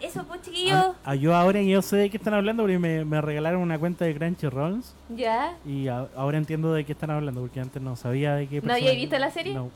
eso, 0.00 0.24
pues 0.24 0.42
chiquillos. 0.42 0.94
Ah, 1.04 1.14
yo 1.14 1.34
ahora 1.34 1.62
yo 1.62 1.80
sé 1.80 1.96
de 1.96 2.10
qué 2.10 2.16
están 2.16 2.34
hablando 2.34 2.64
porque 2.64 2.78
me, 2.78 3.04
me 3.04 3.20
regalaron 3.20 3.62
una 3.62 3.78
cuenta 3.78 4.04
de 4.04 4.14
Crunchyroll 4.16 4.82
Ya. 5.10 5.54
y 5.64 5.86
a- 5.88 6.08
ahora 6.16 6.38
entiendo 6.38 6.72
de 6.74 6.84
qué 6.84 6.92
están 6.92 7.10
hablando 7.10 7.40
porque 7.40 7.60
antes 7.60 7.80
no 7.80 7.94
sabía 7.96 8.34
de 8.34 8.48
qué. 8.48 8.60
¿No 8.60 8.72
había 8.74 8.92
visto 8.92 9.16
la 9.18 9.30
serie? 9.30 9.54
No. 9.54 9.70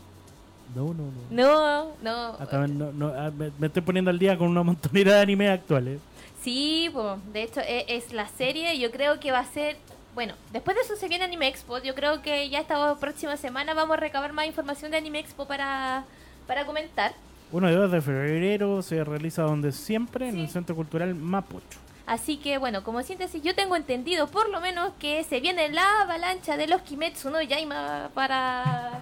No, 0.74 0.84
no, 0.94 1.04
no. 1.04 1.12
No, 1.30 1.90
no. 2.02 2.36
Hasta 2.38 2.66
no- 2.66 2.92
no, 2.92 3.08
ah, 3.08 3.30
me, 3.36 3.50
me 3.58 3.66
estoy 3.68 3.82
poniendo 3.82 4.10
al 4.10 4.18
día 4.18 4.36
con 4.36 4.48
una 4.48 4.62
montonera 4.62 5.14
de 5.14 5.20
anime 5.20 5.48
actuales. 5.48 6.00
Sí, 6.42 6.90
pues, 6.92 7.18
de 7.32 7.42
hecho 7.42 7.60
e- 7.60 7.86
es, 7.88 8.12
la 8.12 8.28
serie, 8.28 8.78
yo 8.78 8.90
creo 8.90 9.18
que 9.18 9.32
va 9.32 9.40
a 9.40 9.44
ser, 9.46 9.76
bueno, 10.14 10.34
después 10.52 10.76
de 10.76 10.82
eso 10.82 10.94
se 10.96 11.08
viene 11.08 11.24
Anime 11.24 11.48
Expo, 11.48 11.78
yo 11.78 11.94
creo 11.94 12.22
que 12.22 12.48
ya 12.48 12.60
esta 12.60 12.94
próxima 12.96 13.36
semana 13.36 13.74
vamos 13.74 13.96
a 13.96 14.00
recabar 14.00 14.32
más 14.32 14.46
información 14.46 14.90
de 14.90 14.98
Anime 14.98 15.18
Expo 15.20 15.46
para, 15.46 16.04
para 16.46 16.64
comentar. 16.66 17.14
1 17.52 17.70
y 17.70 17.74
2 17.74 17.90
de 17.92 18.00
febrero 18.00 18.82
se 18.82 19.02
realiza 19.04 19.42
donde 19.42 19.72
siempre, 19.72 20.28
en 20.28 20.38
el 20.38 20.48
Centro 20.48 20.74
Cultural 20.76 21.14
Mapocho. 21.14 21.78
Así 22.06 22.36
que 22.36 22.58
bueno, 22.58 22.84
como 22.84 23.02
síntesis, 23.02 23.42
yo 23.42 23.54
tengo 23.56 23.74
entendido 23.74 24.28
por 24.28 24.48
lo 24.48 24.60
menos 24.60 24.92
que 25.00 25.24
se 25.24 25.40
viene 25.40 25.68
la 25.70 26.02
avalancha 26.02 26.56
de 26.56 26.68
los 26.68 26.82
Kimetsu 26.82 27.30
no 27.30 27.42
Yaima 27.42 28.10
para, 28.14 29.00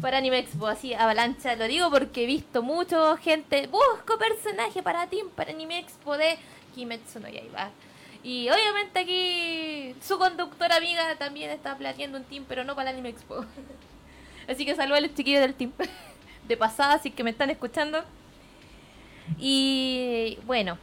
para 0.00 0.18
Anime 0.18 0.38
Expo. 0.38 0.66
Así, 0.66 0.94
avalancha, 0.94 1.56
lo 1.56 1.66
digo 1.66 1.90
porque 1.90 2.24
he 2.24 2.26
visto 2.26 2.62
mucho 2.62 3.16
gente, 3.18 3.66
busco 3.66 4.18
personaje 4.18 4.82
para 4.82 5.06
Team 5.06 5.28
para 5.30 5.50
Anime 5.50 5.78
Expo 5.78 6.16
de 6.16 6.38
Kimetsu 6.74 7.20
no 7.20 7.28
Yaiba. 7.28 7.70
Y 8.22 8.48
obviamente 8.50 9.00
aquí 9.00 9.94
su 10.02 10.18
conductora 10.18 10.76
amiga 10.76 11.16
también 11.16 11.50
está 11.50 11.76
planeando 11.76 12.18
un 12.18 12.24
team, 12.24 12.44
pero 12.48 12.64
no 12.64 12.74
para 12.74 12.90
Anime 12.90 13.10
Expo. 13.10 13.44
Así 14.48 14.64
que 14.64 14.74
saludos 14.74 14.98
a 14.98 15.00
los 15.02 15.14
chiquillos 15.14 15.40
del 15.40 15.54
team. 15.54 15.72
De 16.48 16.56
pasada, 16.56 16.94
así 16.94 17.12
que 17.12 17.22
me 17.22 17.30
están 17.30 17.48
escuchando. 17.50 18.02
Y 19.38 20.36
bueno, 20.46 20.78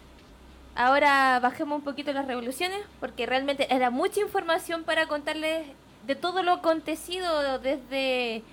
ahora 0.75 1.41
bajemos 1.41 1.79
un 1.79 1.83
poquito 1.83 2.13
las 2.13 2.25
revoluciones, 2.25 2.79
porque 3.01 3.25
realmente 3.25 3.67
era 3.73 3.89
mucha 3.89 4.21
información 4.21 4.85
para 4.85 5.07
contarles 5.07 5.67
de 6.05 6.15
todo 6.15 6.41
lo 6.41 6.53
acontecido 6.53 7.59
desde 7.59 8.43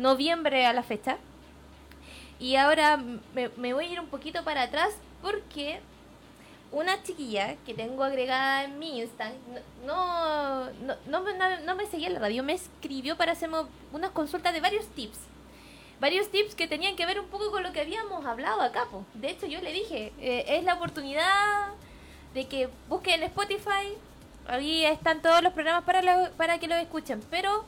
noviembre 0.00 0.66
a 0.66 0.72
la 0.72 0.82
fecha. 0.82 1.18
Y 2.38 2.56
ahora 2.56 2.96
me, 3.34 3.48
voy 3.74 3.84
a 3.84 3.88
ir 3.88 4.00
un 4.00 4.06
poquito 4.08 4.42
para 4.44 4.62
atrás 4.62 4.88
porque 5.22 5.80
una 6.72 7.02
chiquilla 7.02 7.56
que 7.66 7.74
tengo 7.74 8.02
agregada 8.04 8.64
en 8.64 8.78
mi 8.78 9.00
Insta, 9.00 9.32
no, 9.84 10.64
no, 10.86 10.96
no, 11.06 11.20
no- 11.20 11.60
no 11.64 11.74
me 11.74 11.86
seguía 11.86 12.06
en 12.06 12.14
la 12.14 12.20
radio, 12.20 12.42
me 12.42 12.54
escribió 12.54 13.16
para 13.16 13.32
hacerme 13.32 13.58
unas 13.92 14.10
consultas 14.12 14.52
de 14.54 14.60
varios 14.60 14.86
tips. 14.88 15.18
Varios 16.00 16.30
tips 16.30 16.54
que 16.54 16.66
tenían 16.66 16.96
que 16.96 17.04
ver 17.04 17.20
un 17.20 17.26
poco 17.26 17.50
con 17.50 17.62
lo 17.62 17.72
que 17.72 17.80
habíamos 17.80 18.24
hablado 18.24 18.62
acá. 18.62 18.86
po. 18.90 19.04
De 19.12 19.28
hecho, 19.30 19.46
yo 19.46 19.60
le 19.60 19.70
dije, 19.72 20.12
eh, 20.18 20.44
es 20.48 20.64
la 20.64 20.74
oportunidad 20.74 21.68
de 22.32 22.46
que 22.48 22.70
busquen 22.88 23.16
en 23.22 23.24
Spotify. 23.24 23.98
Ahí 24.48 24.84
están 24.86 25.20
todos 25.20 25.42
los 25.42 25.52
programas 25.52 25.84
para, 25.84 26.30
para 26.38 26.58
que 26.58 26.68
los 26.68 26.78
escuchen. 26.78 27.20
Pero 27.30 27.64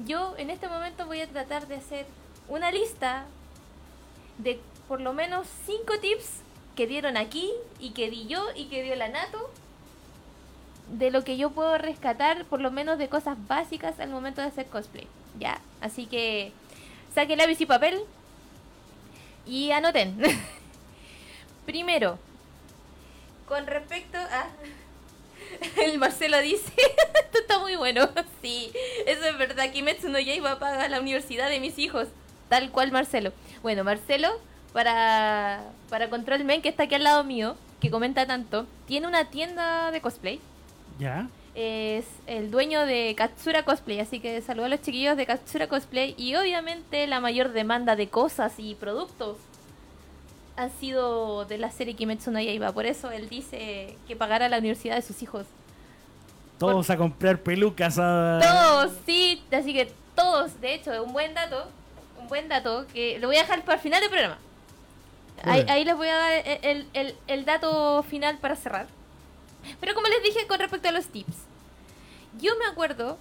yo 0.00 0.34
en 0.38 0.50
este 0.50 0.68
momento 0.68 1.06
voy 1.06 1.20
a 1.20 1.28
tratar 1.28 1.66
de 1.68 1.76
hacer 1.76 2.06
una 2.48 2.70
lista 2.70 3.24
de 4.38 4.60
por 4.88 5.00
lo 5.00 5.12
menos 5.12 5.46
cinco 5.66 5.98
tips 6.00 6.42
que 6.76 6.86
dieron 6.86 7.16
aquí 7.16 7.52
y 7.78 7.90
que 7.90 8.10
di 8.10 8.26
yo 8.26 8.44
y 8.54 8.66
que 8.66 8.82
dio 8.82 8.96
la 8.96 9.08
Nato 9.08 9.50
de 10.88 11.10
lo 11.10 11.24
que 11.24 11.36
yo 11.36 11.50
puedo 11.50 11.78
rescatar 11.78 12.44
por 12.46 12.60
lo 12.60 12.70
menos 12.70 12.98
de 12.98 13.08
cosas 13.08 13.38
básicas 13.46 13.98
al 14.00 14.10
momento 14.10 14.40
de 14.40 14.48
hacer 14.48 14.66
cosplay. 14.66 15.06
Ya, 15.38 15.60
así 15.80 16.06
que 16.06 16.52
saquen 17.14 17.38
lápiz 17.38 17.60
y 17.60 17.66
papel 17.66 18.00
y 19.46 19.70
anoten. 19.70 20.18
Primero, 21.66 22.18
con 23.48 23.66
respecto 23.66 24.18
a 24.18 24.48
el 25.84 25.98
Marcelo 25.98 26.40
dice, 26.40 26.72
esto 26.76 27.38
está 27.38 27.58
muy 27.58 27.76
bueno. 27.76 28.08
Sí, 28.42 28.70
eso 29.06 29.24
es 29.24 29.38
verdad. 29.38 29.72
Kimetsu 29.72 30.10
no 30.10 30.18
Yaiba 30.18 30.52
a 30.52 30.58
pagar 30.58 30.90
la 30.90 31.00
universidad 31.00 31.48
de 31.48 31.60
mis 31.60 31.78
hijos. 31.78 32.08
Tal 32.50 32.70
cual 32.70 32.92
Marcelo. 32.92 33.32
Bueno, 33.62 33.84
Marcelo, 33.84 34.28
para, 34.74 35.62
para 35.88 36.10
Control 36.10 36.44
Men, 36.44 36.60
que 36.60 36.68
está 36.68 36.82
aquí 36.82 36.94
al 36.94 37.04
lado 37.04 37.24
mío, 37.24 37.56
que 37.80 37.90
comenta 37.90 38.26
tanto, 38.26 38.66
tiene 38.86 39.06
una 39.06 39.30
tienda 39.30 39.90
de 39.92 40.02
cosplay. 40.02 40.40
¿Ya? 40.98 41.26
Es 41.54 42.04
el 42.26 42.50
dueño 42.50 42.84
de 42.84 43.14
Katsura 43.16 43.62
Cosplay, 43.64 44.00
así 44.00 44.20
que 44.20 44.42
saludo 44.42 44.66
a 44.66 44.68
los 44.68 44.82
chiquillos 44.82 45.16
de 45.16 45.24
Katsura 45.24 45.66
Cosplay. 45.66 46.14
Y 46.18 46.34
obviamente 46.34 47.06
la 47.06 47.20
mayor 47.20 47.52
demanda 47.52 47.96
de 47.96 48.08
cosas 48.08 48.54
y 48.58 48.74
productos 48.74 49.38
han 50.56 50.70
sido 50.78 51.44
de 51.46 51.58
la 51.58 51.70
serie 51.70 51.94
Kimetsu 51.94 52.30
no 52.30 52.40
Yaiba. 52.40 52.72
Por 52.72 52.86
eso 52.86 53.10
él 53.10 53.28
dice 53.28 53.96
que 54.06 54.16
pagará 54.16 54.48
la 54.48 54.58
universidad 54.58 54.96
de 54.96 55.02
sus 55.02 55.22
hijos. 55.22 55.46
Todos 56.58 56.88
a 56.90 56.96
comprar 56.96 57.40
pelucas 57.40 57.98
a... 57.98 58.38
Todos, 58.42 58.92
sí, 59.04 59.42
así 59.52 59.72
que 59.74 59.92
todos, 60.14 60.60
de 60.60 60.74
hecho, 60.74 61.02
un 61.02 61.12
buen 61.12 61.34
dato, 61.34 61.66
un 62.20 62.28
buen 62.28 62.48
dato 62.48 62.86
que 62.94 63.18
lo 63.18 63.26
voy 63.26 63.36
a 63.36 63.40
dejar 63.40 63.62
para 63.64 63.74
el 63.76 63.80
final 63.80 64.00
del 64.00 64.10
programa. 64.10 64.38
Ahí, 65.42 65.84
les 65.84 65.96
voy 65.96 66.08
a 66.08 66.16
dar 66.16 66.32
el- 66.62 66.86
el- 66.94 67.16
el 67.26 67.44
dato 67.44 68.02
final 68.04 68.38
para 68.38 68.54
cerrar. 68.56 68.86
Pero 69.80 69.94
como 69.94 70.06
les 70.06 70.22
dije 70.22 70.46
con 70.46 70.58
respecto 70.60 70.88
a 70.88 70.92
los 70.92 71.06
tips, 71.06 71.34
yo 72.40 72.52
me 72.58 72.66
acuerdo 72.66 73.18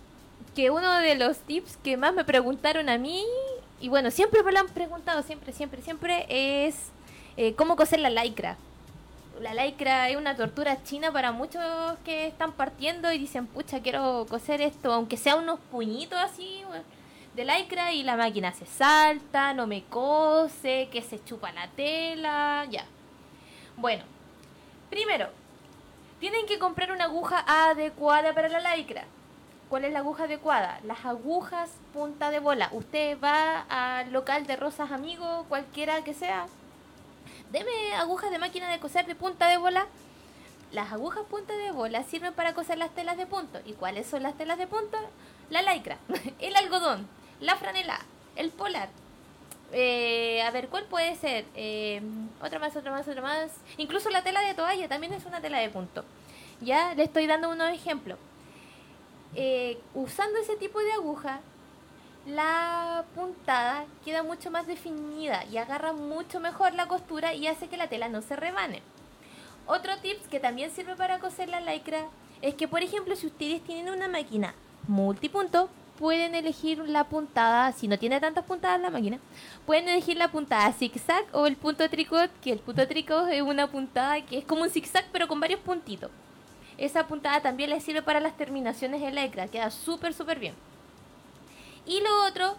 que 0.55 0.69
uno 0.69 0.99
de 0.99 1.15
los 1.15 1.37
tips 1.39 1.77
que 1.77 1.97
más 1.97 2.13
me 2.13 2.23
preguntaron 2.23 2.87
a 2.87 2.97
mí, 2.99 3.25
y 3.81 3.89
bueno, 3.89 4.11
siempre 4.11 4.43
me 4.43 4.51
lo 4.51 4.59
han 4.59 4.67
preguntado, 4.67 5.23
siempre, 5.23 5.51
siempre, 5.51 5.81
siempre, 5.81 6.25
es 6.29 6.75
eh, 7.37 7.55
cómo 7.55 7.75
coser 7.75 7.99
la 7.99 8.09
lycra. 8.09 8.57
La 9.41 9.53
lycra 9.53 10.09
es 10.09 10.15
una 10.17 10.35
tortura 10.35 10.83
china 10.83 11.11
para 11.11 11.31
muchos 11.31 11.61
que 12.05 12.27
están 12.27 12.51
partiendo 12.53 13.11
y 13.11 13.17
dicen, 13.17 13.47
pucha, 13.47 13.81
quiero 13.81 14.25
coser 14.29 14.61
esto, 14.61 14.93
aunque 14.93 15.17
sea 15.17 15.35
unos 15.35 15.59
puñitos 15.71 16.19
así 16.19 16.63
de 17.35 17.45
lycra 17.45 17.91
y 17.93 18.03
la 18.03 18.15
máquina 18.15 18.53
se 18.53 18.65
salta, 18.65 19.53
no 19.53 19.65
me 19.65 19.83
cose, 19.85 20.87
que 20.91 21.01
se 21.01 21.23
chupa 21.23 21.51
la 21.51 21.67
tela, 21.69 22.65
ya. 22.69 22.85
Bueno, 23.75 24.03
primero, 24.89 25.29
tienen 26.19 26.45
que 26.45 26.59
comprar 26.59 26.91
una 26.91 27.05
aguja 27.05 27.43
adecuada 27.47 28.33
para 28.33 28.49
la 28.49 28.75
lycra. 28.75 29.05
¿Cuál 29.69 29.85
es 29.85 29.93
la 29.93 29.99
aguja 29.99 30.25
adecuada? 30.25 30.79
Las 30.83 31.03
agujas 31.05 31.71
punta 31.91 32.29
de 32.29 32.39
bola. 32.39 32.69
Usted 32.71 33.17
va 33.19 33.61
al 33.61 34.11
local 34.11 34.45
de 34.45 34.55
Rosas 34.55 34.91
Amigos, 34.91 35.47
cualquiera 35.49 36.03
que 36.03 36.13
sea. 36.13 36.45
Deme 37.53 37.93
agujas 37.93 38.31
de 38.31 38.39
máquina 38.39 38.67
de 38.67 38.79
coser 38.79 39.05
de 39.05 39.13
punta 39.13 39.47
de 39.47 39.57
bola. 39.57 39.85
Las 40.71 40.91
agujas 40.91 41.23
punta 41.29 41.55
de 41.55 41.69
bola 41.69 42.01
sirven 42.01 42.33
para 42.33 42.55
coser 42.55 42.79
las 42.79 42.89
telas 42.95 43.15
de 43.15 43.27
punto. 43.27 43.59
¿Y 43.63 43.73
cuáles 43.73 44.07
son 44.07 44.23
las 44.23 44.35
telas 44.35 44.57
de 44.57 44.65
punto? 44.65 44.97
La 45.51 45.61
lycra, 45.61 45.99
el 46.39 46.55
algodón, 46.55 47.07
la 47.39 47.55
franela, 47.55 47.99
el 48.35 48.49
polar. 48.49 48.89
Eh, 49.71 50.41
a 50.41 50.49
ver, 50.49 50.67
¿cuál 50.67 50.85
puede 50.85 51.15
ser? 51.15 51.45
Eh, 51.53 52.01
otra 52.41 52.57
más, 52.57 52.75
otra 52.75 52.89
más, 52.89 53.07
otra 53.07 53.21
más. 53.21 53.51
Incluso 53.77 54.09
la 54.09 54.23
tela 54.23 54.41
de 54.41 54.55
toalla 54.55 54.89
también 54.89 55.13
es 55.13 55.23
una 55.27 55.39
tela 55.39 55.59
de 55.59 55.69
punto. 55.69 56.03
Ya 56.59 56.95
le 56.95 57.03
estoy 57.03 57.27
dando 57.27 57.51
unos 57.51 57.71
ejemplos. 57.71 58.17
Eh, 59.35 59.77
usando 59.93 60.39
ese 60.39 60.55
tipo 60.55 60.79
de 60.79 60.93
aguja, 60.93 61.39
la 62.25 63.03
puntada 63.15 63.85
queda 64.05 64.23
mucho 64.23 64.49
más 64.49 64.65
definida 64.65 65.43
y 65.51 65.57
agarra 65.57 65.93
mucho 65.93 66.39
mejor 66.39 66.73
la 66.73 66.87
costura 66.87 67.33
y 67.33 67.47
hace 67.47 67.67
que 67.67 67.77
la 67.77 67.87
tela 67.87 68.07
no 68.07 68.21
se 68.21 68.35
rebane. 68.35 68.81
Otro 69.65 69.97
tips 69.97 70.27
que 70.27 70.39
también 70.39 70.71
sirve 70.71 70.95
para 70.95 71.19
coser 71.19 71.49
la 71.49 71.59
lycra 71.59 72.05
es 72.41 72.55
que, 72.55 72.67
por 72.67 72.81
ejemplo, 72.81 73.15
si 73.15 73.27
ustedes 73.27 73.63
tienen 73.63 73.93
una 73.93 74.07
máquina 74.07 74.53
multipunto, 74.87 75.69
pueden 75.97 76.35
elegir 76.35 76.79
la 76.79 77.05
puntada, 77.05 77.71
si 77.71 77.87
no 77.87 77.99
tiene 77.99 78.19
tantas 78.19 78.45
puntadas 78.45 78.81
la 78.81 78.89
máquina, 78.89 79.19
pueden 79.65 79.87
elegir 79.87 80.17
la 80.17 80.31
puntada 80.31 80.71
zigzag 80.73 81.25
o 81.33 81.45
el 81.45 81.55
punto 81.55 81.89
tricot, 81.89 82.31
que 82.41 82.51
el 82.51 82.59
punto 82.59 82.87
tricot 82.87 83.29
es 83.29 83.41
una 83.41 83.69
puntada 83.69 84.21
que 84.21 84.39
es 84.39 84.45
como 84.45 84.63
un 84.63 84.69
zigzag 84.69 85.05
pero 85.11 85.27
con 85.27 85.39
varios 85.39 85.59
puntitos. 85.59 86.11
Esa 86.77 87.07
puntada 87.07 87.41
también 87.41 87.69
les 87.69 87.83
sirve 87.83 88.01
para 88.01 88.19
las 88.19 88.35
terminaciones 88.35 89.01
de 89.01 89.11
lycra, 89.11 89.47
queda 89.47 89.69
súper 89.71 90.13
súper 90.13 90.39
bien. 90.39 90.55
Y 91.85 92.01
lo 92.01 92.25
otro, 92.25 92.55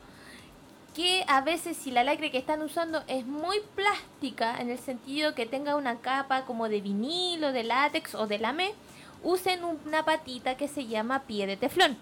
que 0.94 1.24
a 1.28 1.40
veces 1.40 1.76
si 1.76 1.90
la 1.90 2.04
lycra 2.04 2.30
que 2.30 2.38
están 2.38 2.62
usando 2.62 3.02
es 3.08 3.26
muy 3.26 3.60
plástica, 3.74 4.60
en 4.60 4.70
el 4.70 4.78
sentido 4.78 5.34
que 5.34 5.46
tenga 5.46 5.76
una 5.76 6.00
capa 6.00 6.44
como 6.44 6.68
de 6.68 6.80
vinilo, 6.80 7.52
de 7.52 7.64
látex 7.64 8.14
o 8.14 8.26
de 8.26 8.38
lame, 8.38 8.74
usen 9.22 9.64
una 9.64 10.04
patita 10.04 10.56
que 10.56 10.68
se 10.68 10.86
llama 10.86 11.22
pie 11.22 11.46
de 11.46 11.56
teflón. 11.56 11.96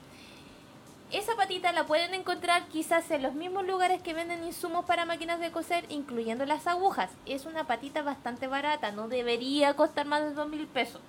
Esa 1.12 1.36
patita 1.36 1.72
la 1.72 1.86
pueden 1.86 2.14
encontrar 2.14 2.68
quizás 2.68 3.10
en 3.10 3.22
los 3.22 3.34
mismos 3.34 3.66
lugares 3.66 4.02
que 4.02 4.14
venden 4.14 4.44
insumos 4.44 4.86
para 4.86 5.04
máquinas 5.04 5.40
de 5.40 5.52
coser, 5.52 5.84
incluyendo 5.90 6.46
las 6.46 6.66
agujas. 6.66 7.10
Es 7.26 7.44
una 7.44 7.66
patita 7.66 8.02
bastante 8.02 8.46
barata, 8.46 8.92
no 8.92 9.08
debería 9.08 9.74
costar 9.74 10.06
más 10.06 10.22
de 10.22 10.32
dos 10.32 10.48
mil 10.48 10.66
pesos. 10.66 11.02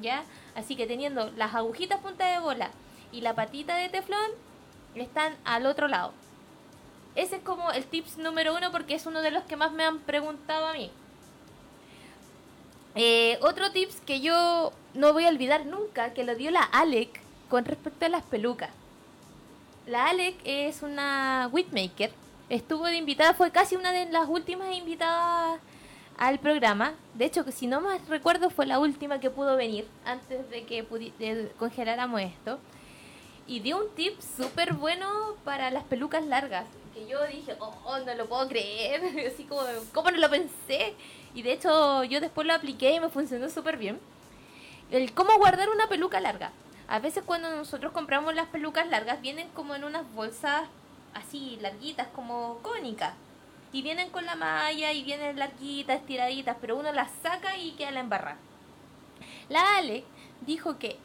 ¿Ya? 0.00 0.22
Así 0.54 0.76
que 0.76 0.86
teniendo 0.86 1.30
las 1.30 1.54
agujitas 1.54 2.00
punta 2.00 2.26
de 2.26 2.38
bola 2.38 2.70
y 3.10 3.22
la 3.22 3.34
patita 3.34 3.74
de 3.76 3.88
teflón, 3.88 4.30
están 5.00 5.36
al 5.44 5.66
otro 5.66 5.88
lado. 5.88 6.12
Ese 7.14 7.36
es 7.36 7.42
como 7.42 7.72
el 7.72 7.84
tips 7.84 8.18
número 8.18 8.54
uno 8.56 8.70
porque 8.70 8.94
es 8.94 9.06
uno 9.06 9.22
de 9.22 9.30
los 9.30 9.42
que 9.44 9.56
más 9.56 9.72
me 9.72 9.84
han 9.84 9.98
preguntado 10.00 10.66
a 10.66 10.72
mí. 10.72 10.90
Eh, 12.94 13.38
otro 13.42 13.70
tips 13.70 14.00
que 14.00 14.20
yo 14.20 14.72
no 14.94 15.12
voy 15.12 15.24
a 15.24 15.28
olvidar 15.28 15.66
nunca, 15.66 16.14
que 16.14 16.24
lo 16.24 16.34
dio 16.34 16.50
la 16.50 16.62
Alec 16.62 17.20
con 17.48 17.64
respecto 17.64 18.06
a 18.06 18.08
las 18.08 18.22
pelucas. 18.22 18.70
La 19.86 20.06
Alec 20.06 20.36
es 20.44 20.82
una 20.82 21.48
whipmaker. 21.52 22.12
Estuvo 22.48 22.84
de 22.86 22.96
invitada, 22.96 23.34
fue 23.34 23.50
casi 23.50 23.76
una 23.76 23.92
de 23.92 24.06
las 24.06 24.28
últimas 24.28 24.74
invitadas 24.74 25.60
al 26.16 26.38
programa. 26.38 26.94
De 27.14 27.24
hecho, 27.24 27.44
si 27.52 27.66
no 27.66 27.80
más 27.80 28.06
recuerdo, 28.08 28.50
fue 28.50 28.66
la 28.66 28.78
última 28.78 29.20
que 29.20 29.30
pudo 29.30 29.56
venir 29.56 29.86
antes 30.04 30.48
de 30.50 30.64
que 30.64 30.84
congeláramos 31.58 32.20
esto. 32.20 32.58
Y 33.48 33.60
dio 33.60 33.78
un 33.78 33.94
tip 33.94 34.20
súper 34.20 34.74
bueno 34.74 35.34
para 35.42 35.70
las 35.70 35.82
pelucas 35.84 36.24
largas. 36.26 36.66
Que 36.92 37.08
yo 37.08 37.26
dije, 37.26 37.56
oh, 37.58 37.98
no 38.04 38.14
lo 38.14 38.28
puedo 38.28 38.46
creer. 38.46 39.00
Así 39.32 39.44
como, 39.44 39.62
¿cómo 39.94 40.10
no 40.10 40.18
lo 40.18 40.28
pensé? 40.28 40.94
Y 41.34 41.40
de 41.40 41.52
hecho, 41.52 42.04
yo 42.04 42.20
después 42.20 42.46
lo 42.46 42.52
apliqué 42.52 42.94
y 42.94 43.00
me 43.00 43.08
funcionó 43.08 43.48
súper 43.48 43.78
bien. 43.78 43.98
El 44.90 45.14
cómo 45.14 45.36
guardar 45.38 45.70
una 45.70 45.88
peluca 45.88 46.20
larga. 46.20 46.52
A 46.88 46.98
veces 46.98 47.24
cuando 47.24 47.50
nosotros 47.54 47.92
compramos 47.92 48.34
las 48.34 48.48
pelucas 48.48 48.86
largas 48.88 49.20
vienen 49.22 49.48
como 49.50 49.74
en 49.74 49.84
unas 49.84 50.10
bolsas 50.12 50.68
así 51.14 51.58
larguitas, 51.62 52.08
como 52.08 52.58
cónicas. 52.62 53.14
Y 53.72 53.80
vienen 53.80 54.10
con 54.10 54.26
la 54.26 54.34
malla 54.34 54.92
y 54.92 55.04
vienen 55.04 55.38
larguitas, 55.38 56.00
estiraditas, 56.00 56.56
pero 56.60 56.76
uno 56.76 56.92
las 56.92 57.10
saca 57.22 57.56
y 57.56 57.72
queda 57.72 57.92
la 57.92 58.00
embarra. 58.00 58.36
La 59.48 59.76
Ale 59.76 60.04
dijo 60.42 60.78
que 60.78 60.98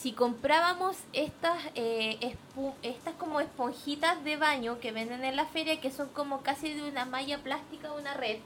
si 0.00 0.12
comprábamos 0.12 0.96
estas, 1.12 1.58
eh, 1.74 2.36
estas 2.82 3.14
como 3.14 3.40
esponjitas 3.40 4.22
de 4.24 4.36
baño 4.36 4.78
que 4.78 4.92
venden 4.92 5.24
en 5.24 5.36
la 5.36 5.46
feria, 5.46 5.80
que 5.80 5.90
son 5.90 6.08
como 6.10 6.42
casi 6.42 6.74
de 6.74 6.88
una 6.88 7.04
malla 7.06 7.38
plástica 7.38 7.92
o 7.92 7.98
una 7.98 8.14
red, 8.14 8.38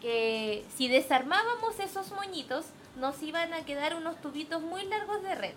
que 0.00 0.64
si 0.76 0.88
desarmábamos 0.88 1.78
esos 1.80 2.12
moñitos, 2.12 2.66
nos 2.96 3.22
iban 3.22 3.52
a 3.52 3.64
quedar 3.64 3.96
unos 3.96 4.20
tubitos 4.20 4.62
muy 4.62 4.84
largos 4.84 5.22
de 5.22 5.34
red. 5.34 5.54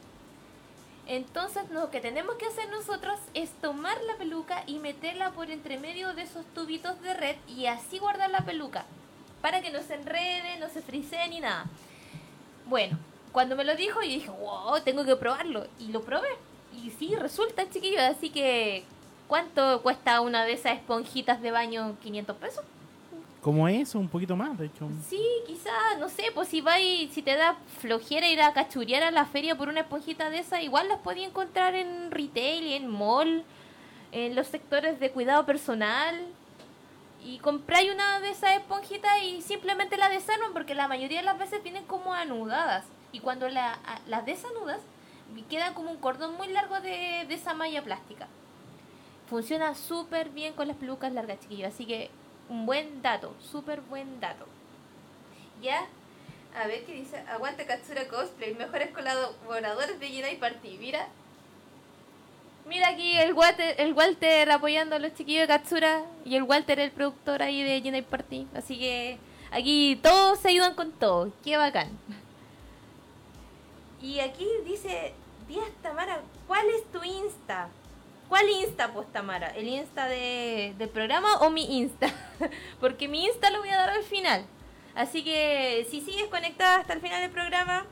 Entonces 1.06 1.70
lo 1.70 1.90
que 1.90 2.00
tenemos 2.00 2.36
que 2.36 2.48
hacer 2.48 2.70
nosotros 2.70 3.20
es 3.34 3.52
tomar 3.62 4.02
la 4.04 4.16
peluca 4.16 4.64
y 4.66 4.80
meterla 4.80 5.32
por 5.32 5.52
entre 5.52 5.78
medio 5.78 6.14
de 6.14 6.24
esos 6.24 6.46
tubitos 6.54 7.00
de 7.02 7.14
red 7.14 7.36
y 7.48 7.66
así 7.66 8.00
guardar 8.00 8.30
la 8.30 8.46
peluca 8.46 8.86
para 9.42 9.62
que 9.62 9.72
no 9.72 9.82
se 9.82 9.96
enrede, 9.96 10.58
no 10.60 10.70
se 10.70 10.82
frisee 10.82 11.28
ni 11.28 11.42
nada. 11.42 11.66
Bueno, 12.66 12.98
cuando 13.34 13.58
me 13.58 13.66
lo 13.66 13.76
dijo 13.76 14.02
yo 14.02 14.08
dije, 14.08 14.30
wow, 14.30 14.80
tengo 14.86 15.04
que 15.04 15.18
probarlo 15.18 15.68
y 15.80 15.92
lo 15.92 16.02
probé. 16.02 16.30
Y 16.74 16.92
sí, 16.92 17.16
resulta 17.16 17.70
chiquillo, 17.70 18.00
así 18.02 18.30
que 18.30 18.86
¿cuánto 19.28 19.82
cuesta 19.82 20.22
una 20.22 20.46
de 20.46 20.54
esas 20.54 20.78
esponjitas 20.78 21.42
de 21.42 21.52
baño? 21.52 21.98
¿500 22.04 22.36
pesos? 22.36 22.64
Como 23.42 23.68
eso, 23.68 24.00
un 24.00 24.08
poquito 24.08 24.38
más, 24.38 24.58
de 24.58 24.68
hecho. 24.68 24.88
Sí, 25.10 25.22
quizás, 25.46 26.00
no 26.00 26.08
sé, 26.08 26.32
pues 26.34 26.48
si 26.48 26.62
va 26.62 26.80
y, 26.80 27.10
si 27.10 27.22
te 27.22 27.36
da 27.36 27.58
flojera 27.80 28.30
ir 28.30 28.42
a 28.42 28.54
cachurear 28.54 29.04
a 29.04 29.12
la 29.12 29.26
feria 29.26 29.58
por 29.58 29.68
una 29.68 29.82
esponjita 29.82 30.30
de 30.30 30.40
esa, 30.40 30.62
igual 30.62 30.88
las 30.88 31.00
podía 31.00 31.28
encontrar 31.28 31.76
en 31.76 32.10
retail, 32.10 32.72
en 32.72 32.88
mall, 32.88 33.44
en 34.14 34.36
los 34.36 34.48
sectores 34.48 34.98
de 35.02 35.12
cuidado 35.12 35.46
personal. 35.46 36.26
Y 37.26 37.40
compráis 37.40 37.92
una 37.94 38.22
de 38.22 38.30
esas 38.30 38.52
esponjitas 38.52 39.12
y 39.24 39.42
simplemente 39.42 39.98
la 39.98 40.08
desarman 40.08 40.54
porque 40.54 40.74
la 40.74 40.88
mayoría 40.88 41.20
de 41.20 41.26
las 41.26 41.38
veces 41.38 41.62
vienen 41.64 41.86
como 41.86 42.14
anudadas. 42.14 42.86
Y 43.14 43.22
cuando 43.22 43.48
la, 43.48 43.80
las 44.08 44.26
desanudas, 44.26 44.82
queda 45.50 45.74
como 45.74 45.92
un 45.92 45.98
cordón 45.98 46.36
muy 46.36 46.50
largo 46.50 46.82
de, 46.82 47.26
de 47.28 47.34
esa 47.34 47.54
malla 47.54 47.82
plástica. 47.82 48.28
Funciona 49.30 49.74
súper 49.74 50.30
bien 50.30 50.54
con 50.54 50.68
las 50.68 50.76
pelucas 50.76 51.14
largas, 51.14 51.40
chiquillos. 51.40 51.74
Así 51.74 51.86
que 51.86 52.10
un 52.50 52.66
buen 52.66 53.02
dato, 53.02 53.34
súper 53.40 53.82
buen 53.82 54.20
dato. 54.20 54.46
Ya, 55.62 55.88
a 56.56 56.68
ver 56.68 56.86
qué 56.86 56.94
dice. 56.94 57.18
Aguante 57.30 57.66
Katsura 57.66 58.08
Cosplay, 58.08 58.54
mejores 58.54 58.90
colaboradores 58.92 60.00
de 60.00 60.08
Jedi 60.10 60.36
Party. 60.36 60.78
Mira, 60.78 61.08
mira 62.68 62.90
aquí 62.90 63.18
el 63.18 63.34
Walter, 63.34 63.76
el 63.80 63.94
Walter 63.94 64.52
apoyando 64.52 64.96
a 64.96 65.00
los 65.00 65.14
chiquillos 65.14 65.44
de 65.44 65.48
Katsura 65.48 66.04
y 66.26 66.36
el 66.36 66.44
Walter 66.44 66.80
el 66.80 66.92
productor 66.92 67.42
ahí 67.42 67.64
de 67.64 67.82
Jedi 67.82 68.02
Party. 68.02 68.48
Así 68.56 68.78
que 68.78 69.18
aquí 69.52 70.00
todos 70.04 70.40
se 70.40 70.50
ayudan 70.50 70.76
con 70.76 70.92
todo. 70.92 71.32
Qué 71.44 71.58
bacán. 71.58 71.90
Y 74.04 74.20
aquí 74.20 74.46
dice, 74.66 75.14
Díaz 75.48 75.72
Tamara, 75.82 76.22
¿cuál 76.46 76.68
es 76.70 76.84
tu 76.92 77.02
Insta? 77.06 77.70
¿Cuál 78.28 78.50
Insta, 78.50 78.92
pues 78.92 79.10
Tamara? 79.14 79.48
¿El 79.48 79.66
Insta 79.70 80.08
de, 80.08 80.76
del 80.78 80.90
programa 80.90 81.38
o 81.38 81.50
mi 81.50 81.78
Insta? 81.78 82.08
Porque 82.82 83.08
mi 83.08 83.26
Insta 83.26 83.50
lo 83.50 83.60
voy 83.60 83.70
a 83.70 83.78
dar 83.78 83.92
al 83.92 84.04
final. 84.04 84.46
Así 84.94 85.24
que 85.24 85.88
si 85.90 86.02
sigues 86.02 86.28
conectada 86.28 86.82
hasta 86.82 86.92
el 86.92 87.00
final 87.00 87.22
del 87.22 87.32
programa, 87.32 87.86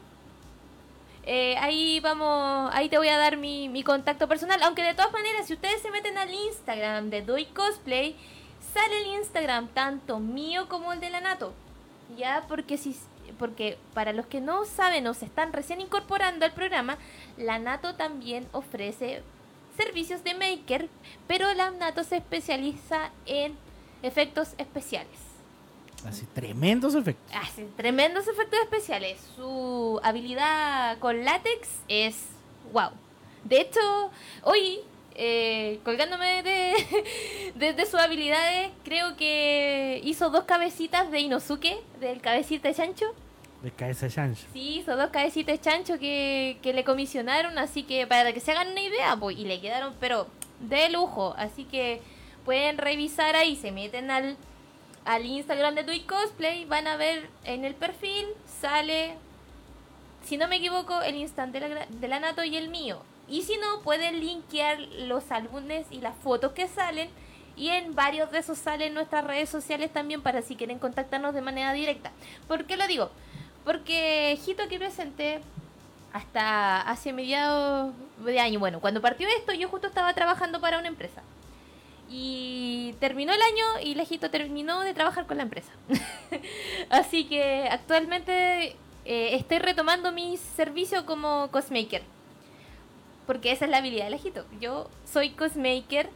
eh, 1.23 1.55
ahí 1.59 2.01
vamos, 2.01 2.69
ahí 2.73 2.89
te 2.89 2.97
voy 2.97 3.07
a 3.07 3.17
dar 3.17 3.37
mi, 3.37 3.69
mi, 3.69 3.81
contacto 3.81 4.27
personal. 4.27 4.61
Aunque 4.63 4.83
de 4.83 4.93
todas 4.93 5.13
maneras, 5.13 5.47
si 5.47 5.53
ustedes 5.53 5.81
se 5.81 5.91
meten 5.91 6.17
al 6.17 6.33
Instagram 6.33 7.09
de 7.09 7.21
Doy 7.21 7.45
Cosplay, 7.45 8.17
sale 8.73 9.01
el 9.01 9.15
Instagram 9.19 9.69
tanto 9.69 10.19
mío 10.19 10.67
como 10.67 10.91
el 10.91 10.99
de 10.99 11.09
la 11.09 11.21
Nato. 11.21 11.53
Ya, 12.17 12.43
porque 12.49 12.77
si 12.77 12.97
porque 13.37 13.77
para 13.93 14.13
los 14.13 14.25
que 14.25 14.41
no 14.41 14.65
saben 14.65 15.07
o 15.07 15.13
se 15.13 15.25
están 15.25 15.53
recién 15.53 15.81
incorporando 15.81 16.45
al 16.45 16.53
programa, 16.53 16.97
la 17.37 17.59
Nato 17.59 17.95
también 17.95 18.47
ofrece 18.51 19.23
servicios 19.77 20.23
de 20.23 20.35
maker, 20.35 20.89
pero 21.27 21.53
la 21.53 21.71
Nato 21.71 22.03
se 22.03 22.17
especializa 22.17 23.11
en 23.25 23.55
efectos 24.03 24.49
especiales. 24.57 25.31
Así, 26.05 26.25
tremendos 26.33 26.95
efectos. 26.95 27.35
Así, 27.35 27.67
tremendos 27.77 28.27
efectos 28.27 28.59
especiales. 28.63 29.19
Su 29.35 29.99
habilidad 30.03 30.97
con 30.99 31.23
látex 31.23 31.69
es 31.87 32.25
wow. 32.73 32.89
De 33.43 33.61
hecho, 33.61 33.79
hoy, 34.43 34.79
eh, 35.15 35.79
colgándome 35.83 36.43
de, 36.43 36.73
de, 37.73 37.85
sus 37.85 37.99
habilidades, 37.99 38.71
creo 38.83 39.15
que 39.15 40.01
hizo 40.03 40.29
dos 40.29 40.45
cabecitas 40.45 41.11
de 41.11 41.19
Inosuke, 41.19 41.77
del 41.99 42.21
cabecita 42.21 42.69
de 42.69 42.75
chancho. 42.75 43.05
De 43.61 43.71
cabeza 43.71 44.07
de 44.07 44.11
chancho. 44.11 44.47
Sí, 44.53 44.79
hizo 44.79 44.95
dos 44.95 45.09
cabecitas 45.09 45.55
de 45.55 45.61
chancho 45.61 45.99
que, 45.99 46.57
que 46.61 46.73
le 46.73 46.83
comisionaron, 46.83 47.57
así 47.57 47.83
que 47.83 48.07
para 48.07 48.33
que 48.33 48.39
se 48.39 48.51
hagan 48.51 48.71
una 48.71 48.81
idea, 48.81 49.15
pues, 49.17 49.37
y 49.37 49.45
le 49.45 49.61
quedaron, 49.61 49.93
pero 49.99 50.27
de 50.61 50.89
lujo. 50.89 51.33
Así 51.37 51.65
que 51.65 52.01
pueden 52.45 52.77
revisar 52.77 53.35
ahí, 53.35 53.55
se 53.55 53.71
meten 53.71 54.11
al, 54.11 54.37
al 55.05 55.25
Instagram 55.25 55.75
de 55.75 55.83
Tui 55.83 56.01
Cosplay, 56.01 56.65
van 56.65 56.87
a 56.87 56.95
ver 56.95 57.29
en 57.43 57.65
el 57.65 57.75
perfil, 57.75 58.25
sale, 58.45 59.15
si 60.23 60.37
no 60.37 60.47
me 60.47 60.57
equivoco, 60.57 61.01
el 61.01 61.15
instante 61.15 61.59
de 61.59 61.69
la, 61.69 61.85
de 61.85 62.07
la 62.07 62.19
Nato 62.19 62.43
y 62.43 62.55
el 62.55 62.69
mío. 62.69 63.01
Y 63.31 63.43
si 63.43 63.55
no, 63.55 63.81
pueden 63.81 64.19
linkear 64.19 64.77
los 65.07 65.31
álbumes 65.31 65.87
y 65.89 66.01
las 66.01 66.15
fotos 66.17 66.51
que 66.51 66.67
salen. 66.67 67.09
Y 67.55 67.69
en 67.69 67.95
varios 67.95 68.29
de 68.29 68.39
esos 68.39 68.57
salen 68.57 68.93
nuestras 68.93 69.23
redes 69.23 69.49
sociales 69.49 69.91
también 69.91 70.21
para 70.21 70.41
si 70.41 70.57
quieren 70.57 70.79
contactarnos 70.79 71.33
de 71.33 71.41
manera 71.41 71.71
directa. 71.71 72.11
¿Por 72.49 72.65
qué 72.65 72.75
lo 72.75 72.85
digo? 72.87 73.09
Porque 73.63 74.37
Hito 74.45 74.63
aquí 74.63 74.77
presente 74.77 75.39
hasta 76.11 76.81
hace 76.81 77.13
mediados 77.13 77.93
de 78.17 78.39
año. 78.39 78.59
Bueno, 78.59 78.81
cuando 78.81 79.01
partió 79.01 79.29
esto, 79.29 79.53
yo 79.53 79.69
justo 79.69 79.87
estaba 79.87 80.13
trabajando 80.13 80.59
para 80.59 80.77
una 80.77 80.89
empresa. 80.89 81.21
Y 82.09 82.95
terminó 82.99 83.31
el 83.31 83.41
año 83.41 83.65
y 83.81 83.95
Lejito 83.95 84.29
terminó 84.29 84.81
de 84.81 84.93
trabajar 84.93 85.25
con 85.25 85.37
la 85.37 85.43
empresa. 85.43 85.71
Así 86.89 87.23
que 87.29 87.69
actualmente 87.71 88.75
eh, 89.05 89.35
estoy 89.35 89.59
retomando 89.59 90.11
mi 90.11 90.35
servicio 90.35 91.05
como 91.05 91.47
cosmaker. 91.51 92.03
Porque 93.31 93.53
esa 93.53 93.63
es 93.63 93.71
la 93.71 93.77
habilidad 93.77 94.03
de 94.03 94.11
Lejito. 94.11 94.43
Yo 94.59 94.89
soy 95.05 95.29
cosmaker, 95.29 96.09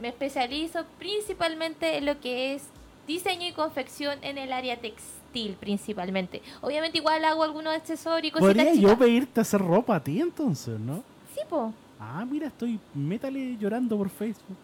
me 0.00 0.08
especializo 0.08 0.86
principalmente 0.98 1.98
en 1.98 2.06
lo 2.06 2.18
que 2.20 2.54
es 2.54 2.62
diseño 3.06 3.46
y 3.46 3.52
confección 3.52 4.18
en 4.22 4.38
el 4.38 4.50
área 4.50 4.80
textil 4.80 5.58
principalmente. 5.60 6.40
Obviamente 6.62 6.96
igual 6.96 7.22
hago 7.26 7.44
algunos 7.44 7.74
accesorios 7.74 8.28
y 8.28 8.30
cositas 8.30 8.54
¿Podría 8.54 8.74
yo 8.80 8.96
pedirte 8.96 9.42
hacer 9.42 9.60
ropa 9.60 9.96
a 9.96 10.02
ti 10.02 10.22
entonces, 10.22 10.80
no? 10.80 11.04
Sí, 11.34 11.40
po. 11.50 11.74
Ah, 12.00 12.24
mira, 12.24 12.46
estoy 12.46 12.80
métale 12.94 13.58
llorando 13.58 13.98
por 13.98 14.08
Facebook. 14.08 14.56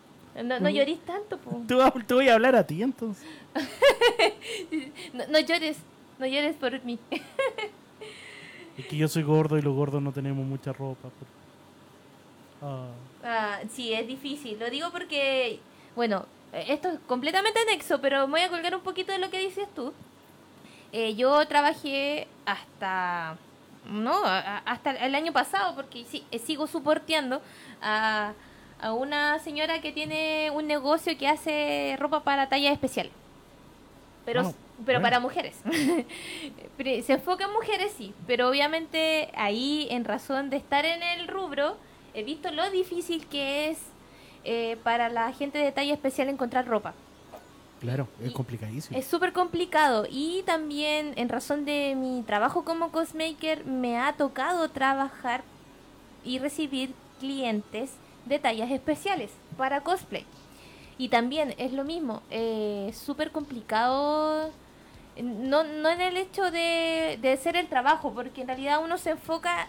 No, 0.43 0.59
no 0.59 0.71
llores 0.71 1.01
tanto, 1.01 1.37
po. 1.37 1.61
Te 1.67 2.15
voy 2.15 2.29
a 2.31 2.35
hablar 2.35 2.57
a 2.57 2.67
ti 2.67 2.83
entonces. 2.83 3.27
no, 5.13 5.27
no, 5.27 5.39
llores, 5.39 5.77
no 6.19 6.25
llores 6.27 6.57
por 6.57 6.83
mí. 6.83 6.99
es 8.79 8.87
que 8.87 8.97
yo 8.97 9.07
soy 9.07 9.23
gordo 9.23 9.59
y 9.59 9.61
los 9.61 9.75
gordos 9.75 10.01
no 10.01 10.13
tenemos 10.13 10.47
mucha 10.47 10.73
ropa. 10.73 11.11
Ah. 12.63 12.87
ah. 13.25 13.59
sí, 13.71 13.93
es 13.93 14.07
difícil. 14.07 14.59
Lo 14.59 14.71
digo 14.71 14.91
porque, 14.91 15.61
bueno, 15.97 16.27
esto 16.53 16.89
es 16.89 16.99
completamente 17.07 17.61
anexo, 17.61 18.01
pero 18.01 18.27
voy 18.29 18.41
a 18.43 18.49
colgar 18.49 18.75
un 18.75 18.83
poquito 18.83 19.13
de 19.13 19.19
lo 19.19 19.31
que 19.31 19.39
dices 19.39 19.69
tú. 19.75 19.93
Eh, 20.93 21.15
yo 21.15 21.47
trabajé 21.47 22.27
hasta 22.47 23.37
no, 23.87 24.23
hasta 24.25 24.91
el 24.93 25.15
año 25.15 25.33
pasado, 25.33 25.75
porque 25.75 26.05
sí, 26.05 26.25
eh, 26.31 26.39
sigo 26.39 26.67
soporteando 26.67 27.41
a, 27.81 28.33
a 28.81 28.93
una 28.93 29.39
señora 29.39 29.81
que 29.81 29.93
tiene 29.93 30.51
un 30.51 30.67
negocio 30.67 31.17
que 31.17 31.29
hace 31.29 31.97
ropa 31.99 32.23
para 32.25 32.49
talla 32.49 32.73
especial. 32.73 33.11
Pero, 34.25 34.41
Ah, 34.43 34.53
pero 34.85 34.99
bueno. 34.99 35.03
para 35.03 35.21
mujeres. 35.21 35.57
Se 37.07 37.13
enfoca 37.13 37.45
en 37.45 37.53
mujeres, 37.53 37.93
sí, 37.97 38.15
pero 38.27 38.49
obviamente 38.49 39.31
ahí, 39.35 39.87
en 39.91 40.05
razón 40.05 40.51
de 40.51 40.57
estar 40.57 40.85
en 40.85 41.03
el 41.03 41.29
rubro, 41.29 41.77
he 42.15 42.23
visto 42.25 42.51
lo 42.51 42.69
difícil 42.71 43.27
que 43.27 43.71
es 43.71 43.79
eh, 44.45 44.77
para 44.83 45.09
la 45.09 45.33
gente 45.33 45.59
de 45.59 45.73
talla 45.73 45.93
especial 45.95 46.29
encontrar 46.29 46.67
ropa. 46.67 46.95
Claro, 47.81 48.09
es 48.23 48.31
Y- 48.31 48.35
complicadísimo. 48.35 48.99
Es 48.99 49.07
súper 49.07 49.33
complicado 49.33 50.07
y 50.11 50.43
también 50.45 51.15
en 51.17 51.29
razón 51.29 51.65
de 51.65 51.95
mi 51.97 52.23
trabajo 52.23 52.65
como 52.65 52.91
cosmaker 52.93 53.65
me 53.65 53.99
ha 53.99 54.13
tocado 54.15 54.69
trabajar 54.71 55.43
y 56.25 56.39
recibir 56.39 56.93
clientes 57.21 57.91
de 58.27 58.39
tallas 58.39 58.71
especiales 58.71 59.31
para 59.57 59.81
cosplay. 59.83 60.27
Y 60.99 61.09
también 61.09 61.55
es 61.57 61.73
lo 61.73 61.85
mismo, 61.85 62.23
eh, 62.31 62.93
súper 62.95 63.31
complicado, 63.33 64.51
no, 65.23 65.65
no 65.65 65.89
en 65.89 66.01
el 66.03 66.19
hecho 66.19 66.51
de, 66.51 67.19
de 67.23 67.33
hacer 67.33 67.57
el 67.57 67.69
trabajo, 67.69 68.13
porque 68.13 68.43
en 68.43 68.49
realidad 68.49 68.83
uno 68.85 68.99
se 68.99 69.11
enfoca 69.11 69.69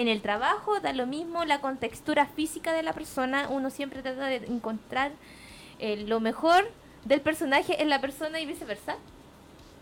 en 0.00 0.08
el 0.08 0.22
trabajo, 0.22 0.78
da 0.80 0.92
lo 0.92 1.06
mismo 1.06 1.44
la 1.44 1.60
contextura 1.60 2.26
física 2.26 2.72
de 2.72 2.82
la 2.82 2.92
persona, 2.92 3.48
uno 3.50 3.68
siempre 3.70 4.00
trata 4.00 4.26
de 4.26 4.36
encontrar 4.46 5.10
eh, 5.80 5.96
lo 6.06 6.20
mejor 6.20 6.70
del 7.04 7.20
personaje 7.20 7.82
en 7.82 7.88
la 7.88 8.00
persona 8.00 8.38
y 8.40 8.46
viceversa. 8.46 8.96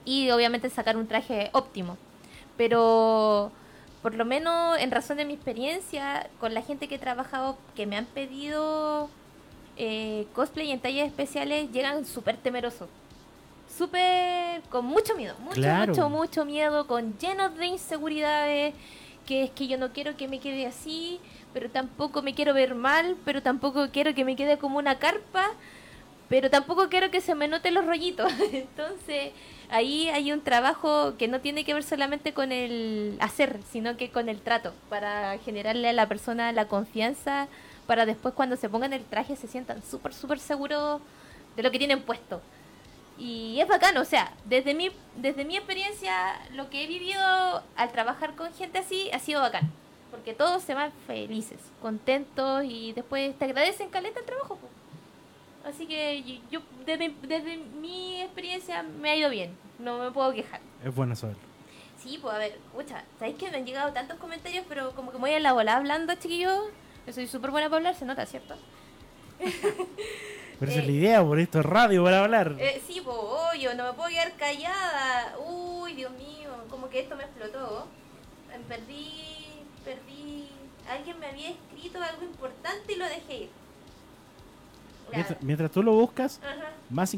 Y 0.06 0.30
obviamente 0.30 0.70
sacar 0.70 0.96
un 0.96 1.06
traje 1.06 1.50
óptimo. 1.52 1.98
Pero 2.56 3.50
por 4.02 4.14
lo 4.14 4.24
menos 4.24 4.78
en 4.78 4.90
razón 4.90 5.16
de 5.16 5.24
mi 5.24 5.34
experiencia 5.34 6.28
con 6.40 6.54
la 6.54 6.62
gente 6.62 6.88
que 6.88 6.94
he 6.94 6.98
trabajado, 6.98 7.58
que 7.74 7.86
me 7.86 7.96
han 7.96 8.06
pedido 8.06 9.10
eh, 9.76 10.26
cosplay 10.32 10.70
en 10.70 10.80
tallas 10.80 11.08
especiales, 11.08 11.70
llegan 11.72 12.06
súper 12.06 12.36
temerosos. 12.36 12.88
Súper 13.76 14.62
con 14.70 14.86
mucho 14.86 15.14
miedo, 15.16 15.34
mucho, 15.40 15.60
Claro. 15.60 15.88
mucho, 15.92 16.08
mucho 16.08 16.44
miedo, 16.44 16.86
con 16.86 17.18
llenos 17.18 17.54
de 17.56 17.66
inseguridades, 17.66 18.74
que 19.26 19.44
es 19.44 19.50
que 19.50 19.66
yo 19.66 19.76
no 19.76 19.92
quiero 19.92 20.16
que 20.16 20.28
me 20.28 20.38
quede 20.38 20.66
así, 20.66 21.20
pero 21.52 21.68
tampoco 21.70 22.22
me 22.22 22.34
quiero 22.34 22.54
ver 22.54 22.74
mal, 22.74 23.16
pero 23.24 23.42
tampoco 23.42 23.88
quiero 23.90 24.14
que 24.14 24.24
me 24.24 24.36
quede 24.36 24.56
como 24.58 24.78
una 24.78 24.98
carpa, 24.98 25.50
pero 26.28 26.50
tampoco 26.50 26.88
quiero 26.88 27.10
que 27.10 27.20
se 27.20 27.34
me 27.34 27.48
noten 27.48 27.74
los 27.74 27.84
rollitos. 27.84 28.32
Entonces, 28.52 29.32
ahí 29.70 30.08
hay 30.08 30.32
un 30.32 30.42
trabajo 30.42 31.16
que 31.18 31.28
no 31.28 31.40
tiene 31.40 31.64
que 31.64 31.74
ver 31.74 31.82
solamente 31.82 32.32
con 32.32 32.52
el 32.52 33.16
hacer, 33.20 33.58
sino 33.70 33.96
que 33.96 34.10
con 34.10 34.28
el 34.28 34.40
trato, 34.40 34.72
para 34.88 35.38
generarle 35.38 35.88
a 35.88 35.92
la 35.92 36.08
persona 36.08 36.52
la 36.52 36.68
confianza, 36.68 37.48
para 37.86 38.06
después 38.06 38.34
cuando 38.34 38.56
se 38.56 38.68
pongan 38.68 38.92
el 38.92 39.04
traje 39.04 39.36
se 39.36 39.46
sientan 39.46 39.82
súper, 39.82 40.12
súper 40.12 40.38
seguros 40.38 41.00
de 41.56 41.62
lo 41.62 41.70
que 41.70 41.78
tienen 41.78 42.02
puesto. 42.02 42.40
Y 43.18 43.58
es 43.60 43.68
bacano, 43.68 44.02
o 44.02 44.04
sea, 44.04 44.32
desde 44.44 44.74
mi, 44.74 44.90
desde 45.16 45.44
mi 45.44 45.56
experiencia, 45.56 46.38
lo 46.52 46.68
que 46.68 46.84
he 46.84 46.86
vivido 46.86 47.22
al 47.76 47.92
trabajar 47.92 48.34
con 48.34 48.52
gente 48.52 48.78
así 48.78 49.10
ha 49.12 49.18
sido 49.18 49.40
bacán. 49.40 49.70
Porque 50.10 50.34
todos 50.34 50.62
se 50.62 50.74
van 50.74 50.92
felices, 51.06 51.58
contentos 51.82 52.64
y 52.64 52.92
después 52.92 53.36
te 53.38 53.46
agradecen 53.46 53.90
caleta 53.90 54.20
el 54.20 54.26
trabajo. 54.26 54.58
Así 55.64 55.86
que 55.86 56.22
yo, 56.22 56.34
yo 56.50 56.60
desde, 56.84 57.12
desde 57.22 57.56
mi 57.56 58.20
experiencia 58.20 58.82
me 58.82 59.10
ha 59.10 59.16
ido 59.16 59.30
bien, 59.30 59.56
no 59.78 59.98
me 59.98 60.10
puedo 60.12 60.32
quejar. 60.32 60.60
Es 60.84 60.94
bueno 60.94 61.16
saberlo. 61.16 61.42
Sí, 61.98 62.18
pues 62.22 62.34
a 62.34 62.38
ver, 62.38 62.52
escucha, 62.52 63.02
¿sabéis 63.18 63.36
que 63.36 63.50
me 63.50 63.56
han 63.56 63.66
llegado 63.66 63.92
tantos 63.92 64.18
comentarios, 64.18 64.64
pero 64.68 64.92
como 64.94 65.10
que 65.10 65.16
me 65.16 65.22
voy 65.22 65.32
a 65.32 65.40
la 65.40 65.52
bola 65.52 65.76
hablando, 65.76 66.14
chiquillos? 66.14 66.66
Yo 67.06 67.12
soy 67.12 67.26
súper 67.26 67.50
buena 67.50 67.68
para 67.68 67.78
hablar, 67.78 67.94
se 67.94 68.04
nota, 68.04 68.26
¿cierto? 68.26 68.54
Pero 70.58 70.70
esa 70.72 70.80
es 70.80 70.86
Eh, 70.86 70.90
la 70.90 70.96
idea, 70.96 71.24
por 71.24 71.38
esto 71.38 71.60
es 71.60 71.66
radio 71.66 72.04
para 72.04 72.24
hablar. 72.24 72.54
Eh, 72.58 72.80
sí, 72.86 73.00
pues, 73.04 73.16
obvio, 73.16 73.74
no 73.74 73.84
me 73.84 73.92
puedo 73.92 74.08
quedar 74.08 74.32
callada. 74.36 75.36
Uy, 75.46 75.92
Dios 75.94 76.12
mío, 76.12 76.50
como 76.70 76.88
que 76.88 77.00
esto 77.00 77.14
me 77.16 77.24
explotó. 77.24 77.86
Eh, 78.52 78.60
Perdí, 78.68 79.10
perdí. 79.84 80.48
Alguien 80.90 81.18
me 81.18 81.26
había 81.26 81.50
escrito 81.50 82.02
algo 82.02 82.22
importante 82.24 82.92
y 82.92 82.96
lo 82.96 83.04
dejé 83.06 83.36
ir. 83.44 83.50
Mientras, 85.12 85.42
mientras 85.42 85.70
tú 85.70 85.82
lo 85.82 85.92
buscas, 85.92 86.40
Ajá. 86.42 86.70
más 86.90 87.14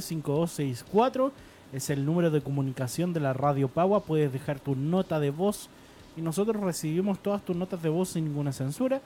562-2929-5264 0.00 1.32
es 1.72 1.90
el 1.90 2.04
número 2.04 2.30
de 2.30 2.40
comunicación 2.40 3.12
de 3.12 3.20
la 3.20 3.32
Radio 3.32 3.68
Pagua. 3.68 4.00
Puedes 4.04 4.32
dejar 4.32 4.58
tu 4.60 4.74
nota 4.76 5.20
de 5.20 5.30
voz 5.30 5.68
y 6.16 6.22
nosotros 6.22 6.62
recibimos 6.62 7.18
todas 7.20 7.42
tus 7.44 7.56
notas 7.56 7.82
de 7.82 7.88
voz 7.88 8.10
sin 8.10 8.24
ninguna 8.24 8.52
censura. 8.52 9.00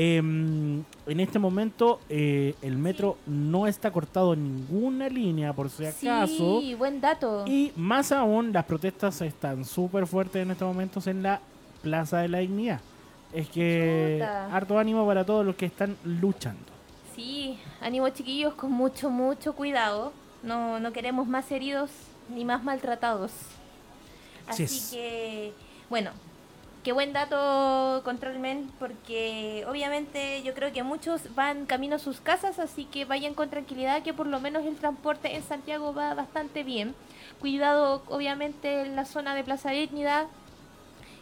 Em, 0.00 0.84
en 1.08 1.18
este 1.18 1.40
momento 1.40 1.98
eh, 2.08 2.54
el 2.62 2.78
metro 2.78 3.18
no 3.26 3.66
está 3.66 3.90
cortado 3.90 4.32
en 4.34 4.44
ninguna 4.44 5.08
línea 5.08 5.52
por 5.52 5.70
si 5.70 5.86
acaso. 5.86 6.60
Sí, 6.60 6.74
buen 6.74 7.00
dato. 7.00 7.44
Y 7.48 7.72
más 7.74 8.12
aún, 8.12 8.52
las 8.52 8.64
protestas 8.64 9.20
están 9.22 9.64
súper 9.64 10.06
fuertes 10.06 10.40
en 10.44 10.52
estos 10.52 10.68
momentos 10.68 11.08
en 11.08 11.24
la 11.24 11.40
Plaza 11.82 12.18
de 12.18 12.28
la 12.28 12.38
Dignidad. 12.38 12.80
Es 13.32 13.48
que 13.48 14.18
Chuta. 14.20 14.54
harto 14.54 14.78
ánimo 14.78 15.04
para 15.04 15.24
todos 15.24 15.44
los 15.44 15.56
que 15.56 15.66
están 15.66 15.96
luchando. 16.04 16.62
Sí, 17.16 17.58
ánimo 17.80 18.08
chiquillos, 18.10 18.54
con 18.54 18.70
mucho, 18.70 19.10
mucho 19.10 19.52
cuidado. 19.54 20.12
No, 20.44 20.78
no 20.78 20.92
queremos 20.92 21.26
más 21.26 21.50
heridos 21.50 21.90
ni 22.32 22.44
más 22.44 22.62
maltratados. 22.62 23.32
Así 24.46 24.62
Así 24.62 24.76
es. 24.76 24.90
que, 24.92 25.52
bueno, 25.90 26.12
qué 26.88 26.92
buen 26.92 27.12
dato, 27.12 28.00
Controlmen, 28.02 28.72
porque 28.78 29.62
obviamente 29.68 30.42
yo 30.42 30.54
creo 30.54 30.72
que 30.72 30.82
muchos 30.82 31.34
van 31.34 31.66
camino 31.66 31.96
a 31.96 31.98
sus 31.98 32.22
casas, 32.22 32.58
así 32.58 32.86
que 32.86 33.04
vayan 33.04 33.34
con 33.34 33.50
tranquilidad, 33.50 34.02
que 34.02 34.14
por 34.14 34.26
lo 34.26 34.40
menos 34.40 34.64
el 34.64 34.76
transporte 34.76 35.36
en 35.36 35.42
Santiago 35.42 35.92
va 35.92 36.14
bastante 36.14 36.62
bien. 36.62 36.94
Cuidado, 37.40 38.02
obviamente, 38.08 38.86
en 38.86 38.96
la 38.96 39.04
zona 39.04 39.34
de 39.34 39.44
Plaza 39.44 39.68
Dignidad. 39.68 40.28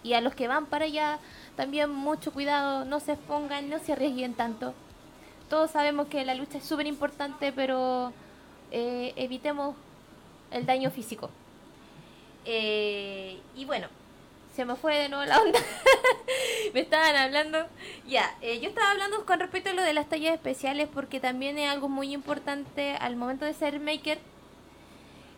Y 0.05 0.13
a 0.13 0.21
los 0.21 0.37
que 0.37 0.47
van 0.47 0.67
para 0.67 0.85
allá, 0.85 1.19
también 1.57 1.91
mucho 1.91 2.33
cuidado, 2.33 2.85
no 2.85 3.01
se 3.01 3.15
expongan, 3.15 3.69
no 3.69 3.81
se 3.81 3.95
arriesguen 3.95 4.35
tanto. 4.35 4.73
Todos 5.51 5.73
sabemos 5.73 6.07
que 6.07 6.25
la 6.25 6.37
lucha 6.37 6.59
es 6.59 6.65
súper 6.65 6.87
importante, 6.87 7.51
pero 7.51 8.13
eh, 8.71 9.15
evitemos 9.17 9.75
el 10.53 10.65
daño 10.65 10.93
físico. 10.93 11.29
Eh, 12.45 13.41
y 13.57 13.65
bueno, 13.65 13.89
se 14.57 14.65
me 14.65 14.75
fue 14.75 14.97
de 14.97 15.09
nuevo 15.11 15.27
la 15.27 15.39
onda. 15.39 15.61
me 16.75 16.81
estaban 16.81 17.15
hablando. 17.15 17.67
Ya, 18.09 18.35
eh, 18.41 18.59
yo 18.59 18.71
estaba 18.71 18.91
hablando 18.91 19.27
con 19.27 19.39
respecto 19.39 19.69
a 19.69 19.75
lo 19.75 19.83
de 19.83 19.93
las 19.93 20.09
tallas 20.09 20.33
especiales 20.33 20.89
porque 20.93 21.21
también 21.21 21.59
es 21.59 21.71
algo 21.71 21.91
muy 21.91 22.15
importante 22.15 22.97
al 22.97 23.17
momento 23.17 23.45
de 23.45 23.53
ser 23.53 23.79
maker. 23.79 24.19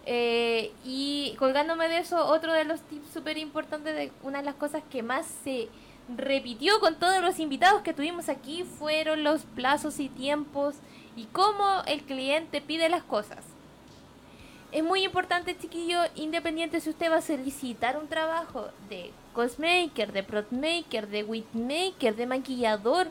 Eh, 0.07 0.73
y 0.85 1.35
colgándome 1.37 1.89
de 1.89 1.99
eso, 1.99 2.25
otro 2.27 2.53
de 2.53 2.65
los 2.65 2.81
tips 2.83 3.11
súper 3.13 3.39
importantes 3.39 3.95
de 3.95 4.13
una 4.23 4.39
de 4.39 4.45
las 4.45 4.55
cosas 4.55 4.83
que 4.89 5.03
más 5.03 5.27
se 5.43 5.69
repitió 6.17 6.79
con 6.79 6.99
todos 6.99 7.21
los 7.21 7.41
invitados 7.41 7.83
que 7.83 7.93
tuvimos 7.93 8.29
aquí 8.29 8.63
fueron 8.63 9.25
los 9.25 9.43
plazos 9.43 9.99
y 9.99 10.09
tiempos 10.09 10.77
y 11.17 11.25
cómo 11.25 11.83
el 11.87 12.05
cliente 12.05 12.61
pide 12.61 12.89
las 12.89 13.03
cosas. 13.03 13.45
Es 14.71 14.85
muy 14.85 15.03
importante, 15.03 15.57
chiquillo, 15.57 15.99
independiente 16.15 16.81
si 16.81 16.91
usted 16.91 17.11
va 17.11 17.17
a 17.17 17.23
solicitar 17.23 17.97
un 17.97 18.07
trabajo 18.07 18.69
de 18.91 19.13
cosmaker, 19.33 20.13
de 20.13 20.23
protmaker, 20.23 21.09
de 21.09 21.25
witmaker, 21.25 22.15
de 22.15 22.27
maquillador, 22.27 23.09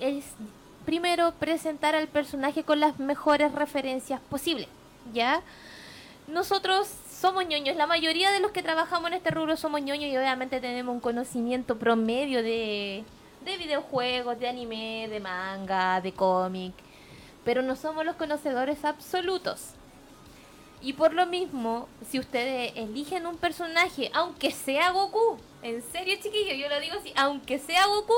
es 0.00 0.24
primero 0.84 1.32
presentar 1.32 1.94
al 1.94 2.08
personaje 2.08 2.62
con 2.62 2.78
las 2.78 2.98
mejores 2.98 3.52
referencias 3.52 4.20
posibles, 4.20 4.68
¿ya? 5.14 5.40
Nosotros 6.26 6.88
somos 7.10 7.46
ñoños, 7.46 7.76
la 7.76 7.86
mayoría 7.86 8.30
de 8.30 8.40
los 8.40 8.50
que 8.50 8.62
trabajamos 8.62 9.08
en 9.08 9.14
este 9.14 9.30
rubro 9.30 9.56
somos 9.56 9.80
ñoños 9.80 10.10
y 10.10 10.16
obviamente 10.18 10.60
tenemos 10.60 10.94
un 10.94 11.00
conocimiento 11.00 11.78
promedio 11.78 12.42
de, 12.42 13.02
de 13.46 13.56
videojuegos, 13.56 14.38
de 14.38 14.48
anime, 14.48 15.08
de 15.08 15.20
manga, 15.20 16.02
de 16.02 16.12
cómic, 16.12 16.74
pero 17.46 17.62
no 17.62 17.76
somos 17.76 18.04
los 18.04 18.16
conocedores 18.16 18.84
absolutos. 18.84 19.77
Y 20.80 20.92
por 20.92 21.12
lo 21.12 21.26
mismo, 21.26 21.88
si 22.08 22.18
ustedes 22.18 22.72
eligen 22.76 23.26
un 23.26 23.36
personaje, 23.36 24.10
aunque 24.14 24.52
sea 24.52 24.90
Goku, 24.90 25.38
en 25.62 25.82
serio 25.82 26.16
chiquillos, 26.22 26.56
yo 26.56 26.68
lo 26.68 26.80
digo 26.80 26.96
así, 26.98 27.12
aunque 27.16 27.58
sea 27.58 27.86
Goku, 27.86 28.14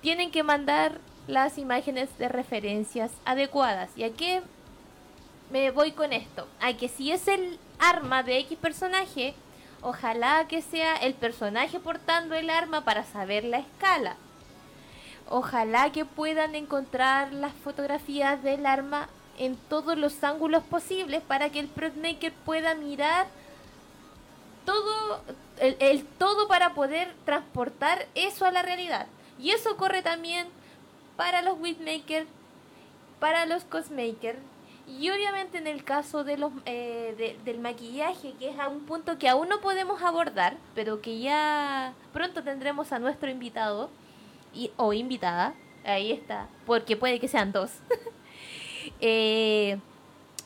tienen 0.00 0.30
que 0.30 0.42
mandar 0.42 1.00
las 1.26 1.58
imágenes 1.58 2.16
de 2.18 2.28
referencias 2.28 3.10
adecuadas. 3.24 3.90
¿Y 3.96 4.04
a 4.04 4.12
qué 4.12 4.42
me 5.50 5.70
voy 5.70 5.92
con 5.92 6.12
esto? 6.12 6.46
A 6.60 6.72
que 6.74 6.88
si 6.88 7.10
es 7.10 7.26
el 7.26 7.58
arma 7.78 8.22
de 8.22 8.38
X 8.38 8.58
personaje, 8.58 9.34
ojalá 9.82 10.46
que 10.46 10.62
sea 10.62 10.94
el 10.96 11.14
personaje 11.14 11.80
portando 11.80 12.34
el 12.34 12.48
arma 12.48 12.84
para 12.84 13.04
saber 13.04 13.44
la 13.44 13.58
escala. 13.58 14.16
Ojalá 15.28 15.90
que 15.90 16.04
puedan 16.04 16.54
encontrar 16.54 17.32
las 17.32 17.54
fotografías 17.54 18.42
del 18.42 18.66
arma 18.66 19.08
en 19.38 19.56
todos 19.56 19.96
los 19.96 20.22
ángulos 20.24 20.62
posibles 20.64 21.22
para 21.22 21.50
que 21.50 21.60
el 21.60 21.68
Protmaker 21.68 22.32
pueda 22.44 22.74
mirar 22.74 23.26
todo, 24.64 25.22
el, 25.58 26.04
todo 26.18 26.48
para 26.48 26.74
poder 26.74 27.14
transportar 27.24 28.06
eso 28.14 28.44
a 28.44 28.50
la 28.50 28.62
realidad. 28.62 29.06
Y 29.38 29.50
eso 29.50 29.72
ocurre 29.72 30.02
también 30.02 30.46
para 31.16 31.42
los 31.42 31.58
windmakers, 31.58 32.26
para 33.20 33.46
los 33.46 33.64
cosmakers 33.64 34.38
y 34.86 35.10
obviamente 35.10 35.56
en 35.58 35.66
el 35.66 35.82
caso 35.82 36.24
de 36.24 36.36
los, 36.36 36.52
eh, 36.66 37.38
del 37.44 37.58
maquillaje, 37.58 38.34
que 38.38 38.50
es 38.50 38.58
a 38.58 38.68
un 38.68 38.80
punto 38.80 39.18
que 39.18 39.28
aún 39.28 39.48
no 39.48 39.60
podemos 39.60 40.02
abordar, 40.02 40.58
pero 40.74 41.00
que 41.00 41.20
ya 41.20 41.94
pronto 42.12 42.42
tendremos 42.42 42.92
a 42.92 42.98
nuestro 42.98 43.30
invitado 43.30 43.88
o 44.76 44.92
invitada, 44.92 45.54
ahí 45.84 46.12
está, 46.12 46.48
porque 46.66 46.96
puede 46.96 47.18
que 47.18 47.28
sean 47.28 47.50
dos. 47.52 47.70
Eh, 49.06 49.76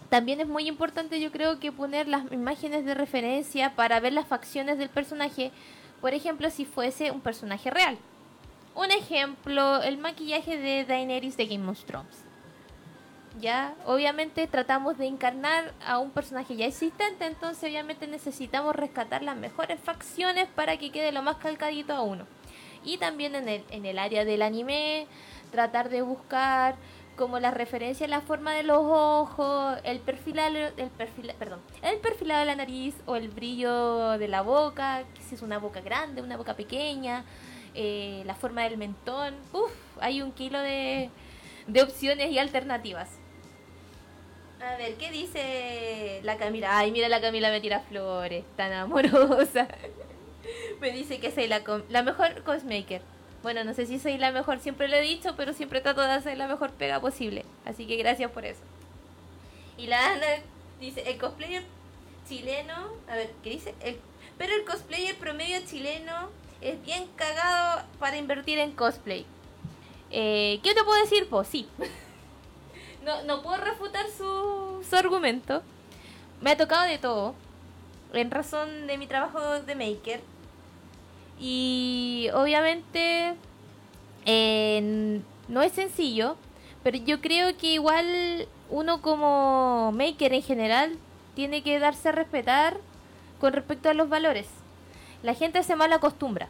también 0.09 0.41
es 0.41 0.49
muy 0.49 0.67
importante 0.67 1.21
yo 1.21 1.31
creo 1.31 1.61
que 1.61 1.71
poner 1.71 2.09
las 2.09 2.33
imágenes 2.33 2.85
de 2.85 2.95
referencia 2.95 3.77
para 3.77 4.01
ver 4.01 4.13
las 4.13 4.27
facciones 4.27 4.79
del 4.79 4.89
personaje, 4.89 5.53
por 6.01 6.13
ejemplo 6.13 6.51
si 6.51 6.65
fuese 6.65 7.13
un 7.13 7.21
personaje 7.21 7.71
real. 7.71 7.97
Un 8.75 8.91
ejemplo, 8.91 9.81
el 9.83 9.99
maquillaje 9.99 10.57
de 10.57 10.85
Daenerys 10.85 11.37
de 11.37 11.47
Game 11.47 11.71
of 11.71 11.85
Thrones 11.85 12.25
ya 13.41 13.77
obviamente 13.87 14.49
tratamos 14.49 14.99
de 14.99 15.07
encarnar 15.07 15.73
a 15.87 15.99
un 15.99 16.11
personaje 16.11 16.57
ya 16.57 16.67
existente, 16.67 17.27
entonces 17.27 17.71
obviamente 17.71 18.09
necesitamos 18.09 18.75
rescatar 18.75 19.23
las 19.23 19.37
mejores 19.37 19.79
facciones 19.79 20.49
para 20.49 20.77
que 20.79 20.91
quede 20.91 21.13
lo 21.13 21.23
más 21.23 21.37
calcadito 21.37 21.93
a 21.93 22.03
uno. 22.03 22.27
Y 22.85 22.99
también 22.99 23.37
en 23.37 23.49
el, 23.49 23.65
en 23.71 23.87
el 23.87 24.01
área 24.01 24.25
del 24.25 24.43
anime, 24.43 25.07
tratar 25.51 25.89
de 25.89 26.03
buscar 26.03 26.77
como 27.19 27.41
la 27.41 27.51
referencia 27.51 28.07
la 28.07 28.21
forma 28.21 28.55
de 28.55 28.63
los 28.63 28.79
ojos, 28.81 29.77
el 29.83 29.99
perfilado, 29.99 30.57
el 30.77 30.89
perfil, 30.91 31.33
perdón, 31.39 31.61
el 31.83 31.99
perfilado 31.99 32.41
de 32.41 32.47
la 32.47 32.55
nariz 32.55 32.95
o 33.07 33.17
el 33.17 33.29
brillo 33.29 34.17
de 34.17 34.29
la 34.29 34.41
boca, 34.41 35.05
si 35.29 35.35
es 35.35 35.43
una 35.43 35.59
boca 35.59 35.81
grande, 35.81 36.23
una 36.23 36.37
boca 36.37 36.55
pequeña, 36.55 37.25
eh, 37.75 38.23
la 38.25 38.37
forma 38.37 38.63
del 38.63 38.79
mentón. 38.79 39.35
Uf, 39.53 39.73
hay 40.01 40.23
un 40.23 40.33
kilo 40.33 40.61
de, 40.61 41.11
de 41.67 41.83
opciones 41.83 42.31
y 42.31 42.39
alternativas. 42.39 43.11
A 44.61 44.77
ver, 44.77 44.95
¿qué 44.95 45.11
dice 45.11 46.21
la 46.23 46.37
Camila? 46.37 46.79
Ay, 46.79 46.93
mira, 46.93 47.09
la 47.09 47.21
Camila 47.21 47.51
me 47.51 47.61
tira 47.61 47.81
flores, 47.81 48.45
tan 48.57 48.73
amorosa. 48.73 49.69
me 50.81 50.93
dice 50.93 51.19
que 51.19 51.33
soy 51.33 51.49
la, 51.49 51.63
la 51.89 52.03
mejor 52.03 52.43
cosmaker. 52.45 53.03
Bueno, 53.43 53.63
no 53.65 53.73
sé 53.73 53.87
si 53.87 53.99
soy 53.99 54.19
la 54.19 54.33
mejor, 54.33 54.59
siempre 54.59 54.89
lo 54.89 54.97
he 54.97 55.01
dicho, 55.03 55.35
pero 55.37 55.53
siempre 55.53 55.81
trato 55.81 56.01
de 56.03 56.11
hacer 56.11 56.37
la 56.37 56.49
mejor 56.49 56.73
pega 56.73 57.01
posible. 57.01 57.45
Así 57.65 57.87
que 57.87 57.97
gracias 57.97 58.31
por 58.31 58.45
eso. 58.45 58.61
Y 59.77 59.87
la 59.87 60.13
Ana 60.13 60.27
dice, 60.81 61.03
el 61.09 61.19
cosplayer 61.19 61.63
chileno, 62.29 62.75
a 63.09 63.15
ver, 63.15 63.31
¿qué 63.43 63.51
dice? 63.51 63.75
pero 64.37 64.55
el 64.55 64.65
cosplayer 64.65 65.17
promedio 65.17 65.59
chileno 65.67 66.31
es 66.61 66.81
bien 66.85 67.09
cagado 67.17 67.83
para 67.99 68.17
invertir 68.17 68.59
en 68.59 68.73
cosplay. 68.73 69.25
Eh, 70.11 70.61
¿Qué 70.63 70.75
te 70.75 70.85
puedo 70.85 71.01
decir? 71.01 71.29
Pues 71.29 71.49
sí. 71.49 71.69
no, 73.05 73.23
no 73.23 73.43
puedo 73.43 73.59
refutar 73.59 74.07
su, 74.09 74.85
su 74.89 74.97
argumento. 74.97 75.63
Me 76.41 76.51
ha 76.51 76.57
tocado 76.57 76.85
de 76.85 76.99
todo, 76.99 77.35
en 78.13 78.31
razón 78.31 78.87
de 78.87 78.97
mi 78.97 79.07
trabajo 79.07 79.61
de 79.61 79.75
maker. 79.75 80.21
Y 81.41 82.29
obviamente 82.35 83.35
no 85.49 85.63
es 85.63 85.73
sencillo, 85.73 86.37
pero 86.83 86.99
yo 86.99 87.21
creo 87.21 87.57
que 87.57 87.75
igual 87.75 88.49
uno 88.71 89.01
como 89.01 89.93
maker 89.93 90.35
en 90.35 90.43
general 90.43 90.99
tiene 91.35 91.63
que 91.63 91.79
darse 91.79 92.11
a 92.11 92.13
respetar 92.13 92.77
con 93.41 93.53
respecto 93.53 93.89
a 93.89 93.95
los 93.95 94.09
valores. 94.09 94.47
La 95.23 95.35
gente 95.35 95.63
se 95.63 95.77
mal 95.77 95.93
acostumbra 95.93 96.49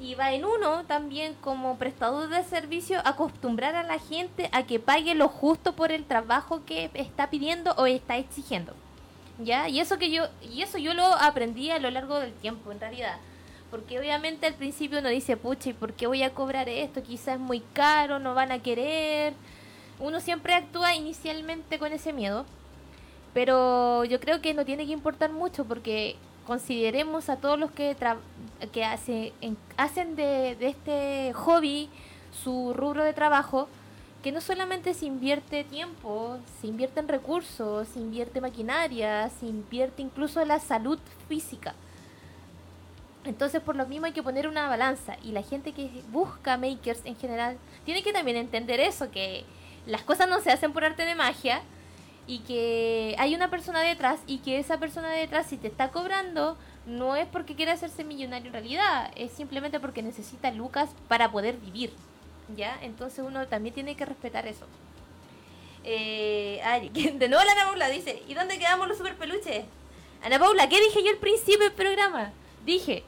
y 0.00 0.14
va 0.14 0.32
en 0.32 0.44
uno 0.44 0.84
también 0.84 1.34
como 1.34 1.78
prestador 1.78 2.28
de 2.28 2.42
servicio 2.42 3.00
acostumbrar 3.04 3.76
a 3.76 3.84
la 3.84 3.98
gente 3.98 4.48
a 4.52 4.64
que 4.64 4.80
pague 4.80 5.14
lo 5.14 5.28
justo 5.28 5.74
por 5.74 5.92
el 5.92 6.04
trabajo 6.04 6.64
que 6.64 6.90
está 6.94 7.30
pidiendo 7.30 7.72
o 7.76 7.86
está 7.86 8.16
exigiendo. 8.16 8.74
¿Ya? 9.38 9.68
Y 9.68 9.80
eso 9.80 9.98
que 9.98 10.10
yo 10.10 10.24
y 10.42 10.62
eso 10.62 10.78
yo 10.78 10.94
lo 10.94 11.04
aprendí 11.04 11.70
a 11.70 11.78
lo 11.78 11.90
largo 11.90 12.18
del 12.18 12.32
tiempo 12.32 12.72
en 12.72 12.80
realidad. 12.80 13.18
Porque 13.72 13.98
obviamente 13.98 14.46
al 14.46 14.52
principio 14.52 14.98
uno 14.98 15.08
dice, 15.08 15.38
"Pucha, 15.38 15.70
¿y 15.70 15.72
por 15.72 15.94
qué 15.94 16.06
voy 16.06 16.22
a 16.22 16.34
cobrar 16.34 16.68
esto? 16.68 17.02
Quizás 17.02 17.36
es 17.36 17.40
muy 17.40 17.60
caro, 17.72 18.18
no 18.18 18.34
van 18.34 18.52
a 18.52 18.58
querer." 18.58 19.32
Uno 19.98 20.20
siempre 20.20 20.52
actúa 20.52 20.94
inicialmente 20.94 21.78
con 21.78 21.90
ese 21.90 22.12
miedo. 22.12 22.44
Pero 23.32 24.04
yo 24.04 24.20
creo 24.20 24.42
que 24.42 24.52
no 24.52 24.66
tiene 24.66 24.84
que 24.84 24.92
importar 24.92 25.32
mucho 25.32 25.64
porque 25.64 26.16
consideremos 26.46 27.30
a 27.30 27.36
todos 27.36 27.58
los 27.58 27.70
que, 27.70 27.96
que 28.72 28.84
hace, 28.84 29.32
hacen 29.78 30.16
de, 30.16 30.54
de 30.56 30.68
este 30.68 31.32
hobby 31.32 31.88
su 32.44 32.74
rubro 32.74 33.02
de 33.04 33.14
trabajo, 33.14 33.68
que 34.22 34.32
no 34.32 34.42
solamente 34.42 34.92
se 34.92 35.06
invierte 35.06 35.64
tiempo, 35.64 36.36
se 36.60 36.66
invierte 36.66 37.00
en 37.00 37.08
recursos, 37.08 37.88
se 37.88 38.00
invierte 38.00 38.42
maquinaria, 38.42 39.30
se 39.30 39.46
invierte 39.46 40.02
incluso 40.02 40.44
la 40.44 40.58
salud 40.58 40.98
física. 41.26 41.74
Entonces 43.24 43.60
por 43.60 43.76
lo 43.76 43.86
mismo 43.86 44.06
hay 44.06 44.12
que 44.12 44.22
poner 44.22 44.48
una 44.48 44.68
balanza 44.68 45.16
y 45.22 45.32
la 45.32 45.42
gente 45.42 45.72
que 45.72 45.90
busca 46.10 46.56
makers 46.56 47.00
en 47.04 47.16
general 47.16 47.56
tiene 47.84 48.02
que 48.02 48.12
también 48.12 48.36
entender 48.36 48.80
eso, 48.80 49.10
que 49.10 49.44
las 49.86 50.02
cosas 50.02 50.28
no 50.28 50.40
se 50.40 50.50
hacen 50.50 50.72
por 50.72 50.84
arte 50.84 51.04
de 51.04 51.14
magia, 51.14 51.62
y 52.26 52.40
que 52.40 53.16
hay 53.18 53.34
una 53.34 53.50
persona 53.50 53.80
detrás 53.80 54.20
y 54.26 54.38
que 54.38 54.58
esa 54.58 54.78
persona 54.78 55.10
detrás 55.10 55.46
si 55.46 55.56
te 55.56 55.68
está 55.68 55.90
cobrando 55.90 56.56
no 56.86 57.16
es 57.16 57.26
porque 57.26 57.54
quiere 57.54 57.72
hacerse 57.72 58.04
millonario 58.04 58.48
en 58.48 58.52
realidad, 58.52 59.12
es 59.16 59.32
simplemente 59.32 59.80
porque 59.80 60.02
necesita 60.02 60.50
lucas 60.50 60.90
para 61.08 61.30
poder 61.30 61.56
vivir. 61.56 61.92
¿Ya? 62.56 62.76
Entonces 62.82 63.24
uno 63.24 63.46
también 63.46 63.74
tiene 63.74 63.94
que 63.94 64.04
respetar 64.04 64.46
eso. 64.46 64.66
Eh, 65.84 66.60
de 67.14 67.28
nuevo 67.28 67.44
la 67.44 67.52
Ana 67.52 67.66
Paula 67.66 67.88
dice, 67.88 68.22
¿y 68.28 68.34
dónde 68.34 68.58
quedamos 68.58 68.88
los 68.88 68.98
super 68.98 69.16
peluches? 69.16 69.64
Ana 70.24 70.38
Paula, 70.38 70.68
¿qué 70.68 70.80
dije 70.80 71.02
yo 71.04 71.10
al 71.10 71.18
principio 71.18 71.60
del 71.60 71.72
programa? 71.72 72.32
Dije, 72.64 73.04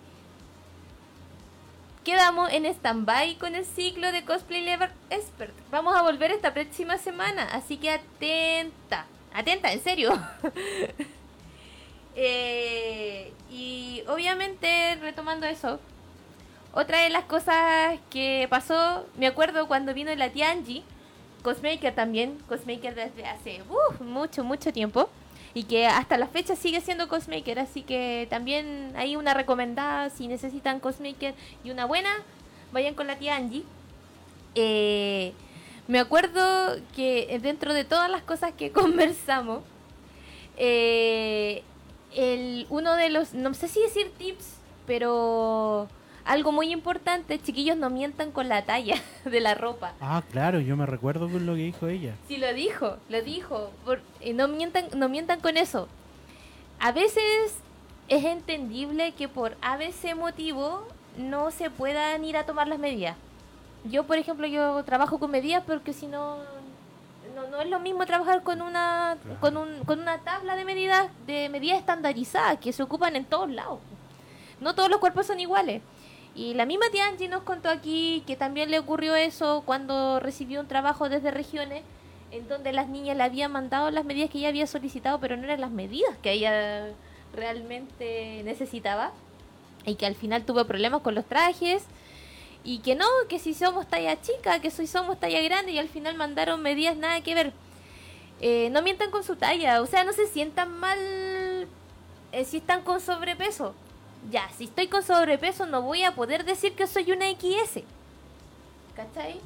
quedamos 2.05 2.53
en 2.53 2.67
stand-by 2.67 3.37
con 3.37 3.55
el 3.55 3.65
ciclo 3.65 4.13
de 4.13 4.25
Cosplay 4.25 4.61
Lever 4.61 4.91
Expert. 5.09 5.55
Vamos 5.71 5.97
a 5.97 6.03
volver 6.03 6.31
esta 6.31 6.53
próxima 6.53 6.99
semana, 6.99 7.49
así 7.53 7.79
que 7.79 7.91
atenta, 7.91 9.07
atenta, 9.33 9.73
en 9.73 9.83
serio. 9.83 10.13
Eh, 12.17 13.33
y 13.51 14.05
obviamente, 14.07 14.95
retomando 15.01 15.47
eso, 15.47 15.81
otra 16.73 17.01
de 17.01 17.11
las 17.11 17.25
cosas 17.25 17.99
que 18.09 18.47
pasó, 18.49 19.05
me 19.17 19.27
acuerdo 19.27 19.67
cuando 19.67 19.95
vino 19.95 20.15
la 20.15 20.31
tía 20.31 20.53
Angie, 20.53 20.85
Cosmaker 21.43 21.93
también, 21.93 22.39
Cosmaker 22.49 22.95
desde 22.95 23.27
hace 23.27 23.65
mucho, 23.99 24.45
mucho 24.45 24.73
tiempo 24.73 25.11
y 25.55 25.65
que 25.65 25.87
hasta 25.87 26.19
la 26.19 26.27
fecha 26.27 26.57
sigue 26.57 26.81
siendo 26.81 27.09
Cosmaker, 27.09 27.61
así 27.61 27.83
que 27.83 28.27
también 28.29 28.93
hay 28.97 29.15
una 29.15 29.35
recomendada 29.35 30.11
si 30.11 30.27
necesitan 30.27 30.81
Cosmaker 30.81 31.35
y 31.63 31.71
una 31.71 31.85
buena, 31.85 32.11
vayan 32.73 32.95
con 32.95 33.07
la 33.07 33.17
tía 33.17 33.37
Angie. 33.37 33.65
Eh, 34.57 35.33
me 35.87 36.01
acuerdo 36.01 36.77
que 36.97 37.39
dentro 37.41 37.73
de 37.73 37.85
todas 37.85 38.11
las 38.11 38.23
cosas 38.23 38.53
que 38.53 38.73
conversamos, 38.73 39.63
eh, 40.57 41.63
el, 42.15 42.67
uno 42.71 42.97
de 42.97 43.11
los, 43.11 43.35
no 43.35 43.55
sé 43.55 43.69
si 43.69 43.81
decir 43.81 44.11
tips, 44.19 44.57
pero 44.87 45.89
algo 46.25 46.53
muy 46.53 46.73
importante, 46.73 47.41
chiquillos, 47.41 47.77
no 47.77 47.91
mientan 47.91 48.33
con 48.33 48.49
la 48.49 48.65
talla 48.65 48.97
de 49.25 49.41
la 49.41 49.55
ropa. 49.55 49.93
Ah, 50.01 50.23
claro, 50.31 50.61
yo 50.61 50.77
me 50.77 50.87
recuerdo 50.87 51.29
con 51.29 51.47
lo 51.47 51.55
que 51.55 51.63
dijo 51.63 51.89
ella. 51.89 52.15
Sí, 52.29 52.39
lo 52.39 52.53
dijo, 52.55 52.97
lo 53.09 53.23
dijo. 53.23 53.71
no, 54.35 54.49
mientan, 54.49 54.87
no 54.97 55.09
mientan 55.09 55.41
con 55.41 55.57
eso. 55.57 55.89
A 56.81 56.93
veces 56.93 57.55
es 58.09 58.25
entendible 58.25 59.13
que 59.13 59.29
por 59.29 59.57
ABC 59.63 60.15
motivo 60.17 60.87
no 61.17 61.51
se 61.51 61.71
puedan 61.71 62.25
ir 62.25 62.37
a 62.37 62.47
tomar 62.47 62.69
las 62.69 62.79
medidas. 62.79 63.17
Yo, 63.85 64.05
por 64.05 64.17
ejemplo, 64.17 64.47
yo 64.47 64.83
trabajo 64.85 65.19
con 65.19 65.31
medidas 65.31 65.63
porque 65.67 65.93
si 65.93 66.07
no, 66.07 66.39
no, 67.51 67.61
es 67.61 67.69
lo 67.69 67.81
mismo 67.81 68.07
trabajar 68.07 68.43
con 68.43 68.63
una, 68.63 69.19
con, 69.41 69.57
un, 69.57 69.85
con 69.85 70.01
una 70.01 70.19
tabla 70.19 70.57
de 70.57 70.65
medidas, 70.65 71.11
de 71.27 71.49
medidas 71.51 71.79
estandarizadas 71.79 72.59
que 72.59 72.73
se 72.73 72.83
ocupan 72.83 73.15
en 73.15 73.25
todos 73.27 73.51
lados. 73.51 73.81
No 74.61 74.75
todos 74.75 74.89
los 74.89 74.99
cuerpos 75.01 75.27
son 75.27 75.41
iguales. 75.41 75.83
Y 76.35 76.55
la 76.55 76.67
misma 76.67 76.91
tía 76.91 77.07
Angie 77.07 77.29
nos 77.29 77.43
contó 77.43 77.69
aquí 77.69 78.25
que 78.27 78.37
también 78.37 78.71
le 78.71 78.79
ocurrió 78.79 79.15
eso 79.15 79.63
cuando 79.65 80.19
recibió 80.19 80.61
un 80.61 80.67
trabajo 80.67 81.09
desde 81.09 81.31
regiones 81.31 81.83
en 82.33 82.49
donde 82.49 82.73
las 82.73 82.89
niñas 82.89 83.17
le 83.17 83.23
habían 83.23 83.53
mandado 83.53 83.91
las 83.93 84.05
medidas 84.05 84.31
que 84.31 84.39
ella 84.39 84.49
había 84.49 84.67
solicitado, 84.67 85.21
pero 85.21 85.37
no 85.37 85.45
eran 85.45 85.61
las 85.61 85.71
medidas 85.71 86.17
que 86.21 86.33
ella 86.33 86.89
realmente 87.33 88.43
necesitaba. 88.45 89.13
Y 89.87 89.95
que 89.95 90.07
al 90.07 90.17
final 90.17 90.45
tuvo 90.45 90.65
problemas 90.65 91.03
con 91.03 91.15
los 91.15 91.25
trajes. 91.27 91.85
Y 92.65 92.79
que 92.79 92.97
no, 92.97 93.07
que 93.29 93.39
si 93.39 93.55
somos 93.55 93.87
talla 93.87 94.21
chica, 94.21 94.59
que 94.61 94.71
si 94.71 94.87
somos 94.87 95.21
talla 95.21 95.41
grande, 95.43 95.73
y 95.73 95.79
al 95.79 95.89
final 95.89 96.17
mandaron 96.17 96.63
medidas 96.63 96.97
nada 96.97 97.21
que 97.21 97.35
ver. 97.35 97.53
Eh, 98.41 98.69
no 98.71 98.83
mientan 98.83 99.11
con 99.11 99.23
su 99.23 99.37
talla, 99.37 99.81
o 99.81 99.87
sea, 99.87 100.03
no 100.03 100.13
se 100.13 100.27
sientan 100.27 100.73
mal 100.73 100.99
eh, 102.33 102.45
si 102.45 102.57
están 102.57 102.83
con 102.83 103.01
sobrepeso. 103.01 103.75
Ya, 104.31 104.49
si 104.57 104.65
estoy 104.65 104.89
con 104.89 105.03
sobrepeso 105.03 105.67
no 105.67 105.83
voy 105.83 106.03
a 106.03 106.15
poder 106.15 106.45
decir 106.45 106.73
que 106.75 106.87
soy 106.87 107.13
una 107.13 107.31
XS. 107.31 107.83
¿Cachai? 108.97 109.41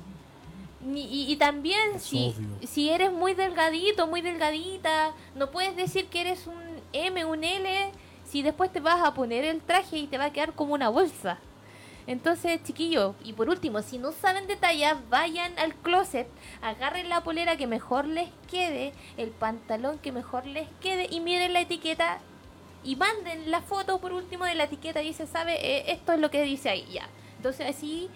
Y, 0.94 1.26
y, 1.28 1.36
también 1.36 1.98
si, 1.98 2.34
si 2.66 2.88
eres 2.88 3.12
muy 3.12 3.34
delgadito, 3.34 4.06
muy 4.06 4.20
delgadita, 4.20 5.12
no 5.34 5.50
puedes 5.50 5.74
decir 5.74 6.06
que 6.06 6.20
eres 6.20 6.46
un 6.46 6.62
M, 6.92 7.24
un 7.24 7.42
L, 7.42 7.90
si 8.24 8.42
después 8.42 8.72
te 8.72 8.78
vas 8.78 9.04
a 9.04 9.12
poner 9.12 9.44
el 9.44 9.60
traje 9.60 9.98
y 9.98 10.06
te 10.06 10.18
va 10.18 10.26
a 10.26 10.32
quedar 10.32 10.52
como 10.52 10.74
una 10.74 10.88
bolsa. 10.88 11.38
Entonces, 12.06 12.62
chiquillos, 12.62 13.14
y 13.22 13.34
por 13.34 13.50
último, 13.50 13.82
si 13.82 13.98
no 13.98 14.12
saben 14.12 14.46
de 14.46 14.56
talla, 14.56 14.96
vayan 15.10 15.58
al 15.58 15.74
closet, 15.74 16.26
agarren 16.62 17.08
la 17.08 17.22
polera 17.22 17.58
que 17.58 17.66
mejor 17.66 18.06
les 18.06 18.30
quede, 18.50 18.94
el 19.18 19.28
pantalón 19.28 19.98
que 19.98 20.12
mejor 20.12 20.46
les 20.46 20.68
quede 20.80 21.08
y 21.10 21.20
miren 21.20 21.52
la 21.52 21.60
etiqueta 21.60 22.20
y 22.84 22.96
manden 22.96 23.50
la 23.50 23.60
foto 23.60 23.98
por 23.98 24.12
último 24.12 24.44
de 24.44 24.54
la 24.54 24.64
etiqueta 24.64 25.02
y 25.02 25.12
se 25.12 25.26
sabe, 25.26 25.54
eh, 25.54 25.92
esto 25.92 26.12
es 26.12 26.20
lo 26.20 26.30
que 26.30 26.42
dice 26.42 26.70
ahí, 26.70 26.86
ya. 26.92 27.08
Entonces 27.36 27.66
así 27.68 28.08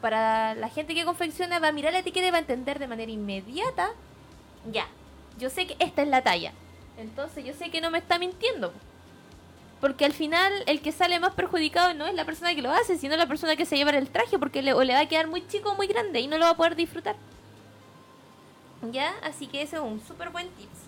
para 0.00 0.54
la 0.54 0.68
gente 0.68 0.94
que 0.94 1.04
confecciona 1.04 1.58
va 1.58 1.68
a 1.68 1.72
mirar 1.72 1.92
la 1.92 2.00
etiqueta 2.00 2.28
y 2.28 2.30
va 2.30 2.36
a 2.36 2.40
entender 2.40 2.78
de 2.78 2.86
manera 2.86 3.10
inmediata, 3.10 3.90
ya, 4.70 4.86
yo 5.38 5.50
sé 5.50 5.66
que 5.66 5.76
esta 5.78 6.02
es 6.02 6.08
la 6.08 6.22
talla. 6.22 6.52
Entonces 6.98 7.44
yo 7.44 7.52
sé 7.54 7.70
que 7.70 7.80
no 7.80 7.90
me 7.90 7.98
está 7.98 8.18
mintiendo. 8.18 8.72
Porque 9.80 10.06
al 10.06 10.12
final 10.12 10.52
el 10.66 10.80
que 10.80 10.92
sale 10.92 11.20
más 11.20 11.34
perjudicado 11.34 11.92
no 11.94 12.06
es 12.06 12.14
la 12.14 12.24
persona 12.24 12.54
que 12.54 12.62
lo 12.62 12.70
hace, 12.70 12.96
sino 12.96 13.16
la 13.16 13.26
persona 13.26 13.56
que 13.56 13.66
se 13.66 13.76
lleva 13.76 13.90
el 13.90 14.08
traje 14.08 14.38
porque 14.38 14.62
le, 14.62 14.72
o 14.72 14.82
le 14.82 14.94
va 14.94 15.00
a 15.00 15.08
quedar 15.08 15.26
muy 15.26 15.46
chico 15.46 15.70
o 15.70 15.74
muy 15.74 15.86
grande 15.86 16.20
y 16.20 16.26
no 16.26 16.38
lo 16.38 16.46
va 16.46 16.52
a 16.52 16.56
poder 16.56 16.76
disfrutar. 16.76 17.16
¿Ya? 18.90 19.12
Así 19.22 19.46
que 19.46 19.62
ese 19.62 19.76
es 19.76 19.82
un 19.82 20.00
súper 20.06 20.30
buen 20.30 20.48
tips. 20.50 20.85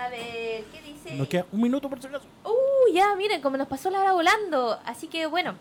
A 0.00 0.08
ver, 0.08 0.64
¿qué 0.72 0.82
dice? 0.84 1.14
Nos 1.16 1.28
queda 1.28 1.46
un 1.52 1.60
minuto 1.60 1.88
por 1.88 2.00
si 2.00 2.06
acaso. 2.06 2.24
Uh, 2.44 2.92
ya, 2.94 3.14
miren, 3.16 3.42
como 3.42 3.56
nos 3.56 3.68
pasó 3.68 3.90
la 3.90 4.00
hora 4.00 4.12
volando. 4.12 4.78
Así 4.84 5.08
que 5.08 5.26
bueno, 5.26 5.54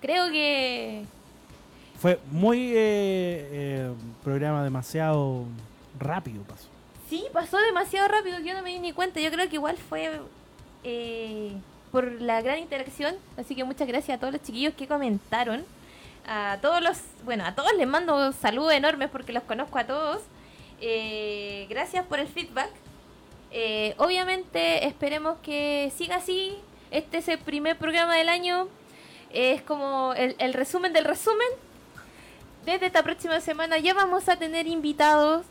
creo 0.00 0.30
que 0.30 1.04
fue 2.04 2.18
muy 2.30 2.72
eh, 2.72 3.48
eh, 3.50 3.92
programa 4.22 4.62
demasiado 4.62 5.44
rápido 5.98 6.42
pasó. 6.42 6.68
Sí, 7.08 7.24
pasó 7.32 7.56
demasiado 7.58 8.08
rápido, 8.08 8.40
yo 8.40 8.54
no 8.54 8.62
me 8.62 8.70
di 8.70 8.78
ni 8.78 8.92
cuenta. 8.92 9.20
Yo 9.20 9.30
creo 9.30 9.48
que 9.48 9.56
igual 9.56 9.76
fue 9.76 10.20
eh, 10.82 11.52
por 11.92 12.20
la 12.20 12.42
gran 12.42 12.58
interacción. 12.58 13.14
Así 13.36 13.54
que 13.54 13.64
muchas 13.64 13.86
gracias 13.86 14.16
a 14.16 14.20
todos 14.20 14.32
los 14.32 14.42
chiquillos 14.42 14.74
que 14.74 14.86
comentaron. 14.86 15.64
A 16.26 16.58
todos 16.60 16.82
los, 16.82 16.98
bueno, 17.24 17.44
a 17.44 17.54
todos 17.54 17.70
les 17.76 17.86
mando 17.86 18.32
saludos 18.32 18.72
enormes 18.72 19.10
porque 19.10 19.32
los 19.32 19.42
conozco 19.44 19.78
a 19.78 19.86
todos. 19.86 20.22
Eh, 20.80 21.66
gracias 21.68 22.04
por 22.06 22.18
el 22.18 22.28
feedback. 22.28 22.70
Eh, 23.56 23.94
obviamente 23.98 24.84
esperemos 24.84 25.38
que 25.38 25.92
siga 25.96 26.16
así. 26.16 26.58
Este 26.90 27.18
es 27.18 27.28
el 27.28 27.38
primer 27.38 27.78
programa 27.78 28.16
del 28.16 28.28
año. 28.28 28.68
Es 29.30 29.62
como 29.62 30.12
el, 30.14 30.34
el 30.38 30.52
resumen 30.54 30.92
del 30.92 31.04
resumen 31.04 31.46
desde 32.64 32.86
esta 32.86 33.02
próxima 33.02 33.40
semana 33.40 33.78
ya 33.78 33.94
vamos 33.94 34.28
a 34.28 34.36
tener 34.36 34.66
invitados 34.66 35.44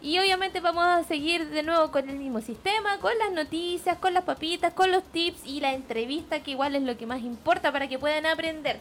y 0.00 0.18
obviamente 0.18 0.60
vamos 0.60 0.84
a 0.84 1.04
seguir 1.04 1.48
de 1.48 1.62
nuevo 1.62 1.92
con 1.92 2.10
el 2.10 2.16
mismo 2.16 2.40
sistema, 2.40 2.98
con 2.98 3.16
las 3.18 3.30
noticias, 3.30 3.96
con 3.98 4.12
las 4.12 4.24
papitas, 4.24 4.74
con 4.74 4.90
los 4.90 5.04
tips 5.04 5.46
y 5.46 5.60
la 5.60 5.72
entrevista 5.72 6.40
que 6.42 6.50
igual 6.50 6.74
es 6.74 6.82
lo 6.82 6.98
que 6.98 7.06
más 7.06 7.20
importa 7.20 7.70
para 7.70 7.88
que 7.88 7.98
puedan 7.98 8.26
aprender. 8.26 8.80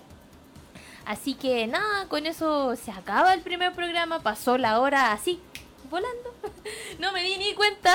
Así 1.05 1.35
que 1.35 1.67
nada, 1.67 2.07
con 2.07 2.25
eso 2.25 2.75
se 2.75 2.91
acaba 2.91 3.33
el 3.33 3.41
primer 3.41 3.73
programa, 3.73 4.19
pasó 4.19 4.57
la 4.57 4.79
hora 4.79 5.11
así, 5.13 5.39
volando. 5.91 6.33
no 6.99 7.11
me 7.11 7.21
di 7.21 7.37
ni 7.37 7.53
cuenta. 7.53 7.93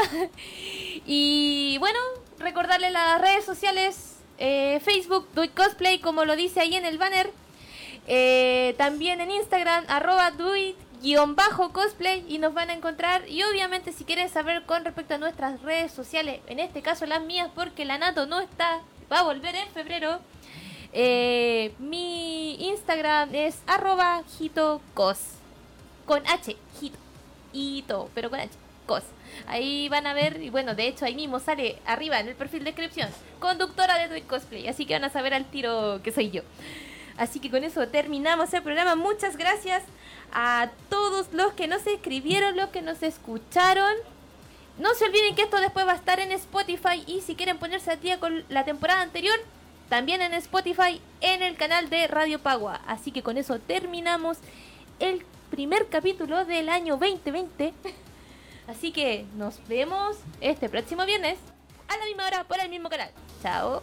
y 1.05 1.76
bueno, 1.80 1.99
recordarle 2.38 2.90
las 2.90 3.20
redes 3.20 3.44
sociales, 3.44 4.18
eh, 4.38 4.80
Facebook, 4.84 5.26
Do 5.34 5.42
Cosplay, 5.53 5.99
como 5.99 6.24
lo 6.24 6.36
dice 6.36 6.61
ahí 6.61 6.76
en 6.76 6.84
el 6.84 6.99
banner. 6.99 7.32
Eh, 8.07 8.76
también 8.78 9.20
en 9.20 9.32
Instagram, 9.32 9.84
arroba 9.88 10.30
doit-cosplay 10.30 12.24
y 12.28 12.38
nos 12.38 12.55
van 12.55 12.70
a 12.70 12.74
encontrar. 12.74 13.28
Y 13.28 13.42
obviamente 13.42 13.92
si 13.92 14.05
quieren 14.05 14.28
saber 14.28 14.62
con 14.64 14.84
respecto 14.84 15.14
a 15.14 15.18
nuestras 15.18 15.61
redes 15.62 15.90
sociales, 15.90 16.40
en 16.47 16.61
este 16.61 16.82
caso 16.82 17.07
las 17.07 17.22
mías, 17.22 17.51
porque 17.55 17.84
la 17.84 17.99
Nato 17.99 18.26
no 18.26 18.38
está, 18.40 18.82
va 19.11 19.20
a 19.20 19.24
volver 19.24 19.57
en 19.57 19.68
febrero. 19.70 20.20
Eh, 20.92 21.74
mi 21.78 22.55
Instagram 22.68 23.34
es 23.34 23.59
arroba 23.66 24.22
hitocos. 24.38 25.18
Con 26.07 26.24
H, 26.28 26.57
hito. 26.80 27.05
Hito, 27.57 28.11
pero 28.14 28.30
con 28.30 28.40
H. 28.40 28.50
Cos. 28.86 29.02
Ahí 29.48 29.88
van 29.88 30.07
a 30.07 30.14
ver, 30.14 30.40
y 30.42 30.50
bueno, 30.50 30.74
de 30.74 30.86
hecho 30.86 31.04
ahí 31.04 31.14
mismo 31.14 31.40
sale 31.40 31.78
arriba 31.86 32.20
en 32.20 32.28
el 32.28 32.36
perfil 32.36 32.61
de 32.61 32.70
descripción, 32.70 33.09
conductora 33.40 33.98
de 33.98 34.09
Duit 34.09 34.26
Cosplay, 34.26 34.68
así 34.68 34.86
que 34.86 34.94
van 34.94 35.04
a 35.04 35.11
saber 35.11 35.34
al 35.34 35.44
tiro 35.44 36.00
que 36.02 36.12
soy 36.12 36.30
yo. 36.30 36.42
Así 37.16 37.40
que 37.40 37.50
con 37.50 37.64
eso 37.64 37.88
terminamos 37.88 38.52
el 38.52 38.62
programa. 38.62 38.94
Muchas 38.94 39.36
gracias 39.36 39.82
a 40.32 40.70
todos 40.90 41.32
los 41.32 41.52
que 41.54 41.66
nos 41.66 41.86
escribieron, 41.86 42.57
los 42.57 42.68
que 42.68 42.82
nos 42.82 43.02
escucharon. 43.02 43.94
No 44.78 44.94
se 44.94 45.07
olviden 45.07 45.34
que 45.34 45.42
esto 45.42 45.57
después 45.59 45.86
va 45.86 45.92
a 45.92 45.96
estar 45.96 46.20
en 46.20 46.32
Spotify 46.32 47.02
y 47.07 47.22
si 47.22 47.34
quieren 47.34 47.59
ponerse 47.59 47.90
a 47.90 47.96
día 47.96 48.20
con 48.20 48.44
la 48.50 48.64
temporada 48.64 49.00
anterior, 49.00 49.38
también 49.88 50.20
en 50.20 50.34
Spotify 50.34 51.00
en 51.22 51.42
el 51.42 51.57
canal 51.57 51.88
de 51.88 52.07
Radio 52.07 52.38
Pagua. 52.38 52.82
Así 52.86 53.12
que 53.12 53.22
con 53.22 53.38
eso 53.38 53.59
terminamos 53.59 54.36
el 54.98 55.24
primer 55.51 55.88
capítulo 55.88 56.44
del 56.44 56.68
año 56.68 56.97
2020. 56.97 57.72
Así 58.68 58.92
que 58.92 59.24
nos 59.36 59.66
vemos 59.68 60.16
este 60.40 60.68
próximo 60.68 61.07
viernes 61.07 61.38
a 61.88 61.97
la 61.97 62.05
misma 62.05 62.26
hora 62.26 62.44
por 62.44 62.61
el 62.61 62.68
mismo 62.68 62.88
canal. 62.88 63.11
Chao. 63.42 63.82